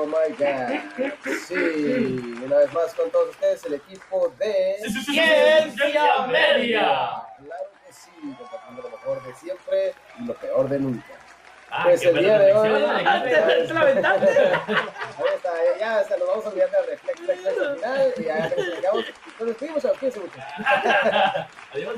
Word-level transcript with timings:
Oh 0.00 0.04
oh 0.04 0.06
my 0.06 0.34
god. 0.36 0.80
Sí, 1.46 2.34
una 2.44 2.56
vez 2.58 2.72
más 2.72 2.94
con 2.94 3.10
todos 3.10 3.30
ustedes 3.30 3.64
el 3.66 3.74
equipo 3.74 4.32
de 4.38 4.76
Ciencia 5.04 6.26
Media. 6.26 6.80
Claro 7.36 7.70
que 7.86 7.92
sí, 7.92 8.10
compartiendo 8.38 8.82
lo 8.82 8.90
mejor 8.90 9.22
de 9.26 9.34
siempre 9.34 9.94
y 10.18 10.24
lo 10.24 10.34
peor 10.34 10.68
de 10.68 10.78
nunca. 10.78 11.04
Ah, 11.72 11.82
Pues 11.84 12.02
el 12.04 12.18
día 12.18 12.38
de 12.38 12.52
hoy- 12.52 12.68
Ah, 13.06 13.22
¿eh? 13.26 13.32
Ahí 13.44 13.62
está, 15.36 15.52
ya, 15.78 15.98
hasta 15.98 16.16
nos 16.16 16.28
vamos 16.28 16.46
a 16.46 16.48
olvidar 16.48 16.70
del 16.70 16.86
reflex, 16.86 17.20
al 17.28 17.76
final 17.76 18.14
y 18.16 18.22
ya 18.24 18.48
nos 18.48 18.66
llegamos. 18.66 19.04
Nos 19.38 19.48
despedimos. 19.48 19.84
Adiós. 21.72 21.94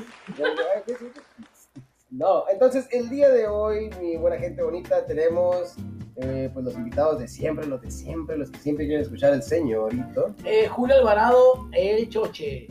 No, 2.11 2.45
entonces 2.49 2.87
el 2.91 3.09
día 3.09 3.29
de 3.29 3.47
hoy, 3.47 3.89
mi 3.99 4.15
buena 4.17 4.37
gente 4.37 4.61
bonita, 4.61 5.03
tenemos 5.05 5.75
eh, 6.17 6.49
pues 6.53 6.65
los 6.65 6.75
invitados 6.75 7.19
de 7.19 7.27
siempre, 7.27 7.65
los 7.65 7.81
de 7.81 7.91
siempre, 7.91 8.37
los 8.37 8.51
que 8.51 8.59
siempre 8.59 8.85
quieren 8.85 9.03
escuchar 9.03 9.33
el 9.33 9.41
señorito. 9.41 10.35
Eh, 10.45 10.67
Julio 10.67 10.95
Alvarado, 10.97 11.67
el 11.71 12.07
choche. 12.09 12.67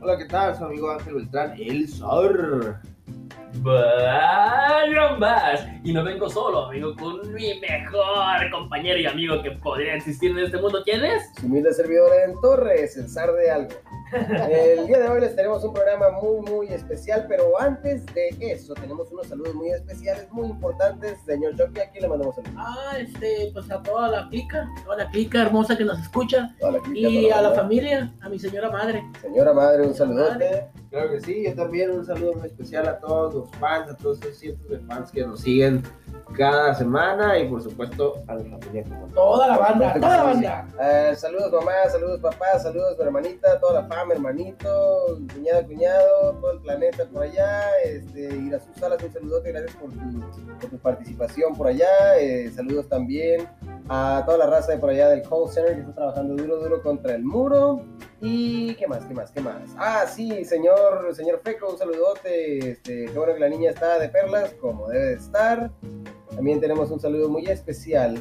Hola, 0.00 0.18
¿qué 0.18 0.24
tal? 0.24 0.56
Su 0.56 0.64
amigo 0.64 0.90
Ángel 0.90 1.14
Beltrán, 1.14 1.54
el. 1.58 1.86
Vaya 3.56 5.16
más. 5.18 5.66
Y 5.84 5.92
no 5.92 6.02
vengo 6.02 6.28
solo, 6.28 6.66
amigo, 6.66 6.96
con 6.96 7.32
mi 7.34 7.60
mejor 7.60 8.50
compañero 8.50 8.98
y 8.98 9.06
amigo 9.06 9.42
que 9.42 9.52
podría 9.52 9.94
existir 9.94 10.32
en 10.32 10.38
este 10.40 10.58
mundo. 10.58 10.80
¿Quién 10.84 11.04
es? 11.04 11.22
Su 11.38 11.46
humilde 11.46 11.72
servidor 11.72 12.10
en 12.26 12.40
Torres, 12.40 12.96
el 12.96 13.08
zar 13.08 13.32
de 13.32 13.50
algo. 13.50 13.74
El 14.12 14.86
día 14.86 14.98
de 14.98 15.08
hoy 15.08 15.20
les 15.22 15.34
tenemos 15.34 15.64
un 15.64 15.72
programa 15.72 16.10
muy, 16.10 16.40
muy 16.50 16.68
especial, 16.68 17.24
pero 17.28 17.58
antes 17.58 18.04
de 18.06 18.28
eso, 18.40 18.74
tenemos 18.74 19.10
unos 19.10 19.26
saludos 19.26 19.54
muy 19.54 19.70
especiales, 19.70 20.30
muy 20.30 20.48
importantes. 20.48 21.18
Señor 21.24 21.56
Jockey, 21.58 21.82
aquí 21.82 22.00
le 22.00 22.08
mandamos 22.08 22.34
saludos. 22.34 22.54
Ah, 22.58 22.98
este, 22.98 23.50
pues 23.54 23.70
a 23.70 23.82
toda 23.82 24.08
la 24.08 24.28
clica, 24.28 24.68
toda 24.84 24.96
la 24.98 25.10
clica 25.10 25.42
hermosa 25.42 25.78
que 25.78 25.84
nos 25.84 25.98
escucha. 25.98 26.54
Toda 26.60 26.72
la 26.72 26.80
clica, 26.80 27.08
Y 27.08 27.28
toda 27.28 27.38
a 27.38 27.42
la 27.42 27.54
familia, 27.54 28.12
a 28.20 28.28
mi 28.28 28.38
señora 28.38 28.70
madre. 28.70 29.02
Señora 29.20 29.54
madre, 29.54 29.86
un 29.86 29.94
saludote. 29.94 30.66
Claro 30.90 31.10
que 31.10 31.20
sí, 31.20 31.44
yo 31.46 31.54
también 31.54 31.90
un 31.90 32.04
saludo 32.04 32.34
muy 32.34 32.48
especial 32.48 32.86
a 32.88 32.98
todos 32.98 33.32
los 33.34 33.50
fans, 33.52 33.90
a 33.90 33.96
todos 33.96 34.20
esos 34.20 34.36
cientos 34.36 34.68
de 34.68 34.78
fans 34.80 35.10
que 35.10 35.24
nos 35.24 35.40
siguen 35.40 35.82
cada 36.36 36.74
semana 36.74 37.38
y 37.38 37.48
por 37.48 37.62
supuesto 37.62 38.22
a 38.26 38.34
la 38.34 38.44
familia 38.44 38.84
como. 38.84 39.06
Toda 39.08 39.48
la 39.48 39.58
banda, 39.58 39.94
toda 39.94 40.16
la 40.16 40.22
banda. 40.22 40.66
Eh, 40.80 41.14
saludos 41.16 41.52
mamá, 41.52 41.72
saludos 41.90 42.20
papá, 42.20 42.58
saludos 42.58 42.98
hermanita, 42.98 43.60
toda 43.60 43.82
la 43.82 43.88
fama, 43.88 44.14
hermanito, 44.14 45.18
cuñado, 45.34 45.66
cuñado, 45.66 46.32
todo 46.40 46.52
el 46.52 46.60
planeta 46.60 47.04
por 47.06 47.22
allá, 47.22 47.64
este, 47.84 48.20
ir 48.34 48.54
a 48.54 48.60
sus 48.60 48.74
salas, 48.76 49.02
un 49.02 49.12
saludote, 49.12 49.52
gracias 49.52 49.76
por 49.76 49.90
tu, 49.90 50.20
por 50.60 50.70
tu 50.70 50.78
participación 50.78 51.54
por 51.54 51.66
allá, 51.66 52.18
eh, 52.18 52.50
saludos 52.50 52.88
también 52.88 53.48
a 53.88 54.22
toda 54.24 54.38
la 54.38 54.46
raza 54.46 54.72
de 54.72 54.78
por 54.78 54.90
allá 54.90 55.08
del 55.08 55.22
call 55.22 55.48
center 55.48 55.74
que 55.74 55.80
está 55.80 55.94
trabajando 55.94 56.34
duro, 56.34 56.56
duro 56.58 56.82
contra 56.82 57.14
el 57.14 57.24
muro, 57.24 57.84
y 58.20 58.74
qué 58.76 58.86
más, 58.86 59.04
qué 59.04 59.14
más, 59.14 59.32
qué 59.32 59.40
más, 59.40 59.60
ah 59.76 60.06
sí, 60.06 60.44
señor, 60.44 61.14
señor 61.14 61.40
Feco, 61.42 61.70
un 61.70 61.78
saludote, 61.78 62.70
este, 62.70 63.06
qué 63.06 63.18
bueno 63.18 63.34
que 63.34 63.40
la 63.40 63.48
niña 63.48 63.70
está 63.70 63.98
de 63.98 64.08
perlas, 64.08 64.54
como 64.54 64.88
debe 64.88 65.06
de 65.06 65.14
estar, 65.14 65.70
también 66.34 66.60
tenemos 66.60 66.90
un 66.90 67.00
saludo 67.00 67.28
muy 67.28 67.46
especial 67.46 68.18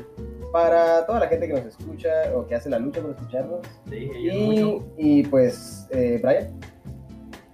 para 0.52 1.06
toda 1.06 1.22
la 1.22 1.28
gente 1.28 1.48
que 1.48 1.54
nos 1.54 1.66
escucha 1.66 2.10
o 2.36 2.46
que 2.46 2.56
hace 2.56 2.70
la 2.70 2.80
lucha 2.80 3.02
por 3.02 3.12
escucharnos. 3.12 3.60
Sí. 3.90 4.12
Y, 4.14 4.82
y 4.98 5.24
pues, 5.24 5.88
eh, 5.92 6.20
Brian, 6.22 6.60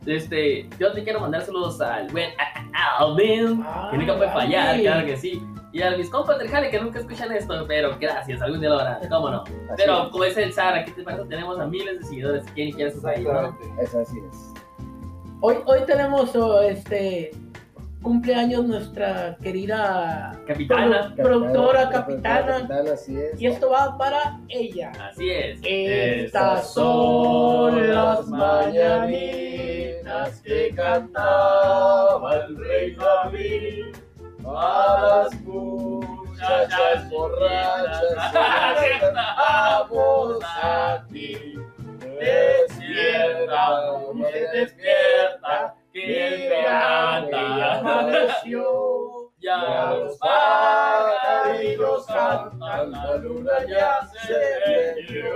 Este, 0.06 0.68
yo 0.80 0.94
te 0.94 1.04
quiero 1.04 1.20
mandar 1.20 1.44
saludos 1.44 1.80
al 1.82 2.08
buen 2.12 2.32
Alvin, 3.00 3.62
Ah, 3.66 3.90
que 3.92 3.98
nunca 3.98 4.18
puede 4.18 4.32
fallar, 4.32 4.70
Alvin. 4.70 4.86
claro 4.86 5.06
que 5.06 5.18
sí. 5.18 5.42
Y 5.74 5.82
a 5.82 5.96
mis 5.96 6.10
compas 6.10 6.40
del 6.40 6.48
Jale 6.48 6.72
que 6.72 6.80
nunca 6.80 7.00
escuchan 7.00 7.32
esto, 7.34 7.66
pero 7.68 7.96
gracias, 8.00 8.42
algún 8.42 8.62
día 8.62 8.70
lo 8.70 8.80
harán, 8.80 9.08
cómo 9.10 9.30
no. 9.30 9.42
así 9.44 9.54
Pero 9.76 10.10
como 10.10 10.24
dice 10.24 10.44
el 10.44 10.54
Zar, 10.54 10.74
aquí 10.76 10.92
te 10.92 11.04
parece, 11.04 11.26
tenemos 11.28 11.60
a 11.60 11.68
miles 11.68 12.00
de 12.00 12.06
seguidores, 12.06 12.46
quien 12.56 12.72
quiera 12.72 12.90
estar 12.90 13.16
ahí, 13.16 13.24
¿no? 13.24 13.30
Exactamente. 13.32 13.84
es, 13.84 13.96
así 13.96 14.20
es. 14.32 14.54
Hoy, 15.42 15.58
hoy 15.66 15.80
tenemos 15.86 16.36
oh, 16.36 16.62
este 16.62 17.30
cumpleaños 18.02 18.66
nuestra 18.66 19.36
querida 19.42 20.38
Capitana, 20.48 21.14
produ- 21.16 21.24
productora, 21.24 21.90
Capitana, 21.90 22.46
capitana. 22.46 22.68
capitana, 22.68 22.94
así 22.94 23.18
es. 23.18 23.42
Y 23.42 23.48
esto 23.48 23.70
va 23.70 23.98
para 23.98 24.40
ella. 24.50 24.92
así 25.10 25.30
es. 25.30 25.60
Estas 25.64 26.74
son 26.74 27.94
las 27.94 28.28
mañanitas 28.28 30.42
que 30.42 30.74
cantaba 30.76 32.36
el 32.36 32.58
rey 32.58 32.96
David 32.96 33.96
a 34.46 35.26
las 35.30 35.42
muchachas 35.42 37.10
borrachas. 37.10 38.34
Vamos 39.38 40.44
a 40.44 41.04
ti, 41.12 41.56
despierta, 42.20 43.92
mujer, 44.14 44.48
despierta, 44.54 45.76
que 46.06 46.50
ya 46.50 47.80
amaneció. 47.80 49.32
Ya 49.40 49.92
los 49.92 50.18
pajarillos 50.18 52.06
cantan, 52.08 52.92
la 52.92 53.18
luna 53.18 53.52
ya 53.68 54.10
se 54.26 54.34
metió. 54.98 55.36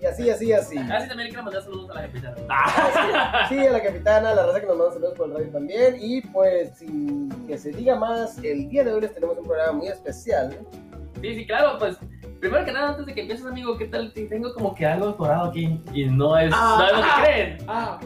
Y 0.00 0.06
así, 0.06 0.30
así, 0.30 0.52
así. 0.52 0.78
Así 0.78 1.08
también 1.08 1.28
quiero 1.28 1.42
mandar 1.42 1.62
saludos 1.62 1.90
a 1.90 1.94
la 1.94 2.02
capitana. 2.02 2.36
Sí, 3.48 3.66
a 3.66 3.72
la 3.72 3.82
capitana, 3.82 4.30
a 4.30 4.34
la 4.34 4.46
raza 4.46 4.60
que 4.60 4.66
nos 4.66 4.76
manda 4.76 4.92
saludos 4.94 5.14
por 5.14 5.28
el 5.28 5.34
radio 5.34 5.50
también. 5.50 5.96
Y 6.00 6.20
pues, 6.22 6.78
sin 6.78 7.28
que 7.46 7.58
se 7.58 7.70
diga 7.72 7.96
más, 7.96 8.38
el 8.38 8.68
día 8.68 8.84
de 8.84 8.92
hoy 8.92 9.00
les 9.02 9.12
tenemos 9.12 9.36
un 9.36 9.44
programa 9.44 9.72
muy 9.72 9.88
especial. 9.88 10.56
Sí, 11.20 11.34
sí, 11.34 11.46
claro, 11.46 11.78
pues 11.78 11.98
primero 12.40 12.64
que 12.64 12.72
nada, 12.72 12.88
antes 12.90 13.06
de 13.06 13.14
que 13.14 13.20
empieces, 13.22 13.46
amigo, 13.46 13.76
¿qué 13.76 13.86
tal? 13.86 14.12
Tengo 14.12 14.52
como 14.54 14.74
que 14.74 14.86
algo 14.86 15.10
atorado 15.10 15.50
aquí 15.50 15.80
y 15.92 16.04
no 16.06 16.36
es, 16.38 16.52
Ah. 16.54 16.76
no 16.78 16.86
es 16.86 16.92
lo 16.92 17.02
que 17.02 17.22
creen. 17.22 17.58
Ah, 17.68 18.00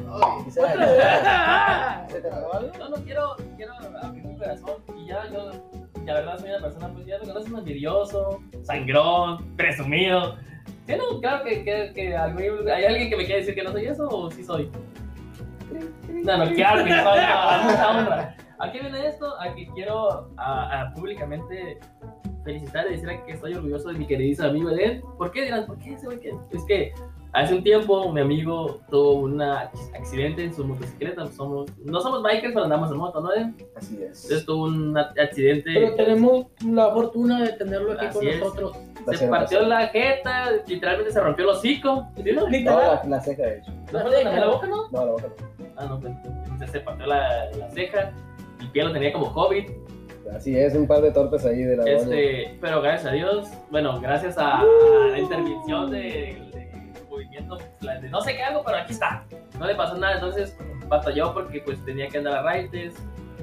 Y 0.47 0.51
se-. 0.51 0.61
¿Se 0.61 2.21
te 2.21 2.29
algo? 2.31 2.71
No, 2.79 2.89
no 2.91 2.97
quiero, 3.05 3.37
quiero 3.57 3.73
abrir 4.03 4.25
mi 4.25 4.37
corazón 4.37 4.75
y 4.99 5.07
ya 5.07 5.25
yo, 5.33 5.51
la 6.05 6.15
verdad, 6.15 6.39
soy 6.39 6.51
una 6.51 6.61
persona, 6.61 6.89
pues 6.93 7.07
ya 7.07 7.19
me 7.19 7.27
conoces 7.29 7.53
envidioso, 7.53 8.41
sangrón, 8.63 9.57
presumido. 9.57 10.37
Sí, 10.87 10.95
no, 10.97 11.21
claro 11.21 11.45
que, 11.45 11.65
que, 11.65 11.93
que 11.95 12.17
algún- 12.17 12.69
hay 12.69 12.85
alguien 12.85 13.09
que 13.09 13.17
me 13.17 13.25
quiere 13.25 13.41
decir 13.41 13.55
que 13.55 13.63
no 13.63 13.73
soy 13.73 13.87
eso 13.87 14.07
o 14.09 14.31
sí 14.31 14.45
soy. 14.45 14.71
No, 16.09 16.37
no, 16.39 16.53
claro 16.53 16.85
que 16.85 16.91
soy, 16.91 17.05
no, 17.05 17.63
mucha 17.65 17.91
honra. 17.91 18.37
¿A 18.59 18.71
qué 18.71 18.81
viene 18.81 19.07
esto? 19.07 19.39
A 19.41 19.55
que 19.55 19.67
quiero 19.75 20.31
a, 20.37 20.83
a 20.83 20.93
públicamente 20.95 21.79
felicitar 22.45 22.87
y 22.89 22.93
decir 22.93 23.09
que 23.27 23.33
estoy 23.33 23.55
orgulloso 23.55 23.89
de 23.89 23.99
mi 23.99 24.07
queridísimo 24.07 24.49
amigo 24.49 24.71
Eden. 24.71 25.03
¿Por 25.19 25.31
qué 25.31 25.45
dirán? 25.45 25.67
¿Por 25.67 25.79
qué 25.79 25.95
ese 25.95 26.07
güey 26.07 26.21
que? 26.21 26.35
Es 26.51 26.63
que 26.69 26.93
hace 27.33 27.55
un 27.55 27.63
tiempo 27.65 28.13
mi 28.13 28.21
amigo 28.21 28.81
tuvo 28.91 29.15
un 29.21 29.43
accidente 29.43 30.45
en 30.45 30.55
su 30.55 30.65
motocicleta. 30.65 31.27
Somos, 31.29 31.67
no 31.85 32.01
somos 32.01 32.23
bikers, 32.23 32.53
pero 32.53 32.65
andamos 32.65 32.91
en 32.91 32.97
moto, 32.99 33.21
¿no, 33.21 33.33
Eden? 33.33 33.57
Así 33.77 33.95
es. 34.03 34.23
Entonces 34.25 34.47
tuvo 34.47 34.65
un 34.65 34.97
accidente. 34.97 35.71
Pero 35.75 35.95
tenemos 35.97 36.47
la 36.67 36.93
fortuna 36.93 37.43
de 37.43 37.53
tenerlo 37.55 37.93
aquí 37.93 38.07
Así 38.07 38.19
con 38.19 38.29
es. 38.29 38.41
nosotros. 38.41 38.77
Se 39.19 39.29
partió 39.29 39.61
la 39.63 39.89
jeta, 39.89 40.51
literalmente 40.67 41.13
se 41.13 41.21
rompió 41.21 41.45
el 41.45 41.51
hocico. 41.51 42.09
¿Sí, 42.17 42.33
no? 42.33 42.49
La, 42.49 43.03
la 43.07 43.21
ceja, 43.21 43.43
de 43.43 43.59
hecho. 43.59 43.71
¿No 43.93 44.01
fue 44.01 44.25
la, 44.25 44.33
la 44.41 44.47
boca, 44.47 44.67
no? 44.67 44.89
No, 44.91 45.05
la 45.05 45.13
boca 45.13 45.27
no. 45.29 45.65
Ah, 45.77 45.87
no, 45.87 46.01
pues, 46.01 46.15
entonces 46.25 46.71
se 46.71 46.81
partió 46.81 47.07
la, 47.07 47.51
la 47.59 47.71
ceja. 47.71 48.13
El 48.61 48.71
pie 48.71 48.85
lo 48.85 48.93
tenía 48.93 49.13
como 49.13 49.31
COVID. 49.35 49.65
Así 50.35 50.57
es, 50.59 50.75
un 50.75 50.87
par 50.87 51.01
de 51.03 51.11
torpes 51.11 51.45
ahí 51.45 51.63
de 51.63 51.77
la 51.77 51.83
doña. 51.85 51.97
Este, 51.97 52.59
pero 52.61 52.81
gracias 52.81 53.11
a 53.11 53.15
Dios, 53.15 53.49
bueno, 53.71 54.01
gracias 54.01 54.39
a, 54.39 54.61
a 54.61 54.65
la 55.11 55.19
intervención 55.19 55.91
de, 55.91 55.99
de 56.53 56.93
movimiento, 57.11 57.59
de 57.81 58.09
no 58.09 58.21
sé 58.21 58.35
qué 58.37 58.43
hago, 58.43 58.63
pero 58.65 58.79
aquí 58.79 58.93
está. 58.93 59.25
No 59.59 59.67
le 59.67 59.75
pasó 59.75 59.97
nada, 59.97 60.15
entonces 60.15 60.57
batalló 60.89 61.33
porque 61.35 61.61
pues 61.61 61.83
tenía 61.85 62.09
que 62.09 62.19
andar 62.19 62.37
a 62.39 62.43
raites 62.43 62.95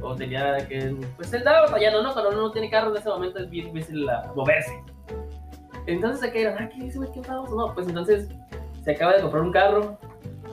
o 0.01 0.16
tenía 0.16 0.57
que, 0.68 0.95
pues 1.16 1.31
él 1.33 1.39
estaba 1.39 1.62
batallando, 1.68 2.01
¿no? 2.04 2.13
Cuando 2.13 2.31
uno 2.31 2.42
no 2.42 2.51
tiene 2.51 2.69
carro 2.69 2.89
en 2.92 2.98
ese 2.98 3.10
momento 3.10 3.39
es 3.39 3.50
bien 3.50 3.72
difícil 3.74 4.06
la- 4.06 4.31
moverse. 4.36 4.72
Entonces 5.88 6.19
se 6.22 6.31
quedaron, 6.31 6.62
ah, 6.63 6.69
¿qué 6.69 6.83
dice, 6.86 6.98
güey? 6.98 7.12
¿Qué 7.12 7.22
vamos? 7.28 7.50
No, 7.51 7.74
pues 7.74 7.88
entonces 7.88 8.28
se 8.83 8.92
acaba 8.92 9.13
de 9.13 9.22
comprar 9.22 9.44
un 9.44 9.51
carro. 9.51 9.98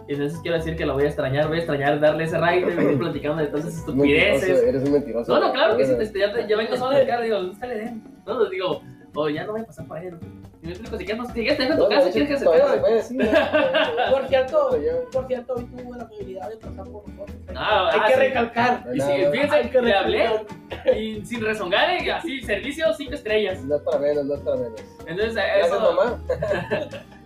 Y 0.09 0.15
entonces 0.15 0.39
quiero 0.41 0.57
decir 0.57 0.75
que 0.75 0.87
lo 0.87 0.95
voy 0.95 1.05
a 1.05 1.09
extrañar, 1.09 1.49
voy 1.49 1.57
a 1.57 1.61
extrañar 1.61 2.01
darle 2.01 2.25
ese 2.25 2.39
ride, 2.41 2.65
venir 2.75 2.99
platicando 2.99 3.43
de 3.43 3.49
todas 3.49 3.67
esas 3.67 3.87
Mentiroso, 3.95 4.37
estupideces. 4.37 4.63
Eres 4.69 4.85
un 4.85 4.93
mentiroso. 4.93 5.35
No, 5.39 5.47
no, 5.49 5.53
claro 5.53 5.77
que 5.77 5.85
sí, 5.85 5.93
este, 6.01 6.19
ya, 6.21 6.33
te- 6.33 6.49
ya 6.49 6.57
vengo 6.57 6.77
solo 6.77 6.97
el 6.97 7.07
carro, 7.07 7.23
digo, 7.25 7.37
¿dónde 7.37 7.53
está 7.53 7.67
el 7.67 7.73
Edén? 7.73 8.03
No, 8.27 8.49
digo, 8.49 8.83
oh, 9.15 9.29
ya 9.29 9.45
no 9.45 9.53
voy 9.53 9.61
a 9.61 9.65
pasar 9.65 9.87
por 9.87 9.99
él. 9.99 10.17
Y 10.63 10.67
me 10.67 10.73
explico, 10.73 10.97
si 10.99 11.05
quieres, 11.05 11.27
si 11.29 11.33
quieres, 11.35 11.69
tu 11.69 11.77
No, 11.77 11.89
casa, 11.89 12.07
de 12.07 12.11
quieres 12.11 12.29
que 12.31 12.37
se 12.39 12.45
no, 12.47 12.53
no, 12.53 14.11
Por 14.13 14.29
cierto, 14.29 14.71
no, 14.73 14.77
yo- 14.79 15.11
por 15.13 15.27
cierto, 15.29 15.55
hoy 15.55 15.65
tuvo 15.67 15.95
la 15.97 16.09
posibilidad 16.09 16.49
de 16.49 16.57
pasar 16.57 16.85
por 16.85 17.09
nosotros. 17.09 17.37
Ah, 17.55 17.91
Hay 17.93 18.01
ah, 18.03 18.07
que 18.09 18.15
sí. 18.15 18.19
recalcar. 18.21 18.85
Y 18.95 19.01
si, 19.01 19.09
No, 19.09 19.25
no. 19.27 19.31
fíjense, 19.31 19.55
Hay 19.57 19.69
que 19.71 19.83
le 19.83 19.95
hablé 19.95 20.19
recalcar. 20.27 20.97
y 20.99 21.25
sin 21.27 21.45
rezongar, 21.45 21.91
eh, 21.91 22.11
así, 22.13 22.41
servicio 22.41 22.93
cinco 22.95 23.13
estrellas. 23.13 23.63
No 23.63 23.77
es 23.77 23.83
para 23.83 23.99
menos, 23.99 24.25
no 24.25 24.35
es 24.35 24.41
para 24.41 24.57
menos. 24.57 24.81
Entonces, 25.07 25.45
eso, 25.65 25.81
mamá. 25.81 26.19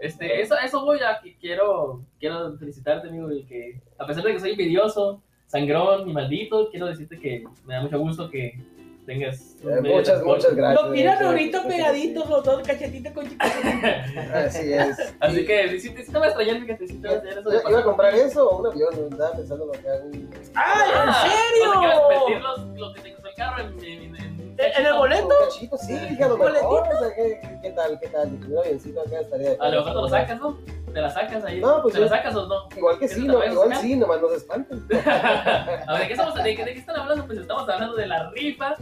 Este, 0.00 0.40
eso, 0.40 0.54
eso 0.64 0.84
voy 0.84 0.98
a 1.00 1.20
que 1.22 1.36
quiero, 1.36 2.00
quiero 2.18 2.56
felicitarte, 2.58 3.08
amigo, 3.08 3.30
y 3.32 3.44
que 3.44 3.80
a 3.98 4.06
pesar 4.06 4.22
de 4.24 4.32
que 4.32 4.40
soy 4.40 4.52
envidioso, 4.52 5.22
sangrón 5.46 6.08
y 6.08 6.12
maldito, 6.12 6.70
quiero 6.70 6.86
decirte 6.86 7.18
que 7.18 7.44
me 7.66 7.74
da 7.74 7.82
mucho 7.82 7.98
gusto 7.98 8.30
que 8.30 8.58
tengas. 9.06 9.56
Eh, 9.64 9.80
muchas, 9.82 10.22
muchas 10.22 10.54
gracias. 10.54 10.82
Los 10.82 10.92
miran 10.92 11.14
muchas 11.16 11.28
ahorita 11.28 11.62
pegaditos 11.66 12.28
los 12.30 12.44
dos, 12.44 12.62
cachetito 12.66 13.12
con 13.12 13.24
chiquitito. 13.24 13.46
Así 14.34 14.72
es. 14.72 15.14
Así 15.20 15.40
Y- 15.40 15.44
que 15.46 15.80
sí 15.80 15.90
te 15.90 16.18
va 16.18 16.24
a 16.26 16.28
extrañar, 16.28 16.60
fíjate, 16.60 16.86
sí 16.86 16.94
te 17.00 17.08
hacer 17.08 17.38
eso 17.38 17.50
Yo 17.52 17.68
iba 17.70 17.80
a 17.80 17.84
comprar 17.84 18.14
eso 18.14 18.48
o 18.48 18.58
un 18.60 18.66
avión, 18.68 18.88
andaba 19.10 19.32
pensando 19.36 19.66
lo 19.66 19.72
que 19.72 19.88
hago. 19.88 20.06
un- 20.06 20.30
¡Ay, 20.54 20.90
Ah, 20.94 21.02
en 21.02 21.08
O 21.08 21.12
sea, 21.12 21.22
¿quieres 21.22 22.44
serio! 22.44 22.78
los, 22.78 22.94
que 22.94 23.00
te 23.00 23.08
carro 23.40 23.60
en, 23.62 23.84
en, 23.84 24.02
en, 24.02 24.16
en- 24.16 24.56
¿En 24.60 24.86
el 24.86 24.92
boleto? 24.94 25.28
Cachito, 25.48 25.76
sí, 25.78 25.94
dije 25.98 26.22
a 26.22 26.28
lo 26.28 26.36
mejor. 26.36 26.52
¿Boletito? 26.52 26.96
o 26.96 26.98
sea, 27.00 27.14
¿qué, 27.16 27.40
qué- 27.40 27.58
qué 27.62 27.70
tal? 27.70 27.98
¿Qué 27.98 28.08
tal? 28.08 28.28
Un 28.28 28.58
avioncito 28.58 29.00
acá 29.00 29.20
estaría. 29.20 29.52
A 29.58 29.68
lo 29.70 29.76
mejor 29.78 29.92
te 29.94 30.00
lo 30.02 30.08
sacas, 30.08 30.38
¿no? 30.40 30.58
¿Te 30.92 31.00
la 31.00 31.10
sacas 31.10 31.44
ahí? 31.44 31.60
No, 31.60 31.80
pues 31.82 31.94
¿Te 31.94 31.98
yo- 32.00 32.04
la 32.04 32.10
sacas 32.10 32.34
o 32.36 32.46
no? 32.46 32.68
Igual 32.76 32.98
que 32.98 33.04
¿Eso 33.06 33.14
sí, 33.14 33.26
no, 33.26 33.42
igual 33.44 33.68
sacar? 33.70 33.82
sí, 33.82 33.96
nomás 33.96 34.20
no 34.20 34.28
se 34.28 34.36
espanten. 34.36 34.84
A 35.06 35.92
ver, 35.92 36.00
¿de 36.02 36.06
qué, 36.08 36.12
estamos, 36.12 36.34
de, 36.34 36.54
qué- 36.56 36.64
de 36.64 36.72
qué 36.74 36.78
están 36.80 36.96
hablando? 36.96 37.24
Pues 37.26 37.38
estamos 37.38 37.62
hablando 37.68 37.96
de 37.96 38.06
la 38.06 38.30
rifa 38.32 38.76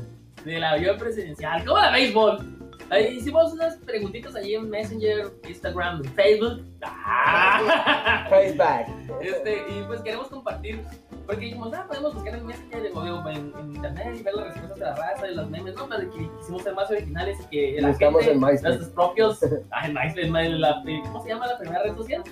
del 0.45 0.65
avión 0.65 0.99
presidencial. 0.99 1.65
¿Cómo 1.65 1.79
la 1.79 1.93
béisbol? 1.93 2.39
Ahí 2.91 3.19
hicimos 3.19 3.53
unas 3.53 3.77
preguntitas 3.77 4.35
allí 4.35 4.55
en 4.55 4.69
Messenger, 4.71 5.27
Instagram, 5.47 6.03
Facebook. 6.15 6.65
Ah. 6.83 8.27
Este, 9.21 9.57
y 9.69 9.83
pues 9.87 10.01
queremos 10.01 10.29
compartir, 10.29 10.83
porque 11.29 11.45
dijimos, 11.45 11.71
ah, 11.75 11.85
podemos 11.87 12.15
buscar 12.15 12.35
en 12.35 12.43
gobierno, 12.95 13.29
en, 13.29 13.53
en 13.59 13.75
internet 13.77 14.17
y 14.19 14.23
ver 14.23 14.35
las 14.35 14.47
respuestas 14.47 14.79
de 14.79 14.85
la 14.87 14.95
raza, 14.95 15.27
de 15.27 15.33
los 15.33 15.51
memes, 15.51 15.75
no, 15.75 15.87
pero 15.87 16.11
que 16.11 16.31
quisimos 16.39 16.63
ser 16.63 16.73
más 16.75 16.91
originales 16.91 17.39
y 17.39 17.45
que 17.75 17.81
la 17.83 17.89
Buscamos 17.89 18.25
gente, 18.25 18.35
en 18.35 18.41
MySpace. 18.41 18.63
nuestros 18.63 18.89
propios, 18.93 19.39
ah, 19.71 19.87
en 19.87 19.93
MySpace, 19.93 20.49
la- 20.53 20.83
¿cómo 21.03 21.23
se 21.23 21.29
llama 21.29 21.47
la 21.47 21.59
primera 21.59 21.83
red 21.83 21.95
social? 21.97 22.23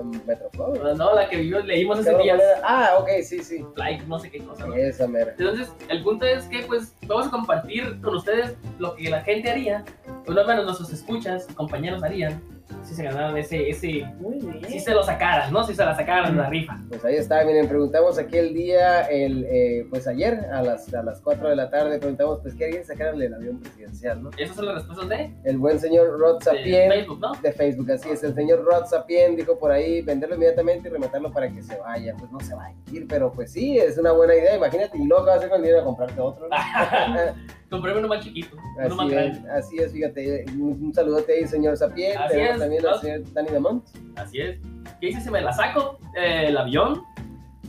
En 0.00 0.26
Metroflog. 0.26 0.96
No, 0.96 1.14
la 1.14 1.28
que 1.28 1.36
vivió, 1.36 1.60
leímos 1.60 2.00
ese 2.00 2.10
¿Qué 2.16 2.22
día? 2.24 2.38
Ah, 2.64 2.96
ok, 2.98 3.08
sí, 3.22 3.38
sí. 3.44 3.64
like, 3.76 4.04
no 4.06 4.18
sé 4.18 4.28
qué 4.32 4.40
cosa, 4.40 4.66
¿no? 4.66 4.74
Esa 4.74 5.06
mera. 5.06 5.32
Entonces, 5.38 5.72
el 5.88 6.02
punto 6.02 6.26
es 6.26 6.44
que, 6.46 6.62
pues, 6.64 6.92
vamos 7.06 7.28
a 7.28 7.30
compartir 7.30 8.00
con 8.00 8.16
ustedes 8.16 8.56
lo 8.80 8.96
que 8.96 9.10
la 9.10 9.20
gente 9.22 9.48
haría, 9.48 9.84
o 10.26 10.32
no 10.32 10.44
menos 10.44 10.64
nuestros 10.64 10.92
escuchas, 10.92 11.46
compañeros 11.54 12.02
harían, 12.02 12.42
si 12.84 12.94
se 12.94 13.02
ganaran 13.02 13.36
ese, 13.36 13.68
ese, 13.68 14.04
Muy 14.20 14.38
bien. 14.38 14.64
si 14.66 14.80
se 14.80 14.92
lo 14.92 15.02
sacaran, 15.02 15.52
¿no? 15.52 15.64
Si 15.64 15.74
se 15.74 15.84
la 15.84 15.94
sacaran 15.94 16.36
de 16.36 16.42
la 16.42 16.48
rifa. 16.48 16.78
Pues 16.88 17.04
ahí 17.04 17.16
está, 17.16 17.44
miren, 17.44 17.68
preguntamos 17.68 18.18
aquí 18.18 18.36
el 18.36 18.54
día, 18.54 19.02
el, 19.02 19.44
eh, 19.48 19.86
pues 19.90 20.06
ayer 20.06 20.46
a 20.52 20.62
las, 20.62 20.92
a 20.94 21.02
las 21.02 21.20
4 21.20 21.48
de 21.48 21.56
la 21.56 21.70
tarde, 21.70 21.98
preguntamos, 21.98 22.40
pues, 22.42 22.54
¿qué 22.54 22.66
harían 22.66 22.84
sacarle 22.84 23.26
el 23.26 23.34
avión 23.34 23.60
presidencial, 23.60 24.22
no? 24.22 24.30
Esas 24.36 24.56
son 24.56 24.66
las 24.66 24.74
respuestas 24.76 25.08
de, 25.08 25.32
El 25.44 25.58
buen 25.58 25.78
señor 25.78 26.18
Rod 26.18 26.38
de 26.38 26.44
Sapien. 26.44 26.90
Facebook, 26.90 27.20
¿no? 27.20 27.32
de 27.42 27.52
Facebook, 27.52 27.90
así 27.90 28.10
es. 28.10 28.22
El 28.22 28.34
señor 28.34 28.64
Rod 28.64 28.86
Sapien 28.86 29.36
dijo 29.36 29.58
por 29.58 29.70
ahí 29.70 30.02
venderlo 30.02 30.36
inmediatamente 30.36 30.88
y 30.88 30.92
rematarlo 30.92 31.32
para 31.32 31.48
que 31.48 31.62
se 31.62 31.78
vaya. 31.78 32.14
Pues 32.18 32.30
no 32.30 32.40
se 32.40 32.54
va 32.54 32.66
a 32.66 32.72
ir, 32.92 33.06
pero 33.08 33.32
pues 33.32 33.52
sí, 33.52 33.78
es 33.78 33.98
una 33.98 34.12
buena 34.12 34.34
idea. 34.34 34.56
Imagínate, 34.56 34.98
y 34.98 35.04
luego 35.06 35.24
vas 35.24 35.34
a 35.34 35.38
hacer 35.38 35.48
con 35.50 35.58
el 35.58 35.64
dinero 35.64 35.82
a 35.82 35.84
comprarte 35.84 36.20
otro. 36.20 36.48
¿no? 36.48 36.56
Compré 37.70 37.96
uno 37.96 38.06
más 38.06 38.22
chiquito, 38.22 38.56
uno 38.84 38.94
más 38.94 39.06
así, 39.06 39.14
grande. 39.14 39.38
es, 39.38 39.44
así 39.50 39.78
es, 39.78 39.92
fíjate. 39.92 40.44
Un, 40.52 40.78
un 40.80 40.94
saludote 40.94 41.32
ahí, 41.32 41.46
señor 41.46 41.76
Sapien. 41.76 42.16
Así 42.18 42.38
es, 42.38 42.58
también 42.82 43.22
al 43.22 43.24
señor 43.24 43.52
Damont. 43.52 43.84
Así 44.16 44.40
es. 44.40 44.58
¿Qué 45.00 45.08
dice? 45.08 45.20
Si 45.20 45.30
me 45.30 45.40
la 45.40 45.52
saco, 45.52 45.98
eh, 46.16 46.46
el 46.48 46.56
avión, 46.56 47.02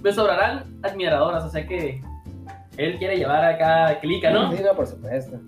me 0.01 0.11
sobrarán 0.11 0.79
admiradoras, 0.83 1.43
o 1.43 1.49
sea 1.49 1.65
que 1.65 2.01
él 2.77 2.97
quiere 2.97 3.17
llevar 3.17 3.43
acá 3.43 3.99
clica, 3.99 4.31
¿no? 4.31 4.51
Sí, 4.51 4.61
no, 4.63 4.73
por 4.75 4.87
supuesto. 4.87 5.39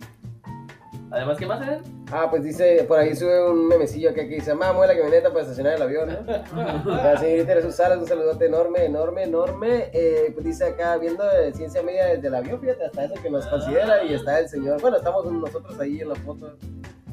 Además, 1.09 1.37
¿qué 1.37 1.45
más 1.45 1.67
es? 1.67 1.79
Ah, 2.11 2.27
pues 2.29 2.43
dice, 2.43 2.83
por 2.85 2.99
ahí 2.99 3.15
sube 3.15 3.49
un 3.49 3.67
memecillo 3.67 4.13
que 4.13 4.23
dice, 4.23 4.53
mamá, 4.53 4.73
mueve 4.73 4.93
la 4.93 4.99
camioneta 4.99 5.29
para 5.29 5.41
estacionar 5.41 5.75
el 5.75 5.81
avión, 5.81 6.09
¿no? 6.09 6.95
La 6.95 7.17
señorita 7.17 7.53
Jesús 7.53 7.75
Salas, 7.75 7.99
un 7.99 8.07
saludote 8.07 8.45
enorme, 8.45 8.85
enorme, 8.85 9.23
enorme. 9.23 9.89
Eh, 9.93 10.31
pues 10.33 10.45
dice 10.45 10.65
acá, 10.65 10.97
viendo 10.97 11.23
eh, 11.31 11.53
ciencia 11.53 11.81
media 11.81 12.07
desde 12.07 12.27
el 12.27 12.35
avión, 12.35 12.59
fíjate, 12.59 12.85
hasta 12.85 13.05
eso 13.05 13.13
que 13.21 13.29
nos 13.29 13.45
considera. 13.47 14.03
Y 14.03 14.13
está 14.13 14.39
el 14.39 14.49
señor, 14.49 14.81
bueno, 14.81 14.97
estamos 14.97 15.31
nosotros 15.31 15.79
ahí 15.79 16.01
en 16.01 16.09
la 16.09 16.15
foto 16.15 16.57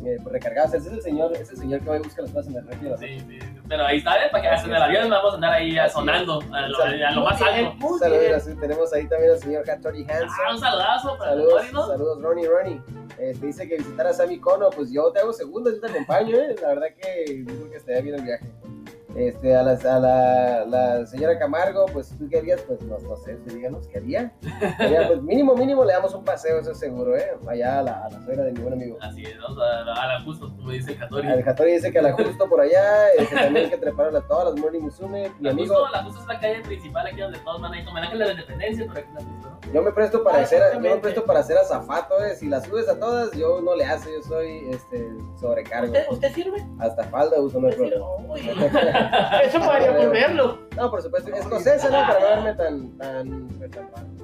eh, 0.07 0.19
recargados. 0.25 0.75
Ese 0.75 0.89
es 0.89 0.95
el 0.95 1.03
señor, 1.03 1.33
ese 1.33 1.43
es 1.43 1.51
el 1.53 1.57
señor 1.59 1.81
que 1.81 1.91
hoy 1.91 1.99
busca 2.01 2.23
las 2.23 2.31
cosas 2.31 2.49
en 2.53 2.57
el 2.59 2.67
refri. 2.67 2.89
Sí, 2.99 3.21
sí, 3.29 3.39
pero 3.69 3.85
ahí 3.87 3.99
está, 3.99 4.25
¿eh? 4.25 4.29
Para 4.31 4.43
que 4.43 4.49
hasta 4.49 4.69
en 4.69 4.75
el 4.75 4.83
avión 4.83 5.11
vamos 5.11 5.33
a 5.33 5.35
andar 5.37 5.53
ahí 5.53 5.77
Así 5.79 5.87
es. 5.87 5.93
sonando 5.93 6.41
a 6.53 6.69
lo, 6.69 6.79
a 6.83 7.11
lo 7.13 7.21
más 7.25 7.41
alto. 7.43 7.75
Muy 7.77 7.99
Saludos, 7.99 8.47
bien. 8.47 8.61
tenemos 8.61 8.93
ahí 8.93 9.07
también 9.09 9.33
al 9.33 9.39
señor 9.39 9.71
Hattori 9.71 10.07
Ah, 10.09 10.19
un 10.23 10.29
Hanson. 10.29 10.59
saludazo 10.61 11.19
para 11.19 11.31
Saludos, 11.31 11.55
Tori, 11.61 11.73
¿no? 11.73 11.87
saludos, 11.89 12.23
Ronnie, 12.23 12.47
Ronnie. 12.49 12.83
Este, 13.19 13.47
dice 13.47 13.69
que 13.69 13.77
visitar 13.77 14.07
a 14.07 14.13
Sammy 14.13 14.39
Cono, 14.41 14.71
pues 14.71 14.91
yo 14.93 15.11
te 15.13 15.21
hago 15.21 15.33
segundo, 15.33 15.71
yo 15.71 15.81
te 15.81 15.87
acompaño, 15.91 16.37
¿eh? 16.37 16.55
La 16.61 16.69
verdad 16.69 16.87
que 17.01 17.39
yo 17.39 17.45
creo 17.55 17.71
que 17.71 17.77
estaría 17.77 18.01
bien 18.03 18.15
el 18.17 18.23
viaje. 18.23 18.45
Este, 19.17 19.55
a, 19.55 19.63
las- 19.63 19.85
a 19.85 20.01
la, 20.01 20.65
la 20.67 21.07
señora 21.07 21.39
Camargo, 21.39 21.87
pues 21.93 22.13
tú 22.19 22.29
querías, 22.29 22.61
pues 22.63 22.81
no, 22.83 22.99
no 22.99 23.17
sé, 23.17 23.37
díganos 23.47 23.87
qué 23.89 23.99
haría. 23.99 24.33
Pues 25.07 25.23
mínimo, 25.23 25.55
mínimo 25.55 25.85
le 25.85 25.93
damos 25.93 26.15
un 26.15 26.25
paseo, 26.25 26.59
eso 26.59 26.73
es 26.73 26.79
seguro, 26.79 27.17
¿eh? 27.17 27.27
Allá 27.47 27.79
a 27.79 27.83
la, 27.83 28.05
a 28.07 28.11
la 28.11 28.21
suegra 28.25 28.45
de 28.45 28.53
mi 28.53 28.61
buen 28.61 28.75
amigo. 28.75 28.99
Así 29.01 29.23
es, 29.25 29.39
vamos 29.41 29.59
a, 29.63 29.81
a 30.03 30.07
la 30.09 30.21
justo, 30.25 30.49
como 30.57 30.71
dice 30.71 30.93
el 30.93 30.99
Katori. 30.99 31.29
El 31.29 31.49
Hattori 31.49 31.73
dice 31.73 31.93
que 31.93 31.99
a 31.99 32.03
la 32.03 32.13
justo 32.13 32.49
por 32.49 32.61
allá, 32.61 33.09
este, 33.17 33.35
también 33.37 33.71
que 33.71 33.77
treparon 33.79 34.17
a 34.17 34.21
todas 34.27 34.47
las 34.53 34.61
Morning 34.61 34.81
Musume. 34.81 35.31
Mi 35.39 35.45
La 35.45 35.51
amigo, 35.51 35.75
justo, 35.77 35.91
la 35.93 36.03
justo 36.05 36.21
es 36.21 36.27
la 36.27 36.41
calle 36.41 36.61
principal 36.63 37.07
aquí 37.07 37.21
donde 37.21 37.39
todos 37.41 37.61
van 37.61 37.85
como 37.85 37.99
el 37.99 38.05
ángel 38.05 38.19
de 38.19 38.25
la 38.25 38.33
independencia, 38.33 38.87
pero 38.93 39.07
aquí 39.07 39.15
la 39.15 39.21
justo. 39.21 39.54
Yo 39.73 39.83
me 39.83 39.93
presto 39.93 40.23
para 40.23 40.39
Ah, 40.39 40.43
hacer, 40.43 40.63
yo 40.75 40.81
me 40.81 40.97
presto 40.97 41.25
para 41.25 41.41
hacer 41.41 41.57
azafato, 41.57 42.23
¿eh? 42.25 42.35
Si 42.37 42.49
las 42.49 42.65
subes 42.65 42.89
a 42.89 42.99
todas, 42.99 43.33
yo 43.33 43.61
no 43.61 43.75
le 43.75 43.85
hace, 43.85 44.13
yo 44.13 44.23
soy, 44.23 44.67
este, 44.71 45.09
sobrecargo. 45.41 45.87
¿Usted, 45.87 46.05
¿Usted 46.11 46.33
sirve? 46.35 46.65
Hasta 46.79 47.05
falda 47.05 47.41
uso, 47.41 47.61
no 47.61 47.69
hay 47.69 47.75
¿Usted 47.75 47.95
problema. 47.95 49.41
Eso 49.43 49.59
podría 49.61 49.91
volverlo. 49.93 50.59
No, 50.77 50.91
por 50.91 51.03
supuesto, 51.03 51.35
escocesa, 51.35 51.89
¿no? 51.91 52.07
Para 52.07 52.21
no 52.21 52.27
verme 52.27 52.55
tan, 52.55 52.99
tan, 52.99 53.49
tan. 53.91 54.15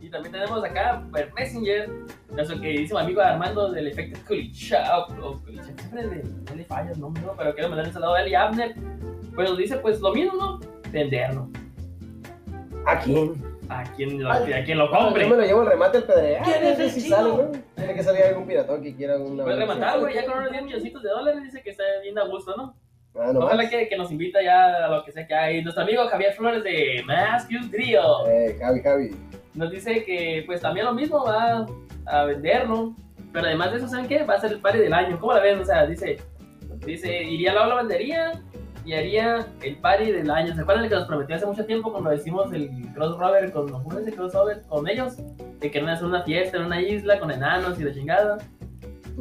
Y 0.00 0.10
también 0.10 0.32
tenemos 0.32 0.64
acá 0.64 1.02
por 1.10 1.32
Messenger, 1.34 1.88
nuestro 2.30 2.60
queridísimo 2.60 2.98
amigo 2.98 3.20
Armando 3.20 3.70
del 3.70 3.86
efecto 3.88 4.18
Kulichak, 4.26 5.10
o 5.22 5.40
Kulichak, 5.40 5.78
siempre 5.78 6.06
le, 6.06 6.22
no 6.24 6.54
le 6.56 6.64
falla 6.64 6.90
el 6.90 7.00
nombre, 7.00 7.22
¿no? 7.22 7.34
pero 7.36 7.54
quiero 7.54 7.68
mandar 7.68 7.86
un 7.86 7.92
saludo 7.92 8.14
a 8.14 8.22
él 8.22 8.28
y 8.28 8.34
a 8.34 8.42
Abner. 8.42 8.74
Pues 9.34 9.48
nos 9.48 9.56
dice, 9.58 9.76
pues 9.78 10.00
lo 10.00 10.12
mismo, 10.12 10.34
¿no? 10.34 10.60
Venderlo. 10.90 11.48
¿A 12.86 12.98
quién? 12.98 13.49
A 13.70 13.84
quien 13.94 14.20
lo, 14.20 14.32
a 14.32 14.40
quien 14.64 14.78
lo 14.78 14.90
compre. 14.90 15.22
Yo 15.22 15.30
me 15.30 15.36
lo 15.36 15.42
llevo 15.42 15.60
al 15.60 15.68
remate 15.68 15.98
el 15.98 16.04
pedregal. 16.04 16.42
¿Quién 16.42 16.64
es 16.64 16.78
el 16.80 16.90
si 16.90 17.02
chino? 17.04 17.16
sale, 17.16 17.28
¿no? 17.30 17.52
Tiene 17.76 17.94
que 17.94 18.02
salir 18.02 18.24
algún 18.24 18.46
piratón 18.46 18.82
que 18.82 18.96
quiera 18.96 19.16
una. 19.16 19.44
Puede 19.44 19.56
rematar, 19.58 20.00
güey, 20.00 20.14
ya 20.14 20.26
con 20.26 20.38
unos 20.38 20.50
10 20.50 20.64
milloncitos 20.64 21.02
de 21.02 21.08
dólares 21.08 21.42
dice 21.44 21.62
que 21.62 21.70
está 21.70 21.84
bien 22.02 22.18
a 22.18 22.24
gusto, 22.24 22.56
¿no? 22.56 22.74
Ah, 23.14 23.30
no 23.32 23.40
Ojalá 23.40 23.68
que, 23.68 23.88
que 23.88 23.96
nos 23.96 24.10
invita 24.10 24.42
ya 24.42 24.86
a 24.86 24.88
lo 24.88 25.04
que 25.04 25.12
sea 25.12 25.24
que 25.26 25.34
hay. 25.34 25.62
Nuestro 25.62 25.84
amigo 25.84 26.06
Javier 26.08 26.32
Flores 26.32 26.64
de 26.64 27.02
Más 27.06 27.46
que 27.46 27.56
un 27.56 27.70
trío. 27.70 28.26
Eh, 28.28 28.56
Javi, 28.60 28.80
Javi. 28.82 29.10
nos 29.54 29.70
dice 29.70 30.04
que 30.04 30.42
pues 30.46 30.60
también 30.60 30.86
lo 30.86 30.94
mismo 30.94 31.24
va 31.24 31.66
a 32.06 32.24
venderlo, 32.24 32.94
pero 33.32 33.46
además 33.46 33.70
de 33.70 33.78
eso, 33.78 33.88
¿saben 33.88 34.08
qué? 34.08 34.24
Va 34.24 34.34
a 34.34 34.40
ser 34.40 34.50
el 34.52 34.60
party 34.60 34.78
del 34.78 34.92
año. 34.92 35.18
¿Cómo 35.20 35.32
la 35.32 35.40
ven? 35.40 35.60
O 35.60 35.64
sea, 35.64 35.86
dice, 35.86 36.18
dice, 36.84 37.22
iría 37.22 37.52
a 37.52 37.66
la 37.66 37.74
vendería 37.76 38.32
y 38.84 38.94
haría 38.94 39.46
el 39.62 39.76
party 39.76 40.12
del 40.12 40.30
año. 40.30 40.54
¿Se 40.54 40.60
acuerdan 40.60 40.84
de 40.84 40.88
que 40.88 40.94
nos 40.96 41.06
prometió 41.06 41.36
hace 41.36 41.46
mucho 41.46 41.64
tiempo 41.66 41.92
cuando 41.92 42.12
hicimos 42.14 42.52
el 42.52 42.70
crossover 42.94 43.52
con, 43.52 43.68
¿cómo 43.70 43.98
es 43.98 44.06
el 44.06 44.14
crossover 44.14 44.62
con 44.68 44.88
ellos? 44.88 45.16
De 45.60 45.70
que 45.70 45.78
iban 45.78 45.90
a 45.90 45.94
hacer 45.94 46.06
una 46.06 46.22
fiesta 46.22 46.56
en 46.58 46.64
una 46.64 46.80
isla 46.80 47.18
con 47.20 47.30
enanos 47.30 47.78
y 47.80 47.84
la 47.84 47.92
chingada. 47.92 48.38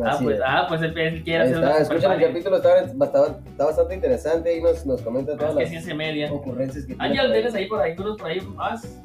Ah, 0.01 0.17
pues, 0.21 0.37
es. 0.37 0.41
ah, 0.45 0.65
pues 0.69 0.81
él, 0.81 0.97
él 0.97 1.23
quiere 1.23 1.43
hacer 1.43 1.55
está, 1.57 1.79
escuchen 1.79 2.11
el 2.13 2.21
capítulo, 2.21 2.55
está, 2.57 2.79
está, 2.79 3.37
está 3.45 3.65
bastante 3.65 3.95
interesante 3.95 4.57
y 4.57 4.61
nos, 4.61 4.85
nos 4.85 5.01
comenta 5.01 5.33
Es 5.33 5.39
todas 5.39 5.55
que 5.55 5.61
las 5.61 5.69
ciencia 5.69 5.95
media. 5.95 6.31
ocurrencias 6.31 6.85
que 6.85 6.95
tiene. 6.95 7.03
Ángel, 7.19 7.31
tienes 7.33 7.55
ahí 7.55 7.65
por 7.67 7.81
ahí, 7.81 7.95
unos 7.97 8.17
por 8.17 8.27
ahí 8.29 8.39
más. 8.55 9.01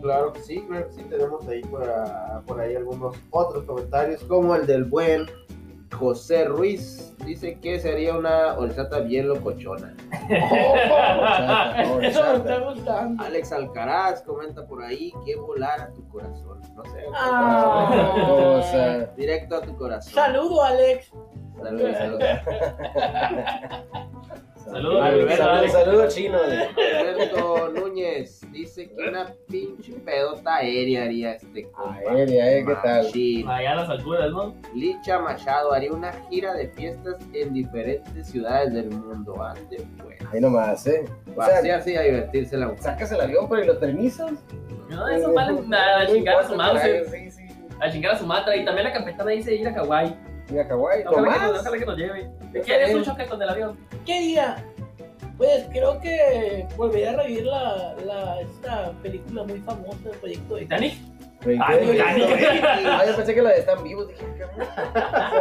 Claro 0.00 0.32
que 0.32 0.40
sí, 0.40 0.64
claro 0.68 0.86
que 0.88 0.92
sí, 0.94 1.02
tenemos 1.08 1.48
ahí 1.48 1.60
por, 1.62 1.82
por 2.46 2.60
ahí 2.60 2.76
algunos 2.76 3.16
otros 3.30 3.64
comentarios, 3.64 4.22
como 4.24 4.54
el 4.54 4.66
del 4.66 4.84
buen 4.84 5.26
José 5.92 6.44
Ruiz. 6.44 7.14
Dice 7.24 7.58
que 7.60 7.78
sería 7.78 8.14
una 8.16 8.54
horchata 8.58 8.98
bien 9.00 9.28
locochona. 9.28 9.94
Horchata, 10.28 11.82
Eso 11.82 11.92
me 12.00 12.06
horchata. 12.08 12.36
está 12.36 12.58
gustando. 12.58 13.24
Alex 13.24 13.52
Alcaraz 13.52 14.22
comenta 14.22 14.66
por 14.66 14.82
ahí 14.82 15.12
que 15.24 15.36
volar 15.36 15.80
a 15.80 15.92
tu 15.92 16.08
corazón. 16.08 16.60
No 16.74 16.84
sé. 16.84 17.04
Ah. 17.14 18.12
Cosa. 18.26 18.98
Directo 19.16 19.56
a 19.56 19.60
tu 19.62 19.76
corazón. 19.76 20.12
Saludo, 20.14 20.62
Alex. 20.62 21.12
Saludos, 21.62 21.96
saludos. 21.96 22.24
Saludos, 24.64 25.72
saludos, 25.72 26.14
chino. 26.14 26.38
Alberto 26.38 27.68
Núñez 27.92 28.40
dice 28.52 28.88
que 28.88 29.08
una 29.08 29.34
pinche 29.48 29.92
pedota 30.04 30.56
aérea 30.56 31.04
haría 31.04 31.32
este 31.34 31.70
compa. 31.70 31.98
Aérea, 32.10 32.50
¿eh? 32.58 32.64
¿Qué 32.66 32.74
tal? 32.82 33.06
Allá 33.50 33.72
a 33.72 33.74
las 33.76 33.90
alturas, 33.90 34.30
¿no? 34.30 34.54
Licha 34.74 35.18
Machado 35.18 35.72
haría 35.74 35.92
una 35.92 36.10
gira 36.30 36.54
de 36.54 36.68
fiestas 36.68 37.16
en 37.34 37.52
diferentes 37.52 38.26
ciudades 38.28 38.72
del 38.72 38.88
mundo. 38.90 39.42
Ande, 39.42 39.84
pues. 40.02 40.18
Ahí 40.32 40.40
nomás, 40.40 40.86
¿eh? 40.86 41.04
O 41.36 41.44
sea, 41.44 41.64
y 41.66 41.70
a 41.70 42.00
divertirse 42.02 42.56
la 42.56 42.68
mujer. 42.68 42.82
sacas 42.82 43.12
el 43.12 43.20
avión, 43.20 43.46
pero 43.48 43.62
¿y 43.62 43.66
los 43.66 43.76
permisos? 43.76 44.32
No, 44.88 45.08
eso 45.08 45.32
vale 45.32 45.60
nada, 45.66 46.00
a 46.00 46.06
chingar 46.06 46.36
a 46.38 46.48
su 46.48 46.56
mouse, 46.56 46.80
Sí, 47.10 47.30
sí. 47.30 47.42
a 47.80 47.90
chingar 47.90 48.14
a 48.14 48.18
Sumatra. 48.18 48.56
Y 48.56 48.64
también 48.64 48.86
la 48.88 48.92
capitana 48.94 49.30
dice 49.32 49.54
ir 49.54 49.68
a 49.68 49.74
Hawái. 49.74 50.16
Y 50.50 50.58
a 50.58 50.64
Hawái, 50.64 51.02
Ojalá 51.06 51.32
que, 51.34 51.38
nos, 51.40 51.46
nomás. 51.46 51.60
ojalá 51.60 51.78
que 51.78 51.86
nos 51.86 51.96
lleve. 51.98 52.30
¿Quieres 52.64 52.94
un 52.94 53.04
choque 53.04 53.26
con 53.26 53.40
el 53.42 53.48
avión? 53.48 53.78
¿Qué 54.06 54.20
día? 54.20 54.64
Pues 55.38 55.64
creo 55.72 56.00
que 56.00 56.66
volvería 56.76 57.10
a 57.10 57.16
revivir 57.16 57.46
la, 57.46 57.94
la, 58.04 58.40
esta 58.40 58.92
película 59.02 59.42
muy 59.44 59.58
famosa, 59.60 60.10
el 60.10 60.18
proyecto 60.18 60.54
de 60.54 60.60
Titanic. 60.62 60.94
Ah. 61.60 61.72
Ah, 61.72 63.04
yo 63.04 63.16
pensé 63.16 63.34
que 63.34 63.42
la 63.42 63.50
de 63.50 63.58
están 63.58 63.82
vivos. 63.82 64.06
Dije, 64.08 64.24
¿qué? 64.36 64.44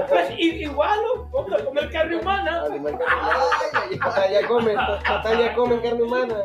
Pues 0.09 0.33
igual, 0.39 0.99
¿no? 1.03 1.29
Vamos 1.29 1.53
a 1.53 1.63
comer 1.63 1.91
carne 1.91 2.15
humana. 2.17 2.63
Total, 4.03 4.31
ya 4.31 4.47
comen, 4.47 4.75
ya 5.37 5.53
comen 5.53 5.79
carne 5.81 6.01
humana. 6.01 6.35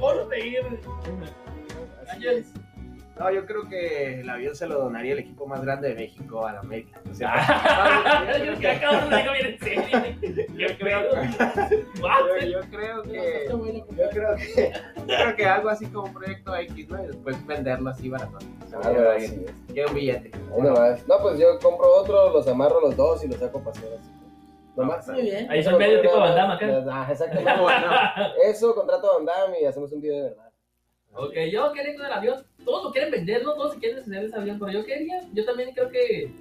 Vamos 0.00 0.18
a 0.20 0.28
seguir. 0.30 0.62
No, 3.18 3.30
yo 3.30 3.44
creo 3.44 3.68
que 3.68 4.20
el 4.20 4.30
avión 4.30 4.54
se 4.56 4.66
lo 4.66 4.78
donaría 4.78 5.12
el 5.12 5.18
equipo 5.18 5.46
más 5.46 5.62
grande 5.62 5.88
de 5.88 5.94
México 5.94 6.46
a 6.46 6.52
la 6.54 6.60
América. 6.60 6.98
O 7.10 7.14
sea, 7.14 8.32
Yo 8.44 8.54
creo 8.58 9.10
que. 9.10 10.26
Yo 10.56 10.66
creo. 10.78 11.02
Yo, 12.42 12.60
creo 12.70 13.02
que 13.02 13.46
yo 13.46 14.08
creo 14.10 14.36
que 14.36 14.72
yo 14.96 15.16
creo 15.16 15.36
que 15.36 15.46
algo 15.46 15.68
así 15.68 15.86
como 15.86 16.06
un 16.06 16.14
proyecto 16.14 16.56
X, 16.56 16.88
¿no? 16.88 17.04
Y 17.04 17.06
después 17.08 17.46
venderlo 17.46 17.90
así 17.90 18.08
barato. 18.08 18.38
Así 18.80 19.24
es. 19.24 19.52
Quiero 19.72 19.90
un 19.90 19.94
billete. 19.94 20.30
Ahí 20.54 20.62
nomás. 20.62 21.06
No, 21.06 21.18
pues 21.20 21.38
yo 21.38 21.58
compro 21.58 21.94
otro, 21.94 22.32
los 22.32 22.48
amarro 22.48 22.80
los 22.80 22.96
dos 22.96 23.22
y 23.24 23.28
los 23.28 23.36
saco 23.36 23.58
a 23.58 23.64
pasear 23.64 23.92
así. 23.92 24.10
Nomás. 24.74 25.06
Muy 25.08 25.22
bien. 25.22 25.50
Ahí 25.50 25.62
son 25.62 25.76
medio 25.76 26.00
tipo 26.00 26.18
Van 26.18 26.34
Damme 26.34 26.54
acá. 26.54 26.84
Ah, 26.90 27.08
exactamente. 27.10 27.52
Eso, 28.50 28.74
contrato 28.74 29.10
a 29.10 29.16
Van 29.16 29.26
Damme 29.26 29.60
y 29.60 29.66
hacemos 29.66 29.92
un 29.92 30.00
video 30.00 30.16
de 30.16 30.30
verdad. 30.30 30.51
Ok, 31.14 31.34
yo 31.52 31.72
quería 31.72 31.94
con 31.96 32.06
el 32.06 32.12
avión. 32.12 32.36
Todos 32.64 32.84
lo 32.84 32.90
quieren 32.92 33.10
vender, 33.10 33.42
¿no? 33.44 33.54
Todos 33.54 33.74
se 33.74 33.78
quieren 33.80 34.04
de 34.08 34.26
ese 34.26 34.36
avión, 34.36 34.58
pero 34.58 34.72
yo 34.72 34.84
quería, 34.84 35.20
yo 35.32 35.44
también 35.44 35.72
creo 35.74 35.88
que 35.90 36.32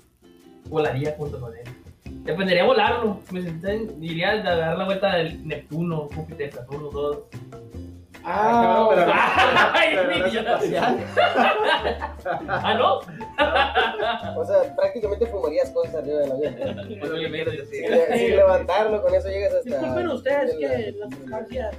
volaría 0.65 1.13
junto 1.17 1.39
con 1.39 1.55
él. 1.55 1.63
Dependería 2.23 2.63
volarlo. 2.65 3.19
Me 3.31 3.41
sentan, 3.41 4.01
iría 4.03 4.31
a 4.31 4.37
dar 4.43 4.77
la 4.77 4.85
vuelta 4.85 5.15
del 5.15 5.45
Neptuno, 5.47 6.07
Júpiter, 6.15 6.51
Saturno, 6.53 6.89
todos. 6.89 7.19
Ah, 8.23 8.87
pero- 8.93 9.11
Ay, 9.73 9.89
pero. 9.95 10.87
Ah, 12.47 12.75
¿no? 12.77 12.99
O 14.39 14.45
sea, 14.45 14.75
prácticamente 14.75 15.25
fumarías 15.25 15.71
cosas 15.71 15.95
arriba 15.95 16.19
del 16.19 16.31
avión. 16.31 16.55
Sí. 16.87 16.99
Sin, 17.65 18.17
sin 18.17 18.35
levantarlo, 18.35 19.01
con 19.01 19.13
eso 19.15 19.27
llegas 19.29 19.53
hasta. 19.55 19.69
Disculpen 19.69 20.07
ustedes 20.09 20.55
que 20.55 20.67
la- 20.67 21.05
las 21.05 21.15
sustancias, 21.17 21.75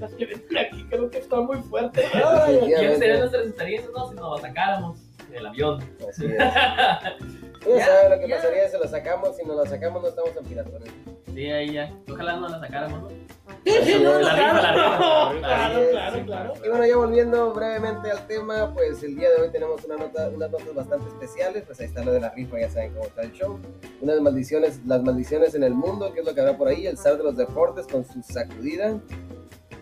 las 0.00 0.14
que 0.14 0.26
venden 0.26 0.58
aquí, 0.58 0.84
creo 0.88 1.10
que 1.10 1.18
están 1.18 1.46
muy 1.46 1.58
fuertes. 1.62 2.04
Y 2.14 2.72
esas 2.72 2.98
serían 2.98 3.18
nuestras 3.20 3.46
experiencias, 3.46 3.92
¿no? 3.92 4.08
Si 4.08 4.14
nos 4.16 4.40
sacáramos 4.40 4.98
del 5.30 5.46
avión. 5.46 5.80
Así 6.08 6.26
es. 6.26 6.38
Ya 7.60 7.76
Ya, 7.76 7.84
sabes 7.84 8.10
lo 8.10 8.18
que 8.20 8.28
ya. 8.28 8.36
pasaría 8.36 8.68
si 8.70 8.78
lo 8.78 8.88
sacamos. 8.88 9.36
Si 9.36 9.44
no 9.44 9.52
lo 9.54 9.66
sacamos, 9.66 10.00
no 10.02 10.08
estamos 10.08 10.34
en 10.34 10.44
piratones. 10.46 10.88
Sí, 11.34 11.50
ahí 11.50 11.74
ya. 11.74 11.92
Ojalá 12.10 12.36
no 12.36 12.48
la 12.48 12.58
sacáramos, 12.58 13.02
¿no? 13.02 13.08
Sí, 13.66 13.72
sí, 13.84 13.94
no, 14.02 14.14
no, 14.14 14.20
La 14.20 14.34
rifa, 14.34 14.62
la 14.62 15.38
claro, 15.40 15.90
claro, 15.90 16.24
claro. 16.24 16.52
Y 16.64 16.68
bueno, 16.70 16.86
ya 16.86 16.96
volviendo 16.96 17.52
brevemente 17.52 18.10
al 18.10 18.26
tema, 18.26 18.72
pues 18.72 19.02
el 19.02 19.14
día 19.14 19.28
de 19.28 19.42
hoy 19.42 19.50
tenemos 19.50 19.84
una 19.84 19.96
nota, 19.98 20.30
unas 20.34 20.50
notas 20.50 20.74
bastante 20.74 21.08
especiales. 21.08 21.64
Pues 21.66 21.78
ahí 21.80 21.86
está 21.86 22.02
lo 22.02 22.12
de 22.12 22.20
la 22.20 22.30
rifa, 22.30 22.58
ya 22.58 22.70
saben 22.70 22.94
cómo 22.94 23.04
está 23.04 23.20
el 23.20 23.32
show. 23.32 23.58
Unas 24.00 24.20
maldiciones, 24.22 24.80
las 24.86 25.02
maldiciones 25.02 25.54
en 25.54 25.62
el 25.64 25.74
mundo, 25.74 26.10
que 26.14 26.20
es 26.20 26.26
lo 26.26 26.34
que 26.34 26.40
habrá 26.40 26.56
por 26.56 26.68
ahí. 26.68 26.86
El 26.86 26.96
zar 26.96 27.18
de 27.18 27.24
los 27.24 27.36
deportes 27.36 27.86
con 27.86 28.06
su 28.06 28.22
sacudida, 28.22 28.98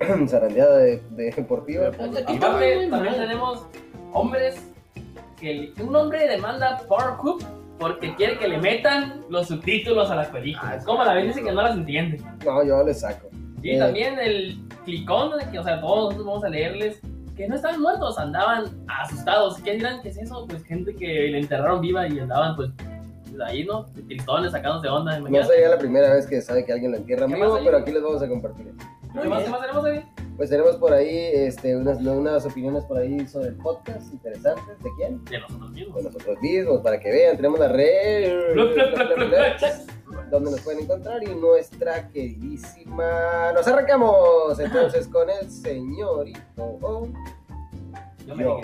zarandeada 0.28 0.78
de, 0.78 1.02
de 1.10 1.30
deportiva. 1.30 1.88
Aparte, 1.88 2.22
también 2.38 2.90
tenemos 2.90 3.66
hombres 4.12 4.56
que 5.40 5.72
un 5.80 5.94
hombre 5.94 6.26
demanda 6.28 6.82
Pornhub 6.88 7.42
porque 7.78 8.14
quiere 8.16 8.38
que 8.38 8.48
le 8.48 8.58
metan 8.58 9.24
los 9.28 9.46
subtítulos 9.48 10.10
a 10.10 10.16
las 10.16 10.28
Ah, 10.28 10.32
películas. 10.32 10.76
es 10.78 10.84
Como 10.84 11.04
la 11.04 11.14
vez 11.14 11.28
dice 11.28 11.42
que 11.44 11.52
no 11.52 11.62
las 11.62 11.76
entiende. 11.76 12.20
No, 12.44 12.64
yo 12.64 12.82
le 12.82 12.92
saco. 12.92 13.28
Y 13.62 13.70
Eh. 13.70 13.78
también 13.78 14.18
el 14.18 14.58
clicón, 14.84 15.38
de 15.38 15.48
que, 15.50 15.58
o 15.60 15.62
sea, 15.62 15.80
todos 15.80 15.96
nosotros 16.14 16.26
vamos 16.26 16.44
a 16.44 16.48
leerles 16.48 17.00
que 17.36 17.46
no 17.46 17.54
estaban 17.54 17.80
muertos, 17.80 18.18
andaban 18.18 18.64
asustados. 18.88 19.58
¿Qué 19.60 19.74
dirán? 19.74 20.02
¿Qué 20.02 20.08
es 20.08 20.18
eso? 20.18 20.44
Pues 20.48 20.64
gente 20.64 20.92
que 20.96 21.06
le 21.06 21.38
enterraron 21.38 21.80
viva 21.80 22.08
y 22.08 22.18
andaban, 22.18 22.56
pues, 22.56 22.70
ahí, 23.46 23.64
¿no? 23.64 23.84
Tristones, 24.08 24.50
sacándose 24.50 24.88
onda. 24.88 25.12
No 25.12 25.28
imagínate. 25.28 25.52
sería 25.54 25.68
la 25.68 25.78
primera 25.78 26.12
vez 26.14 26.26
que 26.26 26.40
sabe 26.40 26.64
que 26.64 26.72
alguien 26.72 26.90
lo 26.90 26.96
entierra 26.96 27.28
¿Qué 27.28 27.34
vivo, 27.36 27.60
pero 27.64 27.78
aquí 27.78 27.92
les 27.92 28.02
vamos 28.02 28.20
a 28.22 28.28
compartir. 28.28 28.72
Muy 29.12 29.22
¿Qué 29.22 29.28
más, 29.28 29.42
qué 29.42 29.50
más 29.50 29.60
tenemos 29.60 29.84
ahí? 29.84 30.04
Pues 30.36 30.50
tenemos 30.50 30.76
por 30.76 30.92
ahí 30.92 31.30
este, 31.32 31.76
unas, 31.76 31.98
unas 31.98 32.46
opiniones 32.46 32.84
por 32.84 32.98
ahí 32.98 33.26
sobre 33.26 33.48
el 33.48 33.56
podcast 33.56 34.12
interesantes. 34.12 34.78
¿De 34.82 34.90
quién? 34.96 35.24
De 35.24 35.40
nosotros 35.40 35.70
mismos. 35.72 35.96
De 35.96 36.02
nosotros 36.04 36.40
mismos, 36.40 36.80
para 36.80 37.00
que 37.00 37.10
vean. 37.10 37.36
Tenemos 37.36 37.58
la 37.58 37.68
red. 37.68 38.54
Donde 40.30 40.50
nos 40.50 40.60
pueden 40.60 40.84
encontrar 40.84 41.22
y 41.24 41.34
nuestra 41.34 42.08
queridísima. 42.10 43.52
Nos 43.52 43.66
arrancamos 43.66 44.60
entonces 44.60 45.08
con 45.08 45.28
el 45.28 45.50
señorito. 45.50 46.78
Oh, 46.82 47.08
Yo. 48.26 48.60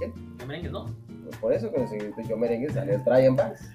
Yo 0.00 0.46
merengues, 0.46 0.72
¿no? 0.72 1.03
Pues 1.40 1.40
por 1.40 1.52
eso 1.52 1.70
el 1.76 1.88
señorito 1.88 2.20
Yo 2.28 2.36
Merengue 2.36 2.70
sale 2.70 2.96
Brian 2.98 3.36
Banks. 3.36 3.70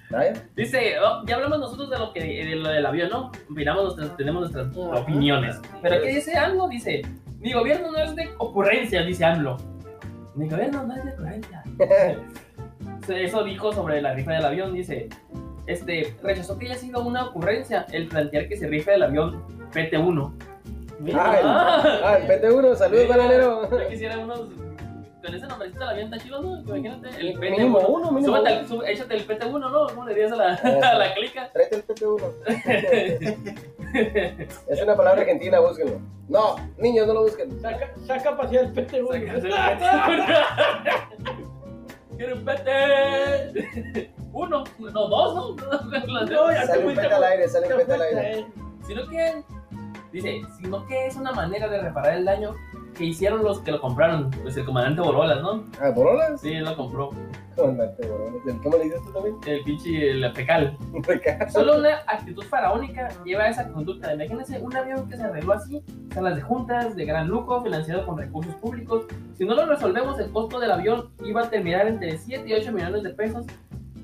Dice, 0.56 0.94
oh, 1.00 1.24
ya 1.26 1.36
hablamos 1.36 1.58
nosotros 1.60 1.90
de 1.90 1.98
lo 1.98 2.12
que 2.12 2.20
de 2.20 2.56
lo 2.56 2.68
del 2.68 2.84
avión, 2.86 3.10
¿no? 3.10 3.30
Opinamos, 3.50 3.84
nuestras- 3.84 4.16
tenemos 4.16 4.40
nuestras 4.50 4.68
Ajá. 4.76 5.00
opiniones. 5.00 5.60
Pero 5.82 5.96
aquí 5.96 6.08
dice 6.08 6.36
AMLO, 6.36 6.68
dice, 6.68 7.02
mi 7.38 7.52
gobierno 7.52 7.90
no 7.92 7.98
es 7.98 8.14
de 8.16 8.28
ocurrencia, 8.38 9.02
dice 9.02 9.24
AMLO. 9.24 9.56
Mi 10.34 10.48
gobierno 10.48 10.84
no 10.84 10.94
es 10.96 11.04
de 11.04 11.12
ocurrencia. 11.12 11.62
Eso 13.08 13.42
dijo 13.44 13.72
sobre 13.72 14.00
la 14.02 14.14
rifa 14.14 14.32
del 14.32 14.44
avión, 14.44 14.72
dice, 14.72 15.08
este, 15.66 16.14
rechazó 16.22 16.58
que 16.58 16.66
haya 16.66 16.76
sido 16.76 17.02
una 17.04 17.26
ocurrencia 17.26 17.86
el 17.92 18.06
plantear 18.08 18.48
que 18.48 18.56
se 18.56 18.68
rife 18.68 18.94
el 18.94 19.02
avión 19.02 19.42
PT-1. 19.72 20.32
Ah, 21.14 21.36
el, 21.40 21.46
ah, 21.46 22.18
el 22.20 22.28
PT1, 22.42 22.76
saludos, 22.76 23.08
bananero. 23.08 23.70
Yo 23.70 23.88
quisiera 23.88 24.18
unos. 24.18 24.48
Con 25.22 25.34
ese 25.34 25.46
nombrecito 25.46 25.84
avión 25.84 26.12
está 26.12 26.18
chido, 26.24 26.40
¿no? 26.40 26.60
Imagínate. 26.60 27.08
El 27.20 27.38
PT1. 27.38 27.50
Mínimo 27.50 27.78
uno, 27.80 28.10
mínimo 28.10 28.36
Súbete 28.36 28.50
uno. 28.52 28.60
al- 28.60 28.68
sub- 28.68 28.84
échate 28.86 29.14
el 29.16 29.26
PT1, 29.26 29.58
¿no? 29.70 29.86
¿Cómo 29.88 30.04
le 30.06 30.14
dirías 30.14 30.32
a 30.32 30.36
la, 30.36 30.54
a 30.92 30.94
la 30.94 31.14
clica? 31.14 31.50
Tráete 31.52 31.76
el 31.76 31.86
PT1. 31.86 32.32
Es 34.68 34.82
una 34.82 34.96
palabra 34.96 35.20
argentina, 35.20 35.58
búsquenlo. 35.60 36.00
No, 36.28 36.56
niños, 36.78 37.06
no 37.06 37.14
lo 37.14 37.22
busquen. 37.24 37.60
Saca, 37.60 37.90
saca 38.06 38.36
el 38.50 38.72
PT, 38.72 39.02
güey. 39.02 39.26
Quiero 42.16 42.36
un 42.36 42.44
PT. 42.44 44.10
Uno, 44.32 44.64
no, 44.78 45.08
dos, 45.08 45.56
¿no? 45.56 45.56
No, 46.06 46.52
ya 46.52 46.60
te 46.62 46.66
Sale 46.66 46.78
un 46.78 46.84
fuiste 46.94 47.06
al 47.14 47.24
aire, 47.24 47.48
sale 47.48 47.66
un 47.66 47.68
te 47.68 47.74
al 47.80 47.86
fuiste, 47.86 48.04
aire. 48.04 48.38
eh. 48.40 48.46
Sino 48.86 49.08
que. 49.08 49.42
Dice, 50.12 50.40
sino 50.60 50.86
que 50.86 51.06
es 51.06 51.16
una 51.16 51.30
manera 51.32 51.68
de 51.68 51.80
reparar 51.82 52.14
el 52.16 52.24
daño 52.24 52.54
que 52.96 53.04
hicieron 53.04 53.42
los 53.42 53.60
que 53.60 53.72
lo 53.72 53.80
compraron. 53.80 54.30
Pues 54.42 54.56
el 54.56 54.64
comandante 54.64 55.00
Borolas, 55.00 55.40
¿no? 55.42 55.64
Ah, 55.80 55.90
¿Borolas? 55.94 56.40
Sí, 56.40 56.52
él 56.52 56.64
lo 56.64 56.76
compró. 56.76 57.10
Comandante 57.56 58.06
Borolas. 58.06 58.34
¿El- 58.46 58.58
¿Cómo 58.62 58.76
le 58.76 58.84
dices 58.84 59.00
tú 59.04 59.12
también? 59.12 59.36
El 59.46 59.62
pinche, 59.64 60.10
el 60.10 60.32
fecal. 60.34 60.76
Solo 61.50 61.78
una 61.78 61.96
actitud 62.06 62.42
faraónica 62.44 63.08
lleva 63.24 63.44
a 63.44 63.48
esa 63.50 63.68
conducta. 63.72 64.12
Imagínense 64.14 64.58
un 64.60 64.76
avión 64.76 65.08
que 65.08 65.16
se 65.16 65.22
arregló 65.22 65.52
así, 65.54 65.82
salas 66.12 66.36
de 66.36 66.42
juntas, 66.42 66.94
de 66.96 67.04
gran 67.04 67.28
lujo, 67.28 67.62
financiado 67.62 68.06
con 68.06 68.18
recursos 68.18 68.54
públicos. 68.56 69.04
Si 69.38 69.44
no 69.44 69.54
lo 69.54 69.66
resolvemos, 69.66 70.18
el 70.18 70.30
costo 70.30 70.58
del 70.60 70.70
avión 70.72 71.10
iba 71.24 71.42
a 71.42 71.50
terminar 71.50 71.86
entre 71.86 72.18
7 72.18 72.46
y 72.48 72.52
8 72.54 72.72
millones 72.72 73.02
de 73.02 73.10
pesos. 73.10 73.46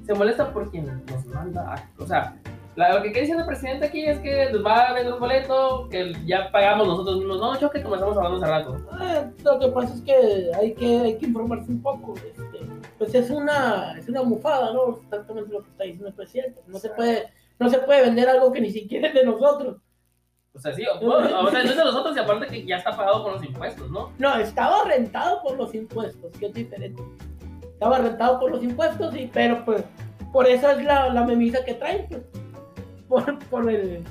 Se 0.06 0.14
molesta 0.14 0.52
por 0.52 0.70
quien 0.70 0.86
nos 1.10 1.26
manda 1.26 1.74
a... 1.74 1.88
O 2.02 2.06
sea, 2.06 2.36
la- 2.76 2.94
lo 2.94 3.02
que 3.02 3.10
quiere 3.12 3.22
decir 3.26 3.36
el 3.40 3.46
presidente 3.46 3.86
aquí 3.86 4.04
es 4.04 4.18
que 4.20 4.50
nos 4.52 4.64
va 4.64 4.88
a 4.88 4.92
vender 4.92 5.12
un 5.14 5.20
boleto 5.20 5.88
que 5.90 6.12
ya 6.26 6.50
pagamos 6.52 6.86
nosotros 6.86 7.18
mismos. 7.18 7.38
No, 7.40 7.58
yo 7.58 7.70
que 7.70 7.82
comenzamos 7.82 8.16
hablando 8.16 8.36
hace 8.38 8.46
rato. 8.46 8.76
Ah, 8.92 9.24
Lo 9.42 9.58
que 9.58 9.68
pasa 9.68 9.94
es 9.94 10.00
que 10.02 10.50
hay 10.58 10.74
que, 10.74 10.98
hay 10.98 11.18
que 11.18 11.26
informarse 11.26 11.70
un 11.70 11.82
poco. 11.82 12.14
Este, 12.16 12.66
pues 12.98 13.14
es 13.14 13.30
una, 13.30 13.96
es 13.98 14.08
una 14.08 14.22
mufada, 14.22 14.72
¿no? 14.72 14.98
Exactamente 15.02 15.52
lo 15.52 15.62
que 15.62 15.70
está 15.70 15.84
diciendo 15.84 16.08
el 16.08 16.14
presidente. 16.14 16.60
No 16.66 16.78
se 16.78 16.90
puede, 16.90 17.28
no 17.58 17.68
se 17.70 17.78
puede 17.78 18.02
vender 18.02 18.28
algo 18.28 18.52
que 18.52 18.60
ni 18.60 18.70
siquiera 18.70 19.08
es 19.08 19.14
de 19.14 19.24
nosotros. 19.24 19.76
O 20.54 20.58
sea, 20.58 20.72
sí, 20.72 20.84
bueno, 21.02 21.40
o 21.42 21.50
sea, 21.50 21.62
no 21.64 21.70
es 21.70 21.76
de 21.76 21.84
nosotros 21.84 22.16
y 22.16 22.18
aparte 22.18 22.46
que 22.46 22.64
ya 22.64 22.76
está 22.76 22.96
pagado 22.96 23.22
con 23.22 23.32
los 23.34 23.44
impuestos, 23.44 23.90
¿no? 23.90 24.10
No, 24.18 24.36
estaba 24.38 24.84
rentado 24.84 25.42
por 25.42 25.56
los 25.58 25.74
impuestos, 25.74 26.32
que 26.38 26.46
es 26.46 26.54
diferente. 26.54 27.02
Estaba 27.62 27.98
rentado 27.98 28.40
por 28.40 28.50
los 28.50 28.62
impuestos, 28.62 29.12
sí, 29.12 29.30
pero 29.32 29.62
pues 29.66 29.84
por 30.32 30.46
eso 30.46 30.70
es 30.70 30.82
la, 30.82 31.10
la 31.10 31.24
memisa 31.24 31.62
que 31.62 31.74
traen, 31.74 32.06
pues. 32.08 32.22
Por, 33.08 33.38
por 33.50 33.70
el, 33.70 34.02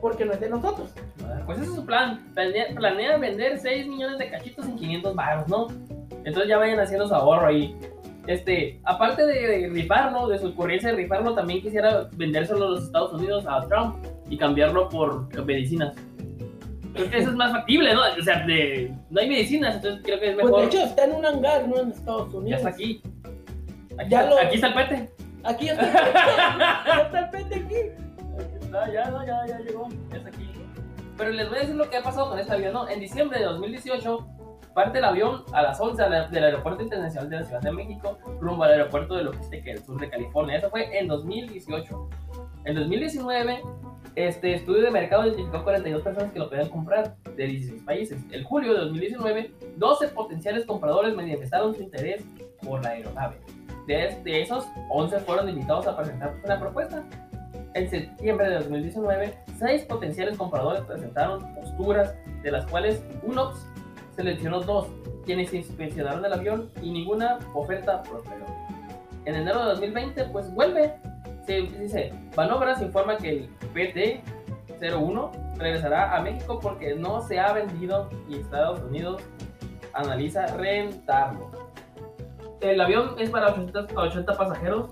porque 0.00 0.24
no 0.24 0.32
es 0.32 0.40
de 0.40 0.48
nosotros. 0.48 0.90
Pues 1.44 1.58
ese 1.58 1.68
es 1.68 1.74
su 1.74 1.84
plan. 1.84 2.26
Planea, 2.34 2.66
planea 2.74 3.16
vender 3.18 3.58
6 3.58 3.86
millones 3.88 4.18
de 4.18 4.30
cachitos 4.30 4.64
en 4.66 4.76
500 4.76 5.14
baros, 5.14 5.48
¿no? 5.48 5.66
Entonces 6.24 6.48
ya 6.48 6.56
vayan 6.58 6.80
haciendo 6.80 7.06
su 7.06 7.14
ahorro 7.14 7.46
ahí. 7.48 7.76
Este, 8.26 8.80
aparte 8.84 9.24
de, 9.26 9.68
rifarlo, 9.70 10.28
de 10.28 10.38
su 10.38 10.48
ocurrencia 10.48 10.90
de 10.90 10.96
rifarlo, 10.96 11.34
también 11.34 11.62
quisiera 11.62 12.08
vendérselo 12.12 12.66
a 12.66 12.70
los 12.70 12.84
Estados 12.84 13.12
Unidos 13.14 13.44
a 13.48 13.66
Trump 13.68 13.96
y 14.28 14.36
cambiarlo 14.36 14.88
por 14.88 15.28
medicinas. 15.46 15.94
Creo 16.94 17.10
que 17.10 17.18
eso 17.18 17.30
es 17.30 17.36
más 17.36 17.52
factible, 17.52 17.94
¿no? 17.94 18.00
O 18.18 18.22
sea, 18.22 18.44
de, 18.46 18.92
no 19.10 19.20
hay 19.20 19.28
medicinas, 19.28 19.76
entonces 19.76 20.02
creo 20.04 20.18
que 20.20 20.30
es 20.30 20.34
Pues 20.34 20.44
mejor. 20.46 20.60
de 20.60 20.66
hecho 20.66 20.84
está 20.84 21.04
en 21.04 21.14
un 21.14 21.24
hangar, 21.24 21.68
¿no? 21.68 21.78
En 21.80 21.90
Estados 21.90 22.32
ya 22.32 22.38
Unidos. 22.38 22.58
está 22.60 22.70
aquí. 22.70 23.02
Aquí, 23.98 24.10
Ya 24.10 24.20
está, 24.22 24.30
lo- 24.34 24.40
aquí 24.40 24.54
está 24.54 24.66
el 24.68 24.74
pete. 24.74 25.10
Aquí 25.44 25.68
está 25.68 25.82
el 25.86 25.92
pete. 25.92 26.08
Ya 26.86 27.02
está 27.02 27.18
el 27.20 27.30
pete 27.30 27.54
aquí. 27.54 28.07
Está, 28.68 28.92
ya, 28.92 29.10
no, 29.10 29.24
ya, 29.26 29.46
ya 29.46 29.58
llegó. 29.60 29.88
Ya 30.10 30.16
está 30.18 30.28
aquí. 30.28 30.50
Pero 31.16 31.30
les 31.30 31.48
voy 31.48 31.58
a 31.58 31.60
decir 31.62 31.74
lo 31.74 31.88
que 31.90 31.96
ha 31.96 32.02
pasado 32.02 32.28
con 32.30 32.38
este 32.38 32.52
avión, 32.52 32.74
¿no? 32.74 32.88
En 32.88 33.00
diciembre 33.00 33.38
de 33.38 33.46
2018 33.46 34.26
parte 34.74 34.98
el 34.98 35.04
avión 35.04 35.42
a 35.52 35.62
las 35.62 35.80
11 35.80 36.00
a 36.02 36.08
la- 36.08 36.28
del 36.28 36.44
Aeropuerto 36.44 36.82
Internacional 36.82 37.28
de 37.30 37.36
la 37.40 37.44
Ciudad 37.44 37.60
de 37.62 37.72
México 37.72 38.16
rumbo 38.40 38.62
al 38.62 38.72
Aeropuerto 38.72 39.16
de 39.16 39.24
Logística 39.24 39.70
del 39.72 39.82
Sur 39.82 39.98
de 40.00 40.08
California. 40.08 40.58
Eso 40.58 40.70
fue 40.70 40.96
en 40.96 41.08
2018. 41.08 42.08
En 42.64 42.74
2019, 42.76 43.62
este 44.14 44.54
estudio 44.54 44.82
de 44.82 44.90
mercado 44.92 45.24
identificó 45.26 45.64
42 45.64 46.02
personas 46.02 46.30
que 46.32 46.38
lo 46.38 46.48
podían 46.48 46.68
comprar 46.68 47.16
de 47.36 47.46
16 47.46 47.82
países. 47.82 48.20
El 48.30 48.44
julio 48.44 48.74
de 48.74 48.80
2019, 48.80 49.52
12 49.76 50.08
potenciales 50.08 50.64
compradores 50.66 51.14
manifestaron 51.14 51.74
su 51.74 51.82
interés 51.82 52.24
por 52.62 52.82
la 52.84 52.90
aeronave. 52.90 53.40
De, 53.88 54.20
de 54.22 54.42
esos, 54.42 54.66
11 54.90 55.18
fueron 55.20 55.48
invitados 55.48 55.86
a 55.88 55.96
presentar 55.96 56.34
una 56.44 56.60
propuesta. 56.60 57.02
En 57.74 57.90
septiembre 57.90 58.48
de 58.48 58.54
2019, 58.56 59.38
6 59.58 59.84
potenciales 59.84 60.36
compradores 60.36 60.82
presentaron 60.82 61.54
posturas, 61.54 62.14
de 62.42 62.50
las 62.50 62.66
cuales 62.66 63.02
UNOPS 63.22 63.66
seleccionó 64.16 64.60
dos, 64.60 64.88
quienes 65.24 65.52
inspeccionaron 65.54 66.24
el 66.24 66.32
avión 66.32 66.70
y 66.82 66.90
ninguna 66.90 67.38
oferta 67.54 68.02
prosperó. 68.02 68.46
En 69.26 69.34
enero 69.34 69.60
de 69.60 69.66
2020, 69.72 70.24
pues 70.24 70.52
vuelve. 70.52 70.94
Se 71.46 71.62
dice, 71.62 72.12
Banobras 72.34 72.82
informa 72.82 73.16
que 73.16 73.30
el 73.30 73.48
PT-01 73.74 75.56
regresará 75.58 76.16
a 76.16 76.20
México 76.20 76.58
porque 76.60 76.94
no 76.94 77.20
se 77.22 77.38
ha 77.38 77.52
vendido 77.52 78.08
y 78.28 78.36
Estados 78.36 78.80
Unidos 78.80 79.22
analiza 79.92 80.46
rentarlo. 80.56 81.50
El 82.60 82.80
avión 82.80 83.14
es 83.18 83.30
para 83.30 83.52
80, 83.52 83.86
80 83.94 84.36
pasajeros, 84.36 84.90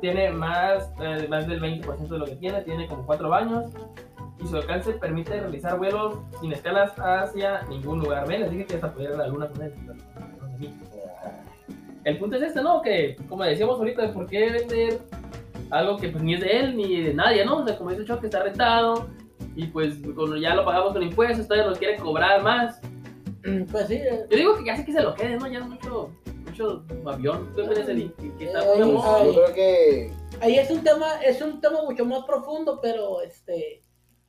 tiene 0.00 0.30
más, 0.30 0.92
eh, 1.00 1.26
más 1.28 1.46
del 1.46 1.60
20% 1.60 2.08
de 2.08 2.18
lo 2.18 2.26
que 2.26 2.36
tiene, 2.36 2.62
tiene 2.62 2.86
como 2.86 3.04
4 3.06 3.28
baños 3.28 3.72
y 4.42 4.46
su 4.46 4.56
alcance 4.56 4.92
permite 4.92 5.40
realizar 5.40 5.78
vuelos 5.78 6.18
sin 6.40 6.52
escalas 6.52 6.92
hacia 6.98 7.62
ningún 7.62 8.00
lugar. 8.00 8.28
Ven, 8.28 8.42
les 8.42 8.50
dije 8.50 8.66
que 8.66 8.74
hasta 8.74 8.92
poder 8.92 9.10
ir 9.10 9.14
a 9.14 9.18
la 9.18 9.28
luna 9.28 9.48
con 9.48 9.62
él. 9.62 9.72
El 12.04 12.18
punto 12.18 12.36
es 12.36 12.42
este, 12.42 12.62
¿no? 12.62 12.80
Que, 12.80 13.16
como 13.28 13.44
decíamos 13.44 13.78
ahorita, 13.78 14.12
¿por 14.12 14.26
qué 14.26 14.50
vender 14.50 15.00
algo 15.70 15.96
que 15.98 16.08
pues 16.08 16.22
ni 16.22 16.34
es 16.34 16.40
de 16.40 16.60
él 16.60 16.76
ni 16.76 17.02
de 17.02 17.14
nadie, 17.14 17.44
¿no? 17.44 17.58
O 17.58 17.66
sea, 17.66 17.76
como 17.76 17.90
dice 17.90 18.04
Choc, 18.04 18.20
que 18.20 18.26
está 18.26 18.42
rentado 18.42 19.08
y 19.56 19.66
pues 19.66 19.96
cuando 20.14 20.36
ya 20.36 20.54
lo 20.54 20.64
pagamos 20.64 20.92
con 20.92 21.02
impuestos, 21.02 21.46
todavía 21.46 21.68
nos 21.68 21.78
quieren 21.78 22.00
cobrar 22.00 22.42
más. 22.42 22.80
Pues 23.70 23.86
sí, 23.86 23.94
eh, 23.94 24.26
Yo 24.30 24.36
digo 24.36 24.56
que 24.56 24.64
ya 24.64 24.76
sé 24.76 24.84
que 24.84 24.92
se 24.92 25.02
lo 25.02 25.14
quede, 25.14 25.36
¿no? 25.36 25.46
Ya 25.46 25.60
es 25.60 25.66
mucho, 25.66 26.10
mucho 26.58 26.84
avión. 27.06 27.52
¿Tú 27.56 27.64
crees? 27.66 27.86
Que, 27.86 28.32
que 28.38 28.44
está 28.46 28.64
muy 28.64 28.78
yo 28.78 29.32
creo 29.34 29.54
que 29.54 30.10
ahí 30.40 30.58
es 30.58 30.70
un 30.70 30.82
tema, 30.82 31.20
es 31.22 31.40
un 31.42 31.60
tema 31.60 31.82
mucho 31.82 32.04
más 32.04 32.24
profundo, 32.24 32.78
pero 32.82 33.20
este, 33.22 33.82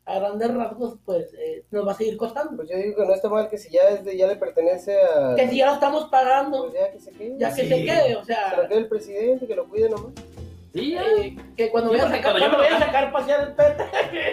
a 0.06 0.20
grandes 0.20 0.54
rasgos, 0.54 0.98
pues 1.06 1.34
eh, 1.36 1.64
nos 1.72 1.88
va 1.88 1.92
a 1.92 1.96
seguir 1.96 2.18
costando. 2.18 2.56
pues 2.58 2.70
yo 2.70 2.78
digo 2.78 2.96
que 2.96 3.06
no 3.06 3.14
está 3.14 3.30
mal 3.30 3.50
que 3.50 3.58
si 3.58 3.72
ya 3.72 3.82
es 3.90 4.04
de, 4.04 4.18
ya 4.18 4.28
le 4.28 4.36
pertenece 4.36 4.96
a 5.02 5.36
Que 5.36 5.48
si 5.50 5.58
ya 5.58 5.68
lo 5.68 5.74
estamos 5.74 6.06
pagando, 6.06 6.64
pues 6.70 6.74
ya 6.74 6.92
que 6.92 7.00
se 7.00 7.12
quede. 7.12 7.36
ya 7.38 7.54
que 7.54 7.62
Sí. 7.64 7.70
se 7.70 7.86
quede, 7.86 8.16
o 8.16 8.20
Se 8.22 8.34
sea, 8.34 8.56
lo 8.58 8.68
quede 8.68 8.80
el 8.80 8.88
presidente, 8.88 9.48
que 9.48 9.56
lo 9.56 9.68
cuide 9.68 9.90
nomás. 9.90 10.14
Sí, 10.72 10.96
eh, 10.96 11.36
que 11.58 11.72
cuando 11.72 11.90
Sí, 11.92 11.98
voy 11.98 12.06
a 12.06 12.10
sacar, 12.12 12.22
cuando 12.32 12.40
yo 12.40 12.46
cuando 12.46 12.58
me 12.60 12.64
voy 12.64 12.68
a 12.76 12.80
lo- 12.80 12.86
sacar 12.86 13.12
pasear 13.12 13.42
el 13.42 13.56
pete, 13.56 13.84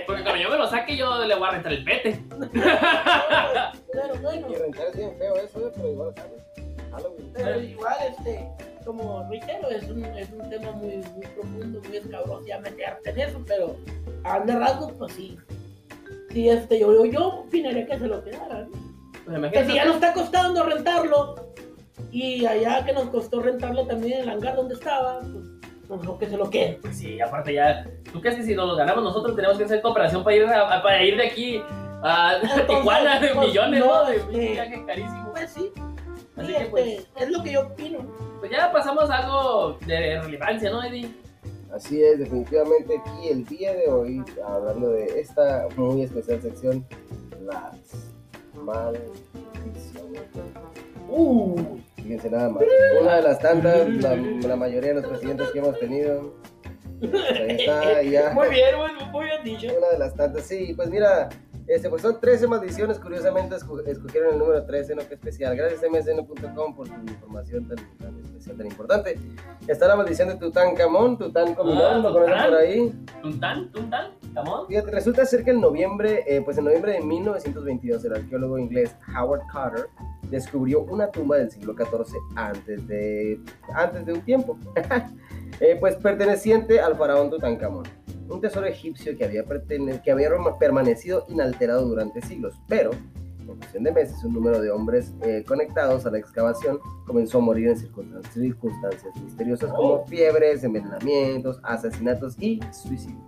Porque 0.06 0.22
cuando 0.22 0.42
yo 0.42 0.50
me 0.50 0.58
lo 0.58 0.66
saque, 0.68 0.94
yo 0.96 1.24
le 1.24 1.34
voy 1.34 1.48
a 1.48 1.50
rentar 1.52 1.72
el 1.72 1.82
pete. 1.84 2.20
pero 3.92 4.14
bueno, 4.20 4.46
Y 4.50 4.54
rentar 4.54 4.86
es 4.88 4.96
bien 4.96 5.16
feo 5.18 5.34
eso, 5.36 5.66
eh, 5.66 5.72
pero 5.74 5.88
igual 5.88 6.12
sabes. 6.14 6.42
Halloween. 6.96 7.32
pero 7.34 7.60
igual, 7.60 7.96
este, 8.10 8.48
como 8.84 9.26
reitero, 9.28 9.68
es 9.70 9.84
un, 9.90 10.04
es 10.04 10.30
un 10.30 10.48
tema 10.50 10.72
muy, 10.72 10.96
muy 11.14 11.26
profundo, 11.34 11.80
muy 11.86 11.96
escabroso 11.96 12.46
ya 12.46 12.58
meterte 12.60 13.10
en 13.10 13.20
eso, 13.20 13.42
pero 13.46 13.76
a 14.24 14.34
grandes 14.36 14.56
rasgos, 14.58 14.92
pues 14.98 15.12
sí. 15.12 15.36
Sí, 16.30 16.48
este, 16.48 16.78
yo, 16.80 16.92
yo, 16.92 17.04
yo 17.06 17.28
opinaría 17.40 17.86
que 17.86 17.98
se 17.98 18.06
lo 18.06 18.22
quedara, 18.22 18.60
¿no? 18.64 18.70
Pues 19.24 19.52
Que 19.52 19.64
si 19.64 19.74
ya 19.74 19.84
nos 19.84 19.94
está 19.96 20.12
costando 20.12 20.62
rentarlo, 20.64 21.34
y 22.12 22.44
allá 22.46 22.84
que 22.84 22.92
nos 22.92 23.08
costó 23.08 23.40
rentarlo 23.40 23.86
también 23.86 24.18
en 24.18 24.22
el 24.24 24.28
hangar 24.30 24.54
donde 24.56 24.74
estaba, 24.74 25.20
pues 25.88 26.00
mejor 26.00 26.18
que 26.18 26.28
se 26.28 26.36
lo 26.36 26.48
quede. 26.50 26.78
Pues 26.82 26.96
sí, 26.98 27.20
aparte 27.20 27.54
ya. 27.54 27.84
¿Tú 28.12 28.20
crees 28.20 28.36
que 28.36 28.42
si 28.44 28.54
nos 28.54 28.68
lo 28.68 28.76
ganamos 28.76 29.02
nosotros 29.04 29.34
tenemos 29.34 29.56
que 29.58 29.64
hacer 29.64 29.80
cooperación 29.82 30.22
para 30.24 30.36
ir, 30.36 30.44
a- 30.46 30.82
para 30.82 31.02
ir 31.02 31.16
de 31.16 31.26
aquí 31.26 31.62
a 32.02 32.38
Tijuana 32.66 33.18
de 33.20 33.34
pues, 33.34 33.48
millones, 33.48 33.80
no, 33.80 33.86
¿no? 33.86 34.04
De 34.08 34.16
este- 34.16 34.34
un 34.34 34.52
viaje 34.52 34.84
carísimo. 34.86 35.30
Pues 35.32 35.50
sí, 35.52 35.72
Así 36.36 36.48
sí, 36.48 36.54
que 36.58 36.64
pues, 36.66 37.06
es 37.18 37.30
lo 37.30 37.42
que 37.42 37.52
yo 37.52 37.62
opino. 37.62 37.98
pues 38.40 38.50
ya 38.50 38.70
pasamos 38.72 39.08
a 39.10 39.18
algo 39.18 39.78
de 39.86 40.20
relevancia, 40.20 40.70
¿no, 40.70 40.82
Eddie? 40.82 41.10
Así 41.72 42.02
es, 42.02 42.18
definitivamente 42.18 42.96
aquí 42.98 43.28
el 43.28 43.44
día 43.46 43.74
de 43.74 43.88
hoy, 43.88 44.22
hablando 44.46 44.90
de 44.90 45.20
esta 45.20 45.66
muy 45.76 46.02
especial 46.02 46.40
sección, 46.40 46.86
las 47.44 48.12
maldiciones. 48.54 50.22
Uh, 51.08 51.78
Fíjense 51.96 52.30
nada 52.30 52.50
más. 52.50 52.62
Una 53.00 53.16
de 53.16 53.22
las 53.22 53.38
tantas, 53.40 53.88
la, 53.88 54.14
la 54.16 54.56
mayoría 54.56 54.94
de 54.94 55.00
los 55.00 55.06
presidentes 55.06 55.48
que 55.50 55.58
hemos 55.58 55.78
tenido. 55.78 56.34
Ahí 57.02 57.56
está, 57.58 58.02
ya. 58.02 58.30
muy 58.32 58.48
bien, 58.48 58.76
muy, 58.76 58.90
muy 59.10 59.24
bien 59.24 59.42
dicho. 59.44 59.66
Una 59.76 59.88
de 59.88 59.98
las 59.98 60.14
tantas, 60.14 60.44
sí, 60.44 60.72
pues 60.74 60.88
mira, 60.88 61.28
este, 61.68 61.88
pues 61.90 62.02
son 62.02 62.20
13 62.20 62.46
maldiciones, 62.46 62.98
curiosamente 62.98 63.56
esco- 63.56 63.82
escogieron 63.86 64.32
el 64.34 64.38
número 64.38 64.64
13, 64.64 64.94
¿no? 64.94 65.02
Qué 65.08 65.14
especial. 65.14 65.56
Gracias 65.56 65.80
msn.com 65.90 66.74
por 66.76 66.88
tu 66.88 66.94
información 67.08 67.66
tan, 67.68 67.76
tan 67.98 68.18
especial, 68.20 68.56
tan 68.56 68.66
importante. 68.66 69.18
Está 69.66 69.88
la 69.88 69.96
maldición 69.96 70.28
de 70.28 70.36
Tutankamón, 70.36 71.18
Tutankamón, 71.18 71.78
Ah, 71.78 71.98
lo 71.98 72.12
conocen 72.12 72.34
Tután. 72.34 72.50
por 72.50 72.58
ahí. 72.58 72.92
Tuntán, 73.22 73.72
Tuntán, 73.72 74.10
Camón. 74.34 74.66
Fíjate, 74.68 74.90
resulta 74.90 75.24
ser 75.24 75.42
que 75.44 75.50
en 75.50 75.60
noviembre, 75.60 76.22
eh, 76.26 76.40
pues 76.42 76.58
en 76.58 76.64
noviembre 76.64 76.92
de 76.92 77.00
1922, 77.00 78.04
el 78.04 78.14
arqueólogo 78.14 78.58
inglés 78.58 78.94
Howard 79.18 79.42
Carter 79.52 79.86
descubrió 80.30 80.82
una 80.82 81.10
tumba 81.10 81.36
del 81.36 81.50
siglo 81.50 81.74
XIV 81.74 82.16
antes 82.36 82.86
de, 82.86 83.40
antes 83.74 84.04
de 84.06 84.12
un 84.12 84.20
tiempo, 84.22 84.58
Eh, 85.60 85.76
pues 85.80 85.96
perteneciente 85.96 86.80
al 86.80 86.96
faraón 86.96 87.30
Tutankamón, 87.30 87.84
un 88.28 88.40
tesoro 88.40 88.66
egipcio 88.66 89.16
que 89.16 89.24
había, 89.24 89.44
que 90.02 90.10
había 90.12 90.30
permanecido 90.58 91.24
inalterado 91.28 91.86
durante 91.86 92.20
siglos, 92.22 92.54
pero 92.68 92.90
en 93.40 93.46
cuestión 93.46 93.84
de 93.84 93.92
meses 93.92 94.22
un 94.24 94.34
número 94.34 94.60
de 94.60 94.70
hombres 94.70 95.12
eh, 95.22 95.44
conectados 95.46 96.04
a 96.06 96.10
la 96.10 96.18
excavación 96.18 96.78
comenzó 97.06 97.38
a 97.38 97.40
morir 97.42 97.68
en 97.68 97.76
circunstan- 97.76 98.22
circunstancias 98.32 99.14
misteriosas 99.22 99.70
como 99.72 99.92
Oh. 99.94 100.06
fiebres, 100.06 100.64
envenenamientos, 100.64 101.60
asesinatos 101.62 102.36
y 102.40 102.58
suicidios. 102.72 103.20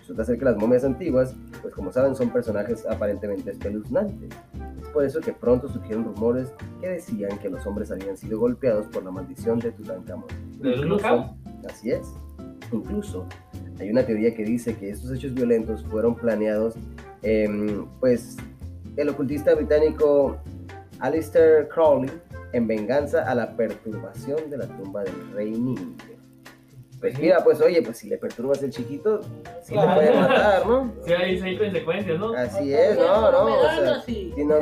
Resulta 0.00 0.24
ser 0.24 0.38
que 0.38 0.44
las 0.46 0.56
momias 0.56 0.84
antiguas, 0.84 1.34
pues 1.62 1.74
como 1.74 1.92
saben, 1.92 2.16
son 2.16 2.30
personajes 2.30 2.84
aparentemente 2.86 3.50
espeluznantes. 3.52 4.30
Es 4.80 4.88
por 4.88 5.04
eso 5.04 5.20
que 5.20 5.32
pronto 5.32 5.68
surgieron 5.68 6.04
rumores 6.04 6.50
que 6.80 6.88
decían 6.88 7.38
que 7.38 7.50
los 7.50 7.64
hombres 7.66 7.90
habían 7.90 8.16
sido 8.16 8.40
golpeados 8.40 8.86
por 8.86 9.04
la 9.04 9.10
maldición 9.10 9.58
de 9.60 9.70
Tutankamón. 9.70 10.26
¿De 10.60 10.70
Incluso-? 10.76 11.36
Así 11.68 11.90
es. 11.92 12.08
Incluso 12.72 13.26
hay 13.80 13.90
una 13.90 14.04
teoría 14.04 14.34
que 14.34 14.44
dice 14.44 14.76
que 14.76 14.90
estos 14.90 15.12
hechos 15.12 15.34
violentos 15.34 15.84
fueron 15.84 16.14
planeados, 16.16 16.74
em, 17.22 17.86
pues 18.00 18.36
el 18.96 19.08
ocultista 19.10 19.54
británico 19.54 20.36
Alistair 21.00 21.68
Crowley 21.68 22.10
en 22.52 22.66
venganza 22.66 23.30
a 23.30 23.34
la 23.34 23.56
perturbación 23.56 24.50
de 24.50 24.56
la 24.58 24.66
tumba 24.66 25.04
del 25.04 25.14
rey 25.34 25.50
Nimrod. 25.52 25.94
Pues 27.00 27.16
mira, 27.20 27.44
pues 27.44 27.60
oye, 27.60 27.80
pues 27.80 27.98
si 27.98 28.08
le 28.08 28.18
perturbas 28.18 28.60
el 28.64 28.70
chiquito, 28.70 29.20
sí 29.62 29.72
le 29.76 29.82
Claro. 29.82 29.94
puede 29.94 30.14
matar, 30.20 30.66
¿no? 30.66 30.92
Sí, 31.06 31.12
hay 31.12 31.38
seis 31.38 31.56
consecuencias, 31.60 32.18
¿no? 32.18 32.32
Así 32.32 32.74
es, 32.74 32.98
no, 32.98 33.30
no, 33.30 33.44
o 33.44 33.60
sea, 33.60 33.94
así. 33.98 34.32
si 34.34 34.44
no, 34.44 34.56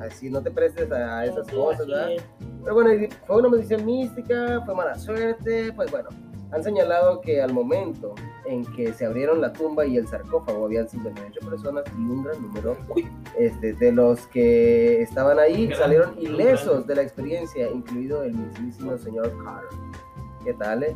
así 0.00 0.28
no 0.30 0.42
te 0.42 0.50
prestes 0.50 0.90
a 0.90 1.24
esas 1.24 1.46
cosas, 1.46 1.86
¿verdad? 1.86 2.12
es. 2.14 2.22
Pero 2.64 2.74
bueno, 2.74 3.06
fue 3.26 3.36
una 3.36 3.48
maldición 3.48 3.84
mística, 3.86 4.60
fue 4.64 4.74
mala 4.74 4.96
suerte, 4.98 5.72
pues 5.76 5.88
bueno, 5.92 6.08
han 6.52 6.62
señalado 6.62 7.20
que 7.22 7.40
al 7.40 7.52
momento 7.52 8.14
en 8.44 8.64
que 8.74 8.92
se 8.92 9.06
abrieron 9.06 9.40
la 9.40 9.52
tumba 9.52 9.86
y 9.86 9.96
el 9.96 10.06
sarcófago 10.06 10.66
habían 10.66 10.88
58 10.88 11.40
personas 11.48 11.84
y 11.96 12.00
un 12.00 12.22
gran 12.22 12.42
número 12.42 12.76
este, 13.38 13.72
de 13.72 13.92
los 13.92 14.26
que 14.26 15.00
estaban 15.00 15.38
ahí 15.38 15.66
Gran 15.66 15.78
salieron 15.78 16.14
ilesos 16.20 16.86
de 16.86 16.96
la 16.96 17.02
experiencia, 17.02 17.70
incluido 17.70 18.22
el 18.22 18.34
mismísimo 18.34 18.96
señor 18.98 19.32
Carter. 19.42 19.78
¿Qué 20.44 20.52
tal, 20.54 20.82
eh? 20.82 20.94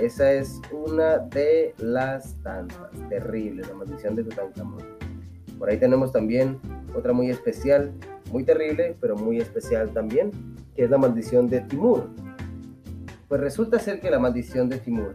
Esa 0.00 0.32
es 0.32 0.60
una 0.72 1.18
de 1.18 1.74
las 1.78 2.36
tantas 2.42 2.90
terribles, 3.08 3.68
la 3.68 3.74
maldición 3.74 4.16
de 4.16 4.24
Tutankamón. 4.24 4.82
Por 5.58 5.68
ahí 5.68 5.78
tenemos 5.78 6.12
también 6.12 6.58
otra 6.94 7.12
muy 7.12 7.30
especial, 7.30 7.92
muy 8.32 8.44
terrible, 8.44 8.96
pero 9.00 9.16
muy 9.16 9.38
especial 9.38 9.90
también, 9.90 10.30
que 10.74 10.84
es 10.84 10.90
la 10.90 10.98
maldición 10.98 11.48
de 11.48 11.60
Timur. 11.62 12.08
Pues 13.30 13.40
resulta 13.40 13.78
ser 13.78 14.00
que 14.00 14.10
la 14.10 14.18
maldición 14.18 14.68
de 14.68 14.78
Timur, 14.78 15.14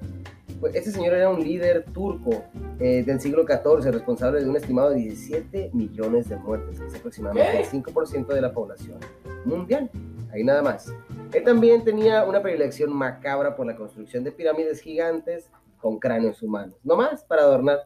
pues 0.62 0.74
este 0.74 0.90
señor 0.90 1.16
era 1.16 1.30
un 1.30 1.44
líder 1.44 1.84
turco 1.84 2.46
eh, 2.80 3.04
del 3.06 3.20
siglo 3.20 3.44
XIV, 3.46 3.92
responsable 3.92 4.42
de 4.42 4.50
un 4.50 4.56
estimado 4.56 4.92
de 4.92 5.02
17 5.02 5.72
millones 5.74 6.30
de 6.30 6.38
muertes, 6.38 6.80
que 6.80 6.88
es 6.88 6.96
aproximadamente 6.96 7.60
el 7.60 7.66
5% 7.66 8.28
de 8.28 8.40
la 8.40 8.54
población 8.54 9.00
mundial. 9.44 9.92
Ahí 10.32 10.46
nada 10.46 10.62
más. 10.62 10.94
Él 11.34 11.44
también 11.44 11.84
tenía 11.84 12.24
una 12.24 12.42
predilección 12.42 12.96
macabra 12.96 13.54
por 13.54 13.66
la 13.66 13.76
construcción 13.76 14.24
de 14.24 14.32
pirámides 14.32 14.80
gigantes 14.80 15.50
con 15.78 16.00
cráneos 16.00 16.42
humanos, 16.42 16.78
no 16.86 16.96
más 16.96 17.22
para 17.26 17.42
adornar. 17.42 17.80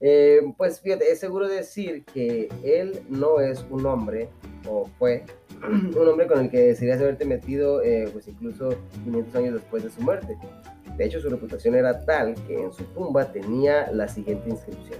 Eh, 0.00 0.40
pues 0.56 0.80
fíjate, 0.80 1.12
es 1.12 1.20
seguro 1.20 1.46
decir 1.46 2.06
que 2.06 2.48
él 2.64 3.02
no 3.10 3.40
es 3.40 3.66
un 3.68 3.84
hombre, 3.84 4.30
o 4.66 4.88
fue 4.98 5.26
un 5.66 6.08
hombre 6.08 6.26
con 6.26 6.40
el 6.40 6.50
que 6.50 6.58
desearías 6.58 7.00
haberte 7.00 7.24
metido, 7.24 7.82
eh, 7.82 8.08
pues 8.12 8.28
incluso 8.28 8.74
500 9.04 9.34
años 9.36 9.54
después 9.54 9.82
de 9.82 9.90
su 9.90 10.00
muerte. 10.02 10.36
De 10.96 11.04
hecho, 11.04 11.20
su 11.20 11.28
reputación 11.28 11.74
era 11.74 12.04
tal 12.04 12.34
que 12.46 12.60
en 12.60 12.72
su 12.72 12.84
tumba 12.84 13.32
tenía 13.32 13.90
la 13.92 14.08
siguiente 14.08 14.50
inscripción. 14.50 14.98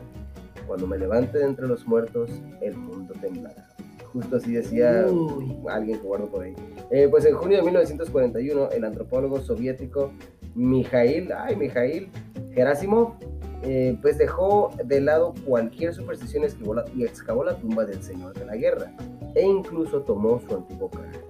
Cuando 0.66 0.87
me 0.87 0.99
levante 0.99 1.38
de 1.38 1.44
entre 1.44 1.66
los 1.66 1.87
muertos, 1.87 2.31
el 2.61 2.77
mundo 2.77 3.14
temblará. 3.21 3.68
Justo 4.12 4.37
así 4.37 4.53
decía 4.53 5.07
Uy. 5.09 5.57
alguien 5.68 5.99
que 5.99 6.07
guardo 6.07 6.29
por 6.31 6.44
ahí. 6.44 6.55
Eh, 6.90 7.09
pues 7.11 7.25
en 7.25 7.35
junio 7.35 7.59
de 7.59 7.62
1941, 7.64 8.71
el 8.71 8.85
antropólogo 8.85 9.40
soviético 9.40 10.12
Mijail, 10.59 11.33
ay, 11.33 11.57
Mijail 11.57 12.09
Gerasimov, 12.53 13.14
eh, 13.62 13.97
pues 14.03 14.18
dejó 14.18 14.71
de 14.85 15.01
lado 15.01 15.35
cualquier 15.44 15.94
superstición 15.94 16.44
y 16.94 17.05
excavó 17.05 17.44
la 17.44 17.57
tumba 17.57 17.85
del 17.85 18.03
señor 18.03 18.35
de 18.35 18.44
la 18.44 18.57
guerra 18.57 18.92
e 19.35 19.42
incluso 19.42 20.03
tomó 20.03 20.40
su 20.40 20.57
antiguo 20.57 20.90
cráneo. 20.90 21.21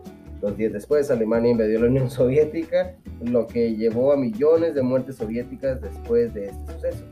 Dos 0.40 0.56
días 0.56 0.72
después, 0.72 1.10
Alemania 1.10 1.50
invadió 1.50 1.80
la 1.80 1.86
Unión 1.86 2.10
Soviética, 2.10 2.94
lo 3.20 3.46
que 3.46 3.74
llevó 3.74 4.12
a 4.12 4.16
millones 4.16 4.74
de 4.74 4.82
muertes 4.82 5.16
soviéticas 5.16 5.80
después 5.80 6.32
de 6.32 6.46
este 6.46 6.72
suceso. 6.72 7.04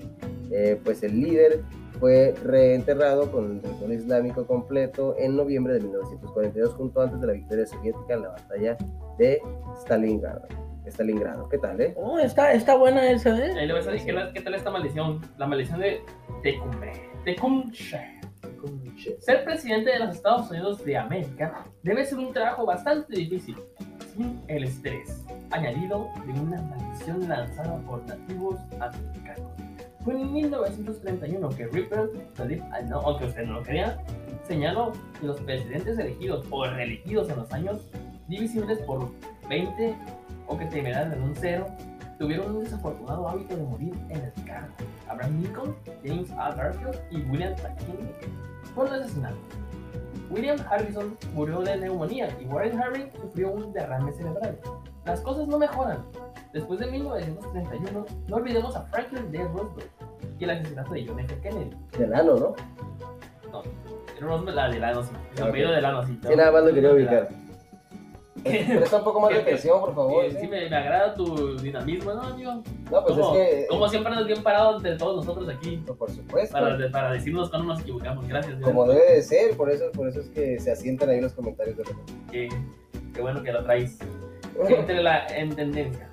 Eh, 0.53 0.81
pues 0.85 1.03
el 1.03 1.21
líder 1.21 1.63
fue 1.99 2.35
reenterrado 2.45 3.31
con 3.33 3.53
el 3.53 3.61
territorio 3.61 3.99
islámico 3.99 4.47
completo 4.47 5.17
en 5.19 5.35
noviembre 5.35 5.75
de 5.75 5.81
1942, 5.81 6.75
junto 6.75 7.01
antes 7.01 7.21
de 7.21 7.27
la 7.27 7.33
victoria 7.33 7.67
soviética 7.67 8.15
en 8.15 8.23
la 8.23 8.29
batalla 8.29 8.77
de 9.19 9.41
Stalingrado. 9.83 10.47
Stalingrado. 10.87 11.49
¿Qué 11.49 11.59
tal, 11.59 11.81
eh? 11.81 11.95
Oh, 11.97 12.19
está, 12.19 12.53
está 12.53 12.77
buena 12.77 13.11
esa, 13.11 13.31
¿eh? 13.39 13.53
Ahí 13.59 13.67
le 13.67 13.73
voy 13.75 13.83
a 13.83 13.87
decir, 13.87 14.07
¿qué, 14.07 14.13
la- 14.13 14.33
qué 14.33 14.41
tal 14.41 14.55
esta 14.55 14.71
maldición? 14.71 15.21
La 15.39 15.47
maldición 15.47 15.81
de 15.81 16.01
Tecumbe. 16.43 16.93
Tecumshe. 17.25 18.13
Ser 19.21 19.45
presidente 19.45 19.91
de 19.91 19.99
los 20.01 20.17
Estados 20.17 20.51
Unidos 20.51 20.85
de 20.85 20.97
América 20.97 21.65
debe 21.83 22.05
ser 22.05 22.19
un 22.19 22.33
trabajo 22.33 22.65
bastante 22.67 23.15
difícil, 23.17 23.57
sin 24.15 24.41
el 24.49 24.65
estrés 24.65 25.25
añadido 25.51 26.09
de 26.27 26.41
una 26.41 26.61
maldición 26.63 27.29
lanzada 27.29 27.77
por 27.87 28.05
nativos 28.07 28.57
americanos. 28.81 29.51
Fue 30.05 30.15
en 30.15 30.33
1931 30.33 31.49
que 31.51 31.67
Ripper, 31.67 32.11
Talib, 32.35 32.63
no, 32.89 33.01
aunque 33.01 33.27
usted 33.27 33.45
no 33.45 33.55
lo 33.55 33.63
crea, 33.63 33.99
señaló 34.47 34.93
que 35.21 35.27
los 35.27 35.41
presidentes 35.41 35.99
elegidos 35.99 36.47
o 36.51 36.67
reelegidos 36.67 37.29
en 37.31 37.37
los 37.37 37.53
años 37.53 37.81
divisibles 38.29 38.79
por 38.81 39.11
20 39.49 39.95
o 40.47 40.57
que 40.57 40.65
terminaran 40.67 41.13
en 41.13 41.23
un 41.23 41.35
cero 41.35 41.67
tuvieron 42.19 42.57
un 42.57 42.65
desafortunado 42.65 43.29
hábito 43.29 43.57
de 43.57 43.63
morir 43.63 43.95
en 44.09 44.23
el 44.23 44.45
cargo. 44.45 44.73
Abraham 45.09 45.43
Lincoln, 45.43 45.77
James 46.05 46.31
A. 46.33 46.55
Garfield 46.55 46.99
y 47.11 47.23
William 47.23 47.55
McKinley 47.63 48.15
fueron 48.75 48.95
asesinados. 48.95 49.39
William 50.31 50.59
Harrison 50.69 51.17
murió 51.35 51.61
de 51.61 51.77
neumonía 51.77 52.29
y 52.41 52.47
Warren 52.47 52.77
Harding 52.77 53.11
sufrió 53.21 53.51
un 53.51 53.73
derrame 53.73 54.13
cerebral. 54.13 54.59
Las 55.05 55.21
cosas 55.21 55.47
no 55.47 55.59
mejoran. 55.59 55.99
Después 56.53 56.81
de 56.81 56.87
1931, 56.87 58.07
no 58.29 58.37
olvidemos 58.37 58.75
a 58.75 58.83
Franklin 58.87 59.31
D. 59.31 59.45
Roosevelt 59.45 59.91
y 60.39 60.45
el 60.45 60.51
asesinato 60.51 60.95
de 60.95 61.07
John 61.07 61.21
F. 61.21 61.41
Kennedy. 61.41 61.71
Delano, 61.97 62.37
¿no? 62.37 62.55
No, 63.53 63.63
Roosevelt, 64.21 64.57
la 64.57 64.69
de 64.69 64.81
Lano, 64.81 65.03
sí. 65.03 65.13
El 65.37 65.43
apellido 65.45 65.73
de 65.73 65.81
Lano, 65.81 66.07
sí. 66.07 66.19
Sí, 66.27 66.37
nada 66.37 66.51
más 66.51 66.65
lo 66.65 66.75
quería 66.75 66.93
ubicar. 66.93 67.29
Presta 68.43 68.99
un 68.99 69.05
poco 69.05 69.21
más 69.21 69.31
de 69.31 69.37
atención, 69.41 69.81
por 69.81 69.95
favor. 69.95 70.25
Eh, 70.25 70.37
sí, 70.41 70.47
me, 70.47 70.69
me 70.69 70.77
agrada 70.77 71.15
tu 71.15 71.57
dinamismo, 71.59 72.15
¿no, 72.15 72.23
amigo? 72.23 72.63
No, 72.91 73.05
pues 73.05 73.19
como, 73.19 73.35
es 73.37 73.49
que. 73.49 73.67
como 73.69 73.89
siempre 73.89 74.13
andas 74.13 74.27
bien 74.27 74.43
parado 74.43 74.77
entre 74.77 74.97
todos 74.97 75.25
nosotros 75.25 75.49
aquí 75.49 75.83
No, 75.87 75.95
por 75.95 76.11
supuesto. 76.11 76.53
para, 76.53 76.91
para 76.91 77.13
decirnos 77.13 77.51
cuando 77.51 77.69
nos 77.69 77.81
equivocamos. 77.81 78.27
Gracias. 78.29 78.61
Como 78.63 78.85
Dios. 78.85 78.97
debe 78.97 79.13
de 79.15 79.23
ser, 79.23 79.57
por 79.57 79.71
eso, 79.71 79.91
por 79.93 80.09
eso 80.09 80.21
es 80.21 80.29
que 80.31 80.59
se 80.59 80.71
asientan 80.71 81.11
ahí 81.11 81.21
los 81.21 81.33
comentarios 81.33 81.77
de 81.77 81.85
repente. 81.85 82.13
Qué, 82.31 82.49
qué 83.15 83.21
bueno 83.21 83.43
que 83.43 83.53
lo 83.53 83.65
traes 83.65 83.99
entre 84.69 85.03
la, 85.03 85.27
en 85.27 85.55
tendencia. 85.55 86.09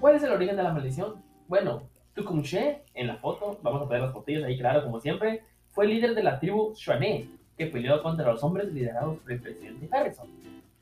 ¿Cuál 0.00 0.16
es 0.16 0.22
el 0.22 0.32
origen 0.32 0.56
de 0.56 0.62
la 0.62 0.72
maldición? 0.72 1.22
Bueno, 1.46 1.82
Tecumseh, 2.14 2.82
en 2.94 3.06
la 3.06 3.16
foto, 3.16 3.58
vamos 3.62 3.82
a 3.82 3.86
poner 3.86 4.02
las 4.02 4.12
fotillas 4.12 4.44
ahí, 4.44 4.58
claro, 4.58 4.82
como 4.82 4.98
siempre, 5.00 5.42
fue 5.68 5.86
líder 5.86 6.14
de 6.14 6.22
la 6.22 6.40
tribu 6.40 6.72
Shawnee, 6.74 7.30
que 7.56 7.66
peleó 7.66 8.02
contra 8.02 8.32
los 8.32 8.42
hombres 8.42 8.72
liderados 8.72 9.18
por 9.18 9.32
el 9.32 9.40
presidente 9.40 9.88
Harrison. 9.92 10.28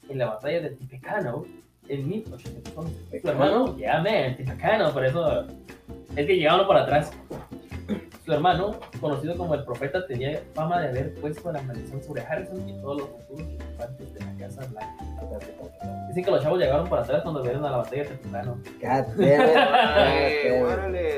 En 0.09 0.19
la 0.19 0.27
batalla 0.27 0.61
de 0.63 0.71
Tippecanoe, 0.71 1.47
en 1.89 2.09
1811. 2.09 3.21
Su 3.21 3.29
hermano, 3.29 3.77
ya, 3.79 4.01
man, 4.03 4.37
Tippecanoe, 4.37 4.93
por 4.93 5.05
eso 5.05 5.47
es 6.17 6.27
que 6.27 6.37
llegaron 6.37 6.67
por 6.67 6.77
atrás. 6.77 7.13
Su 8.25 8.33
hermano, 8.35 8.79
conocido 9.01 9.37
como 9.37 9.55
el 9.55 9.65
profeta, 9.65 10.07
tenía 10.07 10.43
fama 10.55 10.81
de 10.83 10.89
haber 10.89 11.15
puesto 11.15 11.51
la 11.51 11.63
maldición 11.63 12.03
sobre 12.03 12.21
Harrison 12.23 12.69
y 12.69 12.75
todos 12.81 13.01
los 13.01 13.09
futuros 13.09 13.49
ocupantes 13.55 14.13
de 14.13 14.21
la 14.21 14.37
Casa 14.37 14.67
Blanca. 14.67 15.05
Dicen 16.09 16.25
que 16.25 16.31
los 16.31 16.43
chavos 16.43 16.59
llegaron 16.59 16.87
por 16.89 16.99
atrás 16.99 17.23
cuando 17.23 17.43
vieron 17.43 17.65
a 17.65 17.71
la 17.71 17.77
batalla 17.79 18.05
de. 19.17 20.63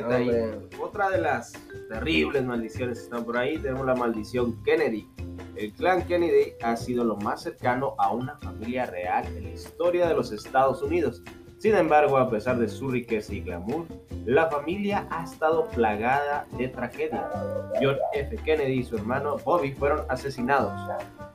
Hombre. 0.05 0.68
Otra 0.81 1.11
de 1.11 1.20
las 1.20 1.53
terribles 1.88 2.44
maldiciones 2.44 2.98
que 2.98 3.05
están 3.05 3.24
por 3.24 3.37
ahí, 3.37 3.59
tenemos 3.59 3.85
la 3.87 3.94
maldición 3.96 4.62
Kennedy. 4.62 5.09
El 5.57 5.73
clan 5.73 6.07
Kennedy 6.07 6.55
ha 6.63 6.77
sido 6.77 7.05
lo 7.05 7.17
más 7.17 7.43
cercano 7.43 7.95
a 7.99 8.13
una 8.13 8.37
familia 8.37 8.87
real 8.87 9.27
en 9.27 9.45
la 9.45 9.51
historia 9.51 10.09
de 10.09 10.15
los 10.15 10.33
Estados 10.33 10.83
Unidos. 10.83 11.23
Sin 11.59 11.75
embargo, 11.75 12.17
a 12.17 12.31
pesar 12.31 12.59
de 12.59 12.69
su 12.69 12.89
riqueza 12.89 13.35
y 13.35 13.41
glamour, 13.43 13.87
la 14.25 14.49
familia 14.49 15.07
ha 15.11 15.25
estado 15.25 15.69
plagada 15.69 16.47
de 16.57 16.69
tragedia. 16.69 17.29
John 17.81 17.97
F. 18.15 18.37
Kennedy 18.45 18.81
y 18.81 18.83
su 18.85 18.97
hermano 18.97 19.37
Bobby 19.45 19.73
fueron 19.73 20.07
asesinados. 20.09 20.73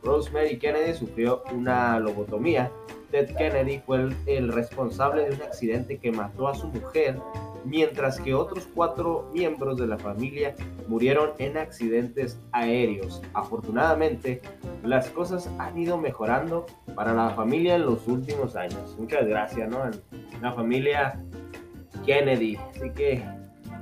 Rosemary 0.02 0.58
Kennedy 0.58 0.94
sufrió 0.94 1.44
una 1.54 2.00
lobotomía. 2.00 2.72
Ted 3.16 3.34
Kennedy 3.38 3.80
fue 3.86 4.02
el, 4.02 4.16
el 4.26 4.52
responsable 4.52 5.24
de 5.24 5.36
un 5.36 5.42
accidente 5.42 5.98
que 5.98 6.12
mató 6.12 6.50
a 6.50 6.54
su 6.54 6.68
mujer, 6.68 7.18
mientras 7.64 8.20
que 8.20 8.34
otros 8.34 8.68
cuatro 8.76 9.32
miembros 9.34 9.78
de 9.78 9.88
la 9.88 9.98
familia 9.98 10.54
murieron 10.90 11.30
en 11.38 11.56
accidentes 11.56 12.38
aéreos. 12.52 13.22
Afortunadamente, 13.34 14.42
las 14.84 15.10
cosas 15.12 15.50
han 15.60 15.78
ido 15.78 15.98
mejorando 15.98 16.66
para 16.94 17.14
la 17.14 17.30
familia 17.30 17.76
en 17.76 17.86
los 17.86 18.06
últimos 18.06 18.58
años. 18.58 18.98
Muchas 19.00 19.26
gracias, 19.26 19.70
¿no? 19.70 19.80
La 20.42 20.52
familia 20.52 21.18
Kennedy. 22.06 22.58
Así 22.76 22.90
que, 22.90 23.24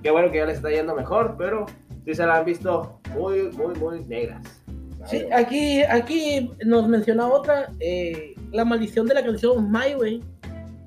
qué 0.04 0.12
bueno 0.12 0.30
que 0.30 0.38
ya 0.38 0.46
les 0.46 0.58
está 0.58 0.69
yendo 0.69 0.93
mejor, 0.93 1.38
pero 1.39 1.65
sí 2.06 2.13
se 2.13 2.24
la 2.24 2.38
han 2.38 2.46
visto 2.46 3.00
muy, 3.15 3.50
muy, 3.54 3.74
muy 3.80 4.06
negras. 4.06 4.62
Sí, 5.08 5.26
aquí, 5.34 5.82
aquí 5.82 6.52
nos 6.63 6.88
menciona 6.88 7.28
otra, 7.28 7.72
eh, 7.80 8.33
la 8.54 8.63
maldición 8.63 9.08
de 9.08 9.16
la 9.16 9.24
canción 9.24 9.70
My 9.72 9.96
Way. 9.96 10.24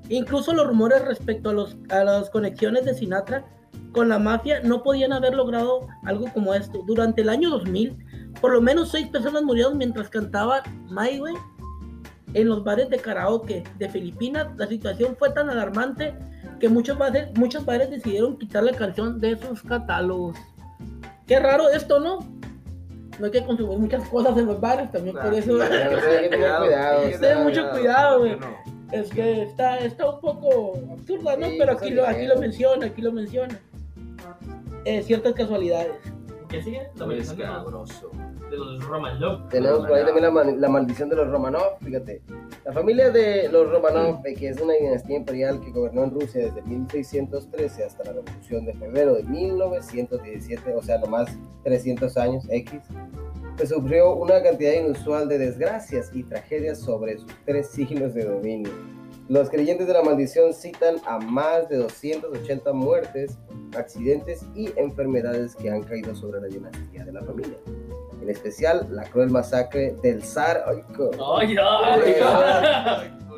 Incluso 0.09 0.53
los 0.53 0.65
rumores 0.65 1.03
respecto 1.05 1.49
a, 1.49 1.53
los, 1.53 1.77
a 1.89 2.03
las 2.03 2.29
conexiones 2.29 2.85
de 2.85 2.93
Sinatra 2.93 3.45
con 3.91 4.09
la 4.09 4.19
mafia 4.19 4.61
no 4.61 4.81
podían 4.81 5.11
haber 5.11 5.35
logrado 5.35 5.87
algo 6.05 6.31
como 6.33 6.53
esto. 6.53 6.81
Durante 6.87 7.21
el 7.21 7.29
año 7.29 7.49
2000, 7.49 7.97
por 8.41 8.53
lo 8.53 8.61
menos 8.61 8.89
seis 8.91 9.07
personas 9.07 9.43
murieron 9.43 9.77
mientras 9.77 10.09
cantaban 10.09 10.61
My 10.89 11.19
Way 11.19 11.35
en 12.33 12.47
los 12.47 12.63
bares 12.63 12.89
de 12.89 12.97
karaoke 12.97 13.63
de 13.77 13.89
Filipinas. 13.89 14.47
La 14.57 14.67
situación 14.67 15.15
fue 15.17 15.31
tan 15.31 15.49
alarmante 15.49 16.15
que 16.59 16.69
muchos 16.69 16.97
bares, 16.97 17.29
muchos 17.37 17.65
bares 17.65 17.89
decidieron 17.89 18.37
quitar 18.37 18.63
la 18.63 18.73
canción 18.73 19.19
de 19.19 19.37
sus 19.37 19.61
catálogos. 19.61 20.37
Qué 21.25 21.39
raro 21.39 21.69
esto, 21.69 21.99
¿no? 21.99 22.19
No 23.19 23.25
hay 23.25 23.31
que 23.31 23.43
consumir 23.43 23.79
muchas 23.79 24.07
cosas 24.09 24.37
en 24.37 24.45
los 24.45 24.59
bares, 24.59 24.91
también 24.91 25.15
por 25.15 25.33
eso. 25.33 25.57
sí. 25.57 25.73
hay 25.73 26.23
que 26.23 26.29
tener 26.29 26.29
cuidado. 26.59 26.99
Hay 27.01 27.11
que 27.11 27.17
tener 27.17 27.37
mucho 27.39 27.69
cuidado, 27.71 28.19
güey. 28.19 28.39
No. 28.39 28.77
Es 28.91 29.09
que 29.09 29.43
está, 29.43 29.79
está 29.79 30.09
un 30.09 30.21
poco 30.21 30.73
absurda, 30.93 31.35
¿no? 31.35 31.47
Pero 31.57 31.73
pues, 31.73 31.77
aquí 31.77 31.89
lo, 31.91 32.07
aquí 32.07 32.25
lo 32.25 32.37
menciona, 32.37 32.85
aquí 32.85 33.01
lo 33.01 33.11
menciona. 33.11 33.59
Eh, 34.85 35.03
ciertas 35.03 35.33
casualidades. 35.33 35.91
¿Qué 36.47 36.63
sigue? 36.63 36.89
La 36.95 37.13
Es 37.13 37.33
cabroso. 37.33 38.11
De 38.49 38.57
los 38.57 38.83
Romanov. 38.85 39.49
Tenemos 39.49 39.79
por 39.85 39.93
ahí 39.93 40.03
también 40.05 40.23
la, 40.25 40.31
mal- 40.31 40.59
la 40.61 40.69
maldición 40.69 41.09
de 41.09 41.15
los 41.15 41.27
Romanov, 41.29 41.77
fíjate. 41.83 42.21
La 42.65 42.73
familia 42.73 43.09
de 43.09 43.49
los 43.49 43.69
Romanov, 43.71 44.25
eh, 44.25 44.33
que 44.35 44.49
es 44.49 44.59
una 44.61 44.73
dinastía 44.73 45.17
imperial 45.17 45.59
que 45.59 45.71
gobernó 45.71 46.03
en 46.03 46.11
Rusia 46.11 46.45
desde 46.45 46.61
1613 46.63 47.83
hasta 47.85 48.03
la 48.05 48.13
Revolución 48.13 48.65
de 48.65 48.73
Febrero 48.73 49.15
de 49.15 49.23
1917, 49.23 50.73
o 50.75 50.81
sea, 50.81 50.97
nomás 50.99 51.29
300 51.63 52.17
años 52.17 52.45
X, 52.49 52.81
pues 53.57 53.69
sufrió 53.69 54.15
una 54.15 54.41
cantidad 54.43 54.73
inusual 54.73 55.27
de 55.27 55.37
desgracias 55.39 56.11
y 56.13 56.23
tragedias 56.23 56.79
sobre 56.79 57.17
sus 57.17 57.31
tres 57.45 57.67
siglos 57.69 58.13
de 58.13 58.25
dominio. 58.25 58.71
Los 59.29 59.49
creyentes 59.49 59.87
de 59.87 59.93
la 59.93 60.03
maldición 60.03 60.53
citan 60.53 60.95
a 61.05 61.19
más 61.19 61.67
de 61.67 61.75
280 61.77 62.71
muertes, 62.71 63.37
accidentes 63.75 64.45
y 64.55 64.71
enfermedades 64.77 65.53
que 65.55 65.69
han 65.69 65.83
caído 65.83 66.15
sobre 66.15 66.39
la 66.39 66.47
dinastía 66.47 67.03
de 67.03 67.11
la 67.11 67.21
familia. 67.23 67.57
En 68.27 68.31
especial, 68.31 68.85
la 68.91 69.03
cruel 69.05 69.29
masacre 69.29 69.95
del 70.03 70.21
zar. 70.21 70.65
ay, 70.67 71.55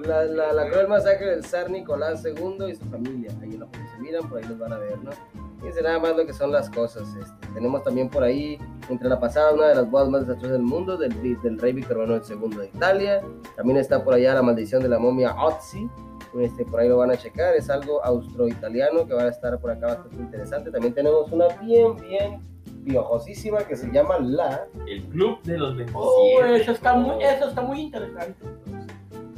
la, 0.03 0.25
la, 0.25 0.51
la 0.53 0.69
cruel 0.71 0.87
masacre 0.87 1.27
del 1.27 1.45
zar 1.45 1.69
Nicolás 1.69 2.25
II 2.25 2.71
y 2.71 2.75
su 2.75 2.85
familia. 2.85 3.29
Ahí 3.39 3.53
en 3.53 3.59
la 3.59 3.67
se 3.67 4.01
miran, 4.01 4.27
por 4.27 4.39
ahí 4.39 4.45
los 4.49 4.57
van 4.57 4.73
a 4.73 4.79
ver, 4.79 4.97
¿no? 5.03 5.11
Fíjense 5.59 5.83
nada 5.83 5.99
más 5.99 6.17
lo 6.17 6.25
que 6.25 6.33
son 6.33 6.51
las 6.51 6.71
cosas. 6.71 7.07
este, 7.21 7.47
tenemos 7.53 7.83
también 7.83 8.09
por 8.09 8.23
ahí, 8.23 8.57
entre 8.89 9.07
la 9.09 9.19
pasada, 9.19 9.53
una 9.53 9.67
de 9.67 9.75
las 9.75 9.91
bodas 9.91 10.09
más 10.09 10.21
desastrosas 10.21 10.53
del 10.53 10.63
mundo, 10.65 10.97
del, 10.97 11.39
del 11.43 11.59
rey 11.59 11.73
Víctor 11.73 11.99
Manuel 11.99 12.23
II 12.27 12.57
de 12.57 12.65
Italia. 12.65 13.21
También 13.55 13.77
está 13.77 14.03
por 14.03 14.15
allá 14.15 14.33
la 14.33 14.41
maldición 14.41 14.81
de 14.81 14.89
la 14.89 14.97
momia 14.97 15.35
Otzi. 15.39 15.87
Este, 16.39 16.65
por 16.65 16.79
ahí 16.79 16.89
lo 16.89 16.97
van 16.97 17.11
a 17.11 17.15
checar, 17.15 17.55
es 17.55 17.69
algo 17.69 18.03
austro-italiano 18.03 19.05
que 19.05 19.13
va 19.13 19.21
a 19.23 19.27
estar 19.29 19.59
por 19.59 19.69
acá 19.69 19.85
bastante 19.87 20.15
interesante. 20.15 20.71
También 20.71 20.95
tenemos 20.95 21.31
una 21.31 21.47
bien, 21.61 21.95
bien 21.97 22.41
piojosísima 22.85 23.59
que 23.59 23.75
se 23.75 23.91
llama 23.91 24.19
La. 24.19 24.65
El 24.87 25.03
club 25.05 25.41
de 25.43 25.57
los 25.57 25.75
27. 25.75 25.99
Oh, 25.99 26.45
eso 26.45 26.71
está 26.71 26.93
muy, 26.95 27.23
eso 27.23 27.49
está 27.49 27.61
muy 27.61 27.81
interesante. 27.81 28.45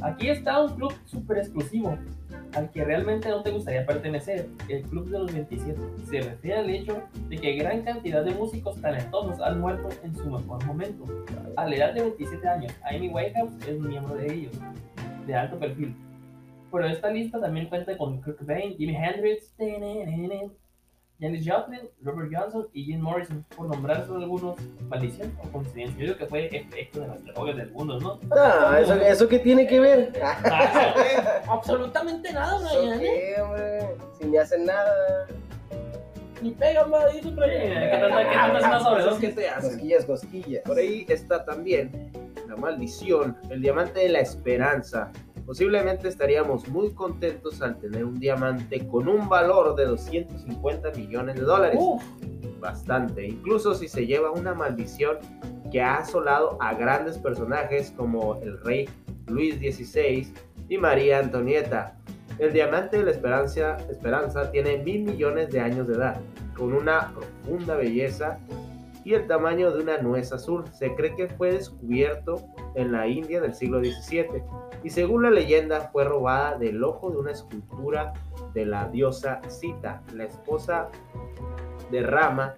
Aquí 0.00 0.28
está 0.28 0.60
un 0.60 0.74
club 0.74 0.92
súper 1.06 1.38
exclusivo 1.38 1.96
al 2.54 2.70
que 2.70 2.84
realmente 2.84 3.28
no 3.28 3.42
te 3.42 3.50
gustaría 3.50 3.86
pertenecer, 3.86 4.48
el 4.68 4.82
Club 4.82 5.08
de 5.08 5.18
los 5.18 5.32
27. 5.32 5.80
Se 6.08 6.20
refiere 6.20 6.58
al 6.58 6.70
hecho 6.70 7.02
de 7.28 7.38
que 7.38 7.54
gran 7.54 7.82
cantidad 7.82 8.24
de 8.24 8.32
músicos 8.32 8.80
talentosos 8.80 9.40
han 9.40 9.60
muerto 9.60 9.88
en 10.02 10.14
su 10.14 10.28
mejor 10.28 10.64
momento. 10.66 11.04
A 11.56 11.66
la 11.66 11.74
edad 11.74 11.94
de 11.94 12.02
27 12.02 12.46
años, 12.48 12.72
Amy 12.90 13.08
Winehouse 13.08 13.54
es 13.66 13.78
miembro 13.78 14.14
de 14.16 14.32
ellos, 14.32 14.52
de 15.26 15.34
alto 15.34 15.58
perfil. 15.58 15.94
Pero 16.70 16.86
esta 16.86 17.10
lista 17.10 17.40
también 17.40 17.68
cuenta 17.68 17.96
con 17.96 18.20
Kurt 18.22 18.38
Cobain, 18.38 18.76
Jimi 18.76 18.96
Hendrix, 18.96 19.54
Janis 21.22 21.46
Joplin, 21.46 21.88
Robert 22.02 22.30
Johnson 22.34 22.66
y 22.72 22.84
Jim 22.84 23.00
Morrison, 23.00 23.44
por 23.56 23.68
nombrar 23.68 24.04
solo 24.06 24.24
algunos. 24.24 24.56
Maldición 24.88 25.32
o 25.40 25.52
coincidencia. 25.52 25.96
Yo 25.96 26.06
digo 26.06 26.16
que 26.18 26.26
fue 26.26 26.46
efecto 26.46 27.00
de 27.00 27.06
las 27.06 27.24
drogas 27.24 27.56
del 27.56 27.70
mundo, 27.70 28.00
¿no? 28.00 28.18
Ah, 28.36 28.78
¿eso, 28.82 28.94
¿eso 28.94 29.28
qué 29.28 29.38
tiene 29.38 29.68
que 29.68 29.78
ver? 29.78 30.12
Absolutamente 31.48 32.32
nada, 32.32 32.56
¿Eso 32.56 32.80
Brian. 32.80 33.00
¿eh? 33.00 33.34
qué, 33.36 33.40
hombre? 33.40 33.80
Si 34.18 34.26
ni 34.26 34.36
hacen 34.36 34.64
nada. 34.66 35.28
Ni 36.42 36.50
pegan, 36.50 36.92
va, 36.92 37.06
dice 37.06 37.30
Brian. 37.30 37.90
¿Qué 37.90 37.98
tanta 38.00 38.18
qué 38.28 38.34
tanta 38.34 38.58
es 38.58 38.64
una 38.66 38.80
sobredosis? 38.80 39.20
¿Qué 39.20 39.28
te 39.28 39.48
hacen? 39.48 39.70
Cosquillas, 39.70 40.04
cosquillas. 40.04 40.62
Por 40.64 40.76
ahí 40.76 41.06
está 41.08 41.44
también 41.44 42.10
la 42.48 42.56
maldición, 42.56 43.36
el 43.48 43.62
diamante 43.62 44.00
de 44.00 44.08
la 44.08 44.18
esperanza. 44.18 45.12
Posiblemente 45.46 46.08
estaríamos 46.08 46.68
muy 46.68 46.92
contentos 46.92 47.60
al 47.62 47.78
tener 47.78 48.04
un 48.04 48.18
diamante 48.18 48.86
con 48.86 49.08
un 49.08 49.28
valor 49.28 49.74
de 49.74 49.86
250 49.86 50.90
millones 50.92 51.36
de 51.36 51.42
dólares. 51.42 51.78
Uf, 51.80 52.02
Bastante, 52.62 53.26
incluso 53.26 53.74
si 53.74 53.88
se 53.88 54.06
lleva 54.06 54.30
una 54.30 54.54
maldición 54.54 55.16
que 55.72 55.82
ha 55.82 55.96
asolado 55.96 56.56
a 56.62 56.74
grandes 56.74 57.18
personajes 57.18 57.92
como 57.96 58.40
el 58.40 58.60
rey 58.60 58.88
Luis 59.26 59.56
XVI 59.56 60.32
y 60.68 60.78
María 60.78 61.18
Antonieta. 61.18 61.96
El 62.38 62.52
diamante 62.52 62.98
de 62.98 63.04
la 63.04 63.10
esperanza, 63.10 63.78
esperanza 63.90 64.52
tiene 64.52 64.78
mil 64.78 65.02
millones 65.02 65.50
de 65.50 65.58
años 65.58 65.88
de 65.88 65.94
edad, 65.94 66.20
con 66.56 66.72
una 66.72 67.12
profunda 67.12 67.74
belleza 67.74 68.38
y 69.04 69.14
el 69.14 69.26
tamaño 69.26 69.72
de 69.72 69.82
una 69.82 69.98
nuez 69.98 70.32
azul. 70.32 70.64
Se 70.72 70.94
cree 70.94 71.14
que 71.14 71.28
fue 71.28 71.52
descubierto 71.52 72.42
en 72.74 72.92
la 72.92 73.06
India 73.06 73.40
del 73.40 73.54
siglo 73.54 73.80
XVII 73.80 74.42
y 74.84 74.90
según 74.90 75.22
la 75.22 75.30
leyenda 75.30 75.90
fue 75.92 76.04
robada 76.04 76.58
del 76.58 76.82
ojo 76.82 77.10
de 77.10 77.18
una 77.18 77.32
escultura 77.32 78.12
de 78.54 78.66
la 78.66 78.88
diosa 78.88 79.40
Sita, 79.48 80.02
la 80.14 80.24
esposa 80.24 80.88
de 81.90 82.02
Rama, 82.02 82.54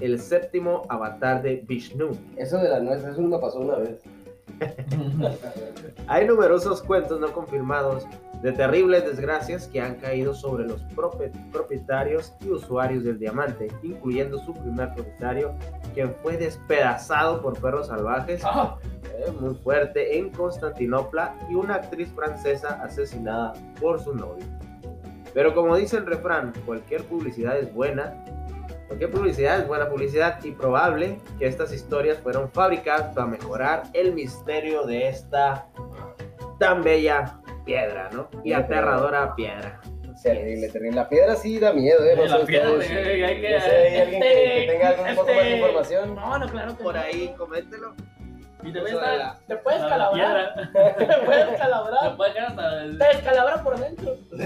el 0.00 0.20
séptimo 0.20 0.82
avatar 0.88 1.42
de 1.42 1.64
Vishnu. 1.66 2.10
Eso 2.36 2.58
de 2.58 2.68
la 2.68 2.80
nuez, 2.80 3.04
eso 3.04 3.20
me 3.22 3.38
pasó 3.38 3.60
una 3.60 3.76
vez. 3.76 4.02
Hay 6.08 6.26
numerosos 6.26 6.82
cuentos 6.82 7.20
no 7.20 7.32
confirmados 7.32 8.06
de 8.42 8.52
terribles 8.52 9.04
desgracias 9.04 9.68
que 9.68 9.80
han 9.80 9.94
caído 9.96 10.34
sobre 10.34 10.66
los 10.66 10.82
propietarios 11.52 12.34
y 12.40 12.50
usuarios 12.50 13.04
del 13.04 13.18
diamante, 13.18 13.68
incluyendo 13.82 14.38
su 14.40 14.52
primer 14.52 14.92
propietario, 14.94 15.54
quien 15.94 16.14
fue 16.22 16.36
despedazado 16.36 17.40
por 17.40 17.58
perros 17.60 17.86
salvajes, 17.86 18.42
Ah, 18.44 18.76
eh, 19.04 19.30
muy 19.40 19.54
fuerte, 19.54 20.18
en 20.18 20.30
Constantinopla, 20.30 21.36
y 21.48 21.54
una 21.54 21.76
actriz 21.76 22.08
francesa 22.14 22.82
asesinada 22.82 23.52
por 23.80 24.00
su 24.00 24.12
novio. 24.14 24.44
Pero 25.32 25.54
como 25.54 25.76
dice 25.76 25.96
el 25.96 26.06
refrán, 26.06 26.52
cualquier 26.66 27.04
publicidad 27.04 27.58
es 27.58 27.72
buena. 27.72 28.12
Cualquier 28.92 29.10
publicidad 29.10 29.58
es 29.60 29.66
buena 29.66 29.88
publicidad 29.88 30.44
y 30.44 30.50
probable 30.50 31.16
que 31.38 31.46
estas 31.46 31.72
historias 31.72 32.18
fueron 32.18 32.50
fabricadas 32.52 33.14
para 33.14 33.26
mejorar 33.26 33.84
el 33.94 34.12
misterio 34.12 34.84
de 34.84 35.08
esta 35.08 35.66
tan 36.58 36.82
bella 36.82 37.38
piedra, 37.64 38.10
¿no? 38.12 38.28
Y 38.44 38.48
Sí, 38.48 38.52
aterradora 38.52 39.34
piedra. 39.34 39.80
Terrible, 40.22 40.68
terrible. 40.68 40.94
La 40.96 41.08
piedra 41.08 41.36
sí 41.36 41.58
da 41.58 41.72
miedo, 41.72 42.04
¿eh? 42.04 42.14
No 42.16 42.26
La 42.26 42.40
sé 42.40 42.44
piedra, 42.44 42.70
ustedes, 42.70 43.28
hay 43.28 43.40
que- 43.40 43.50
no 43.50 43.60
sé, 43.62 43.70
¿hay 43.70 43.96
alguien 44.02 44.22
que, 44.22 44.28
que 44.28 44.66
tenga 44.72 44.88
algún 44.90 45.06
poco 45.14 45.26
más 45.28 45.36
de 45.36 45.42
Este- 45.42 45.56
información? 45.56 46.14
No, 46.14 46.38
no, 46.38 46.48
claro 46.50 46.76
que 46.76 46.82
Por 46.84 46.94
no. 46.94 47.00
ahí, 47.00 47.34
coméntelo. 47.38 47.94
Y 48.62 48.70
de 48.70 48.80
está 48.80 49.16
la- 49.16 49.38
Te 49.46 49.56
puedes 49.56 49.80
la 49.82 49.88
calabrar. 49.88 50.54
Te 50.72 51.16
puedes 51.24 51.58
calabrar. 51.58 52.16
hasta 52.48 52.82
el. 52.84 52.98
Te 52.98 53.04
descalabra 53.08 53.62
por 53.62 53.78
dentro. 53.78 54.16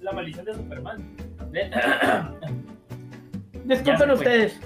La 0.00 0.12
maldición 0.12 0.44
de 0.44 0.54
Superman. 0.54 1.16
Disculpen 3.64 4.06
fue. 4.08 4.14
ustedes. 4.14 4.60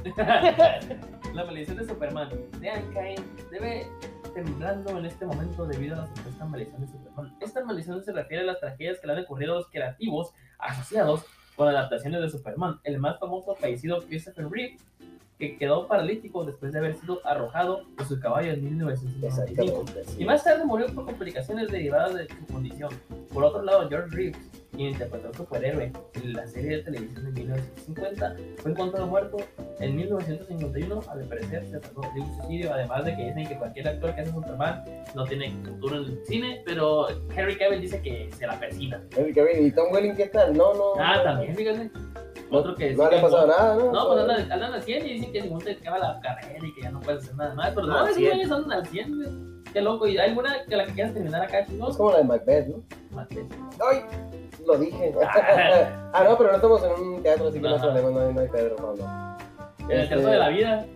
La 1.34 1.44
maldición 1.44 1.76
de 1.78 1.84
Superman. 1.86 2.28
Dean 2.60 2.92
Cain 2.92 3.16
debe 3.50 3.86
temblando 4.34 4.98
en 4.98 5.06
este 5.06 5.24
momento 5.26 5.66
debido 5.66 5.96
a 5.96 6.00
la 6.00 6.06
supuesta 6.06 6.44
maldición 6.44 6.80
de 6.82 6.88
Superman. 6.88 7.34
Esta 7.40 7.64
maldición 7.64 8.02
se 8.04 8.12
refiere 8.12 8.42
a 8.44 8.46
las 8.46 8.60
tragedias 8.60 8.98
que 9.00 9.06
le 9.06 9.14
han 9.14 9.20
ocurrido 9.24 9.54
a 9.54 9.56
los 9.56 9.68
creativos 9.70 10.32
asociados 10.58 11.24
con 11.60 11.68
adaptaciones 11.68 12.22
de 12.22 12.30
Superman. 12.30 12.80
El 12.84 12.98
más 12.98 13.18
famoso 13.18 13.54
fallecido 13.54 14.00
Christopher 14.06 14.48
Reeve, 14.48 14.78
que 15.38 15.58
quedó 15.58 15.86
paralítico 15.86 16.42
después 16.42 16.72
de 16.72 16.78
haber 16.78 16.96
sido 16.96 17.20
arrojado 17.22 17.82
de 17.98 18.04
su 18.06 18.18
caballo 18.18 18.52
en 18.52 18.64
1995. 18.64 19.82
Exactamente. 19.82 20.10
sí. 20.10 20.22
Y 20.22 20.24
más 20.24 20.42
tarde 20.42 20.64
murió 20.64 20.86
por 20.86 21.04
complicaciones 21.04 21.68
derivadas 21.68 22.14
de 22.14 22.28
su 22.28 22.46
condición. 22.50 22.88
Por 23.30 23.44
otro 23.44 23.60
lado, 23.60 23.86
George 23.90 24.08
Reeves, 24.16 24.38
quien 24.76 24.90
interpretó 24.90 25.28
al 25.28 25.34
superhéroe 25.34 25.92
en 26.14 26.32
la 26.32 26.46
serie 26.46 26.76
de 26.76 26.82
televisión 26.84 27.24
de 27.24 27.30
1950, 27.32 28.36
fue 28.58 28.70
encontrado 28.70 29.06
muerto 29.06 29.36
en 29.80 29.96
1951. 29.96 31.00
Al 31.08 31.20
parecer, 31.24 31.64
se 31.70 31.78
trató 31.78 32.00
de 32.14 32.20
un 32.20 32.36
suicidio. 32.36 32.72
Además 32.72 33.04
de 33.04 33.16
que 33.16 33.24
dicen 33.26 33.48
que 33.48 33.58
cualquier 33.58 33.88
actor 33.88 34.14
que 34.14 34.20
hace 34.22 34.32
Superman 34.32 34.84
no 35.14 35.24
tiene 35.24 35.50
futuro 35.64 35.96
en 35.96 36.04
el 36.04 36.26
cine, 36.26 36.62
pero 36.64 37.08
Henry 37.34 37.56
Cavill 37.56 37.80
dice 37.80 38.00
que 38.02 38.30
se 38.36 38.46
la 38.46 38.58
persina. 38.58 39.02
Henry 39.16 39.32
Cavill 39.34 39.66
y 39.66 39.72
Tom 39.72 39.92
Welling, 39.92 40.14
¿qué 40.16 40.26
tal? 40.26 40.56
No, 40.56 40.72
no. 40.74 40.92
Ah, 40.98 41.20
también, 41.22 41.54
fíjate. 41.56 41.90
Otro 42.52 42.74
que 42.74 42.94
No 42.94 43.08
le 43.08 43.18
ha 43.18 43.22
pasado 43.22 43.46
nada, 43.46 43.74
¿no? 43.76 43.92
No, 43.92 44.08
pues 44.08 44.20
andan, 44.22 44.50
andan 44.52 44.72
al 44.74 44.82
100 44.82 45.06
y 45.06 45.12
dicen 45.14 45.32
que 45.32 45.42
según 45.42 45.60
te 45.60 45.70
acaba 45.72 45.98
la 45.98 46.20
carrera 46.20 46.58
y 46.66 46.74
que 46.74 46.82
ya 46.82 46.90
no 46.90 47.00
puedes 47.00 47.22
hacer 47.22 47.36
nada 47.36 47.54
más. 47.54 47.70
Pero 47.74 47.86
no, 47.86 47.96
Al 47.96 48.04
esos 48.06 48.16
100. 48.16 48.30
güeyes 48.30 48.50
andan 48.50 48.72
al 48.72 48.86
100, 48.86 49.16
güey. 49.16 49.28
Qué 49.72 49.80
loco. 49.80 50.06
¿Y 50.08 50.18
hay 50.18 50.30
alguna 50.30 50.64
que 50.68 50.76
la 50.76 50.84
que 50.86 50.92
quieras 50.94 51.14
terminar 51.14 51.42
acá, 51.42 51.64
chicos? 51.64 51.90
Es 51.90 51.96
como 51.96 52.10
la 52.10 52.18
de 52.18 52.24
Macbeth, 52.24 52.66
¿no? 52.66 52.82
Mate. 53.12 53.46
¡Ay! 53.88 54.00
Lo 54.70 54.78
dije. 54.78 55.12
ah, 56.12 56.24
no, 56.24 56.36
pero 56.38 56.50
no 56.50 56.56
estamos 56.56 56.82
en 56.84 56.92
un 56.92 57.22
teatro, 57.22 57.48
así 57.48 57.60
que 57.60 57.68
no 57.68 57.74
Ajá. 57.74 57.92
problema, 57.92 58.10
no 58.10 58.20
hay, 58.20 58.34
no 58.34 58.40
hay 58.40 58.48
Pedro, 58.48 58.76
Pablo. 58.76 59.04
En 59.80 59.90
el 59.90 60.00
Este, 60.02 60.14
caso 60.16 60.28
de 60.28 60.38
la 60.38 60.48
vida. 60.48 60.86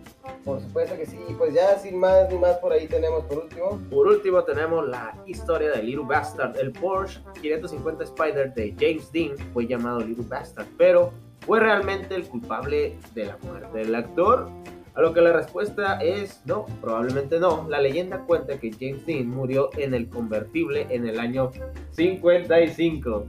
Por 0.43 0.59
supuesto 0.61 0.95
que 0.95 1.05
sí, 1.05 1.19
pues 1.37 1.53
ya 1.53 1.77
sin 1.77 1.99
más 1.99 2.29
ni 2.31 2.37
más 2.37 2.57
por 2.57 2.71
ahí 2.71 2.87
tenemos 2.87 3.23
por 3.25 3.39
último. 3.39 3.79
Por 3.89 4.07
último 4.07 4.43
tenemos 4.43 4.87
la 4.87 5.13
historia 5.25 5.71
de 5.71 5.83
Little 5.83 6.05
Bastard. 6.07 6.57
El 6.57 6.71
Porsche 6.71 7.19
550 7.41 8.03
Spider 8.05 8.53
de 8.53 8.73
James 8.79 9.11
Dean 9.11 9.35
fue 9.53 9.67
llamado 9.67 9.99
Little 9.99 10.25
Bastard, 10.27 10.67
pero 10.77 11.11
¿fue 11.45 11.59
realmente 11.59 12.15
el 12.15 12.27
culpable 12.27 12.95
de 13.13 13.25
la 13.25 13.37
muerte 13.43 13.77
del 13.77 13.93
actor? 13.93 14.49
A 14.95 15.01
lo 15.01 15.13
que 15.13 15.19
la 15.21 15.33
respuesta 15.33 15.99
es 16.01 16.41
no, 16.45 16.65
probablemente 16.79 17.39
no. 17.39 17.67
La 17.67 17.81
leyenda 17.81 18.19
cuenta 18.19 18.57
que 18.57 18.71
James 18.71 19.05
Dean 19.05 19.27
murió 19.27 19.69
en 19.77 19.93
el 19.93 20.07
convertible 20.07 20.87
en 20.89 21.07
el 21.07 21.19
año 21.19 21.51
55. 21.91 23.25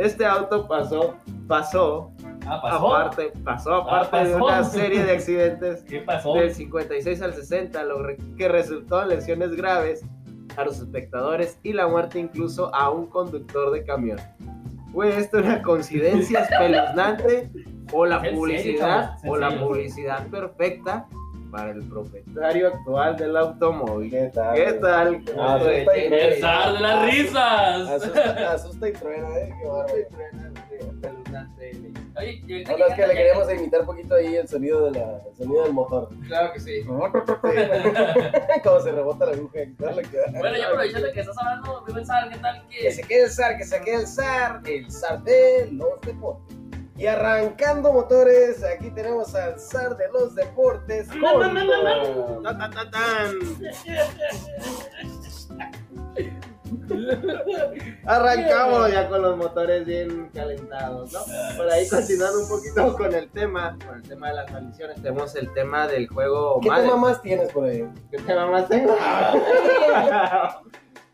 Este 0.00 0.24
auto 0.24 0.66
pasó, 0.66 1.14
pasó, 1.46 2.10
Ah, 2.46 2.58
pasó. 2.62 2.96
aparte, 2.96 3.32
pasó 3.44 3.74
aparte 3.74 4.16
Ah, 4.16 4.24
de 4.24 4.32
pasó. 4.32 4.44
una 4.46 4.64
serie 4.64 5.04
de 5.04 5.12
accidentes 5.12 5.82
¿Qué 5.88 6.00
pasó? 6.00 6.32
del 6.34 6.54
56 6.54 7.20
al 7.20 7.34
60, 7.34 7.84
lo 7.84 7.98
que 8.38 8.48
resultó 8.48 9.02
en 9.02 9.08
lesiones 9.10 9.54
graves 9.54 10.02
a 10.56 10.64
los 10.64 10.78
espectadores 10.80 11.58
y 11.62 11.74
la 11.74 11.86
muerte 11.86 12.18
incluso 12.18 12.74
a 12.74 12.90
un 12.90 13.06
conductor 13.08 13.70
de 13.72 13.84
camión. 13.84 14.18
¿Fue 14.92 15.16
esto 15.18 15.36
una 15.38 15.60
coincidencia 15.60 16.40
espeluznante 16.50 17.50
o 17.92 18.06
la 18.06 18.16
¿En 18.16 18.22
serio, 18.22 18.38
publicidad? 18.38 19.18
¿En 19.22 19.30
o 19.30 19.36
la 19.36 19.50
serio? 19.50 19.66
publicidad 19.66 20.26
perfecta 20.28 21.06
para 21.50 21.70
el 21.72 21.82
propietario 21.88 22.68
actual 22.68 23.16
del 23.16 23.36
automóvil? 23.36 24.10
¿Qué 24.10 24.30
tal? 24.34 24.54
¿Qué 24.54 24.72
tal? 24.74 25.24
Ah, 25.38 25.54
asusta 25.56 25.96
y 25.98 26.40
zar 26.40 26.72
de 26.74 26.80
las 26.80 27.10
risas. 27.12 27.88
Asusta, 27.88 28.52
asusta 28.52 28.88
y 28.88 28.92
truena, 28.92 29.38
¿eh? 29.38 29.52
Qué. 29.88 30.06
Espeluznante. 30.80 31.92
Oye, 32.16 32.42
y 32.46 32.52
ahorita 32.52 32.72
Ahora 32.72 32.86
es 32.88 32.94
que 32.94 33.06
le 33.06 33.14
queríamos 33.14 33.52
imitar 33.52 33.80
un 33.80 33.86
poquito 33.86 34.14
ahí 34.14 34.36
el 34.36 34.48
sonido, 34.48 34.90
de 34.90 34.98
la, 34.98 35.20
el 35.30 35.36
sonido 35.36 35.62
del 35.64 35.72
motor. 35.72 36.08
Claro 36.26 36.52
que 36.52 36.60
sí. 36.60 36.82
Como 38.64 38.80
se 38.80 38.92
rebota 38.92 39.26
la 39.26 39.32
aguja. 39.32 39.58
Dale, 39.78 40.02
que- 40.02 40.18
Bueno, 40.38 40.56
ya 40.56 40.66
aprovechando 40.66 41.12
que 41.12 41.20
estás 41.20 41.38
hablando, 41.38 41.80
voy 41.82 41.90
a 41.92 41.94
pensar, 41.94 42.28
¿qué 42.30 42.38
tal 42.38 42.62
Que 42.68 42.78
que 42.78 42.92
se 42.92 43.02
quede 43.02 43.24
el 43.24 43.30
zar, 43.30 43.56
que 43.56 43.64
se 43.64 43.80
quede 43.80 43.94
el 43.96 44.06
zar, 44.06 44.60
el 44.66 44.90
zar 44.90 45.22
de 45.22 45.68
los 45.72 46.00
deportes. 46.02 46.56
Y 47.00 47.06
arrancando 47.06 47.94
motores, 47.94 48.62
aquí 48.62 48.90
tenemos 48.90 49.34
al 49.34 49.58
zar 49.58 49.96
de 49.96 50.04
los 50.12 50.34
deportes. 50.34 51.08
Con- 51.08 52.44
Tan, 52.44 52.70
tan, 52.70 52.90
tan. 52.90 53.38
Arrancamos 58.06 58.92
ya 58.92 59.08
con 59.08 59.22
los 59.22 59.36
motores 59.36 59.84
bien 59.86 60.30
calentados, 60.34 61.12
¿no? 61.12 61.20
Por 61.56 61.70
ahí 61.70 61.88
continuando 61.88 62.40
un 62.40 62.48
poquito 62.48 62.96
con 62.96 63.14
el 63.14 63.30
tema, 63.30 63.76
con 63.86 63.96
el 63.96 64.02
tema 64.08 64.28
de 64.28 64.34
las 64.34 64.52
maldiciones, 64.52 64.96
tenemos 64.96 65.34
el 65.36 65.52
tema 65.52 65.86
del 65.88 66.08
juego 66.08 66.60
¿Qué 66.60 66.68
Madden. 66.68 66.84
tema 66.84 66.96
más 66.98 67.22
tienes 67.22 67.52
por 67.52 67.64
ahí? 67.64 67.88
¿Qué 68.10 68.18
tema 68.18 68.46
más 68.50 68.68
tengo? 68.68 68.94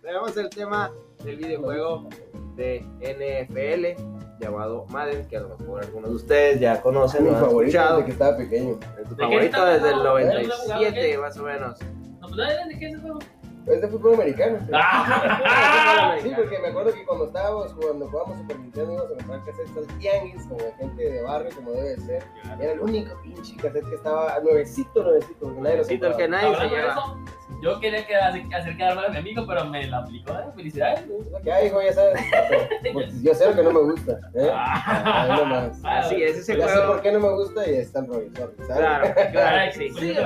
tenemos 0.03 0.37
el 0.37 0.51
tema 0.51 0.91
del 1.25 1.37
videojuego 1.37 2.09
de 2.57 2.81
NFL 3.01 4.16
llamado 4.39 4.87
Madden, 4.87 5.27
que 5.29 5.37
a 5.37 5.41
lo 5.41 5.57
mejor 5.57 5.83
algunos 5.83 6.11
de 6.11 6.17
ustedes 6.17 6.61
ya 6.61 6.81
conocen, 6.83 7.25
Mi 7.25 7.31
favorito 7.31 7.63
escuchado. 7.63 7.97
desde 7.97 8.07
que 8.07 8.13
estaba 8.13 8.37
pequeño. 8.37 8.73
Es 8.73 9.09
tu 9.09 9.15
¿De 9.15 9.17
qué 9.17 9.23
favorito 9.23 9.45
está 9.45 9.67
desde 9.67 9.89
el 9.89 9.95
hablando? 9.95 10.19
¿Eh? 10.19 10.25
97 10.25 11.19
más 11.19 11.37
o 11.39 11.43
menos. 11.43 11.79
No, 12.21 12.29
pues 12.29 12.37
¿de 12.69 12.79
qué 12.79 12.91
es 12.91 13.01
juego? 13.01 13.19
Es 13.67 13.81
de 13.81 13.89
fútbol 13.89 14.15
americano. 14.15 14.59
Ah, 14.73 16.17
Sí, 16.23 16.31
porque 16.37 16.59
me 16.61 16.69
acuerdo 16.69 16.93
que 16.95 17.05
cuando 17.05 17.27
estábamos 17.27 17.73
jugando, 17.73 18.09
jugábamos 18.09 18.39
Super 18.39 18.61
Nintendo 18.61 18.93
íbamos 18.93 19.11
a 19.11 19.17
comprar 19.17 19.45
cassettes 19.45 19.77
al 19.77 19.99
tianguis, 19.99 20.43
como 20.47 20.61
la 20.61 20.77
gente 20.77 21.03
de 21.11 21.23
barrio, 21.23 21.51
como 21.57 21.73
debe 21.73 21.97
ser. 22.01 22.23
Era 22.61 22.73
el 22.73 22.81
único 22.81 23.21
pinche 23.23 23.57
cassette 23.57 23.89
que 23.89 23.97
estaba 23.97 24.39
nuevecito, 24.41 25.03
nuevecito, 25.03 25.41
porque 25.41 25.61
nadie 25.61 25.77
lo 25.77 25.83
Necesito 25.83 26.07
el 26.07 26.17
que 26.17 26.29
nadie 26.29 26.57
se 26.57 26.69
lleva. 26.69 27.17
Yo 27.63 27.81
quería 27.81 28.07
que 28.07 28.15
hacer, 28.15 28.77
quedar 28.77 28.97
mal 28.97 29.07
a 29.07 29.09
mi 29.09 29.19
amigo, 29.19 29.45
pero 29.47 29.65
me 29.65 29.87
la 29.87 29.99
aplicó, 29.99 30.33
¿eh? 30.33 30.45
Felicidades. 30.55 31.01
Es 31.01 31.53
hay, 31.53 31.67
hijo, 31.67 31.81
ya 31.83 31.93
sabes. 31.93 32.21
Pues 32.93 33.23
yo 33.23 33.35
sé 33.35 33.47
lo 33.49 33.55
que 33.57 33.63
no 33.63 33.73
me 33.73 33.81
gusta. 33.81 34.21
¿eh? 34.35 34.51
Ahí 34.55 35.37
nomás. 35.39 35.81
Así 35.85 36.23
es, 36.23 36.39
ese 36.39 36.57
Ya 36.57 36.67
sé 36.69 36.75
juego. 36.75 36.93
por 36.93 37.03
qué 37.03 37.13
no 37.13 37.21
me 37.21 37.31
gusta 37.31 37.69
y 37.69 37.83
rollo, 37.83 38.31
sorry, 38.37 38.57
¿sabes? 38.67 38.77
Claro, 38.77 39.15
claro, 39.33 39.73
sí. 39.73 39.89
Sí, 39.91 40.15
Sí. 40.15 40.17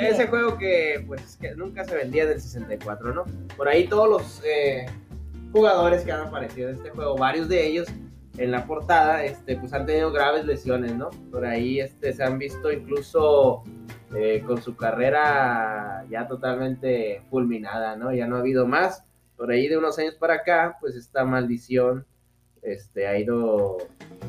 Ese 0.00 0.26
juego 0.28 0.56
que 0.58 1.04
pues 1.06 1.36
que 1.40 1.54
nunca 1.54 1.84
se 1.84 1.96
vendía 1.96 2.26
del 2.26 2.40
64, 2.40 3.14
¿no? 3.14 3.24
Por 3.56 3.68
ahí 3.68 3.86
todos 3.86 4.08
los 4.08 4.42
eh, 4.44 4.86
jugadores 5.52 6.02
que 6.04 6.12
han 6.12 6.20
aparecido 6.20 6.70
en 6.70 6.76
este 6.76 6.90
juego, 6.90 7.16
varios 7.16 7.48
de 7.48 7.66
ellos 7.66 7.88
en 8.38 8.50
la 8.52 8.64
portada, 8.64 9.24
este, 9.24 9.56
pues 9.56 9.72
han 9.72 9.86
tenido 9.86 10.12
graves 10.12 10.44
lesiones, 10.44 10.94
¿no? 10.94 11.10
Por 11.30 11.44
ahí 11.44 11.80
este, 11.80 12.12
se 12.12 12.22
han 12.22 12.38
visto 12.38 12.70
incluso 12.72 13.62
eh, 14.14 14.42
con 14.46 14.60
su 14.60 14.76
carrera 14.76 16.04
ya 16.10 16.26
totalmente 16.26 17.22
fulminada, 17.30 17.96
¿no? 17.96 18.12
Ya 18.12 18.26
no 18.26 18.36
ha 18.36 18.40
habido 18.40 18.66
más. 18.66 19.04
Por 19.36 19.50
ahí 19.50 19.68
de 19.68 19.78
unos 19.78 19.98
años 19.98 20.14
para 20.16 20.34
acá, 20.34 20.76
pues 20.80 20.96
esta 20.96 21.24
maldición 21.24 22.04
este, 22.62 23.06
ha 23.06 23.18
ido 23.18 23.78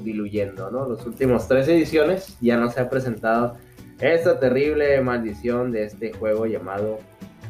diluyendo, 0.03 0.71
¿no? 0.71 0.87
Los 0.87 1.05
últimos 1.05 1.47
tres 1.47 1.67
ediciones 1.67 2.37
ya 2.39 2.57
no 2.57 2.69
se 2.69 2.79
ha 2.79 2.89
presentado 2.89 3.57
esta 3.99 4.39
terrible 4.39 4.99
maldición 5.01 5.71
de 5.71 5.83
este 5.85 6.13
juego 6.13 6.45
llamado 6.45 6.99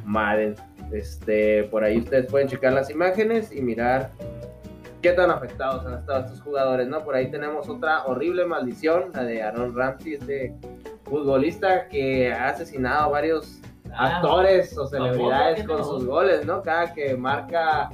Madden. 0.06 0.56
Este, 0.92 1.64
por 1.66 1.84
ahí 1.84 2.00
ustedes 2.00 2.28
pueden 2.28 2.48
checar 2.48 2.74
las 2.74 2.90
imágenes 2.90 3.52
y 3.52 3.62
mirar 3.62 4.12
qué 5.02 5.12
tan 5.14 5.32
afectados 5.32 5.86
han 5.86 6.00
estado 6.00 6.26
estos 6.26 6.42
jugadores, 6.42 6.88
¿no? 6.88 7.04
Por 7.04 7.16
ahí 7.16 7.32
tenemos 7.32 7.70
otra 7.70 8.06
horrible 8.06 8.46
maldición, 8.46 9.12
la 9.14 9.24
de 9.24 9.42
Aaron 9.42 9.76
Ramsey, 9.76 10.14
este 10.14 10.56
futbolista 11.12 11.88
que 11.88 12.32
ha 12.34 12.48
asesinado 12.50 13.04
a 13.06 13.08
varios 13.10 13.60
Ah, 13.94 14.16
actores 14.20 14.78
o 14.78 14.88
celebridades 14.88 15.60
¿qué 15.62 15.68
con 15.68 15.84
sus 15.84 16.06
goles, 16.06 16.46
¿no? 16.46 16.62
Cada 16.64 16.94
que 16.94 17.16
marca 17.18 17.90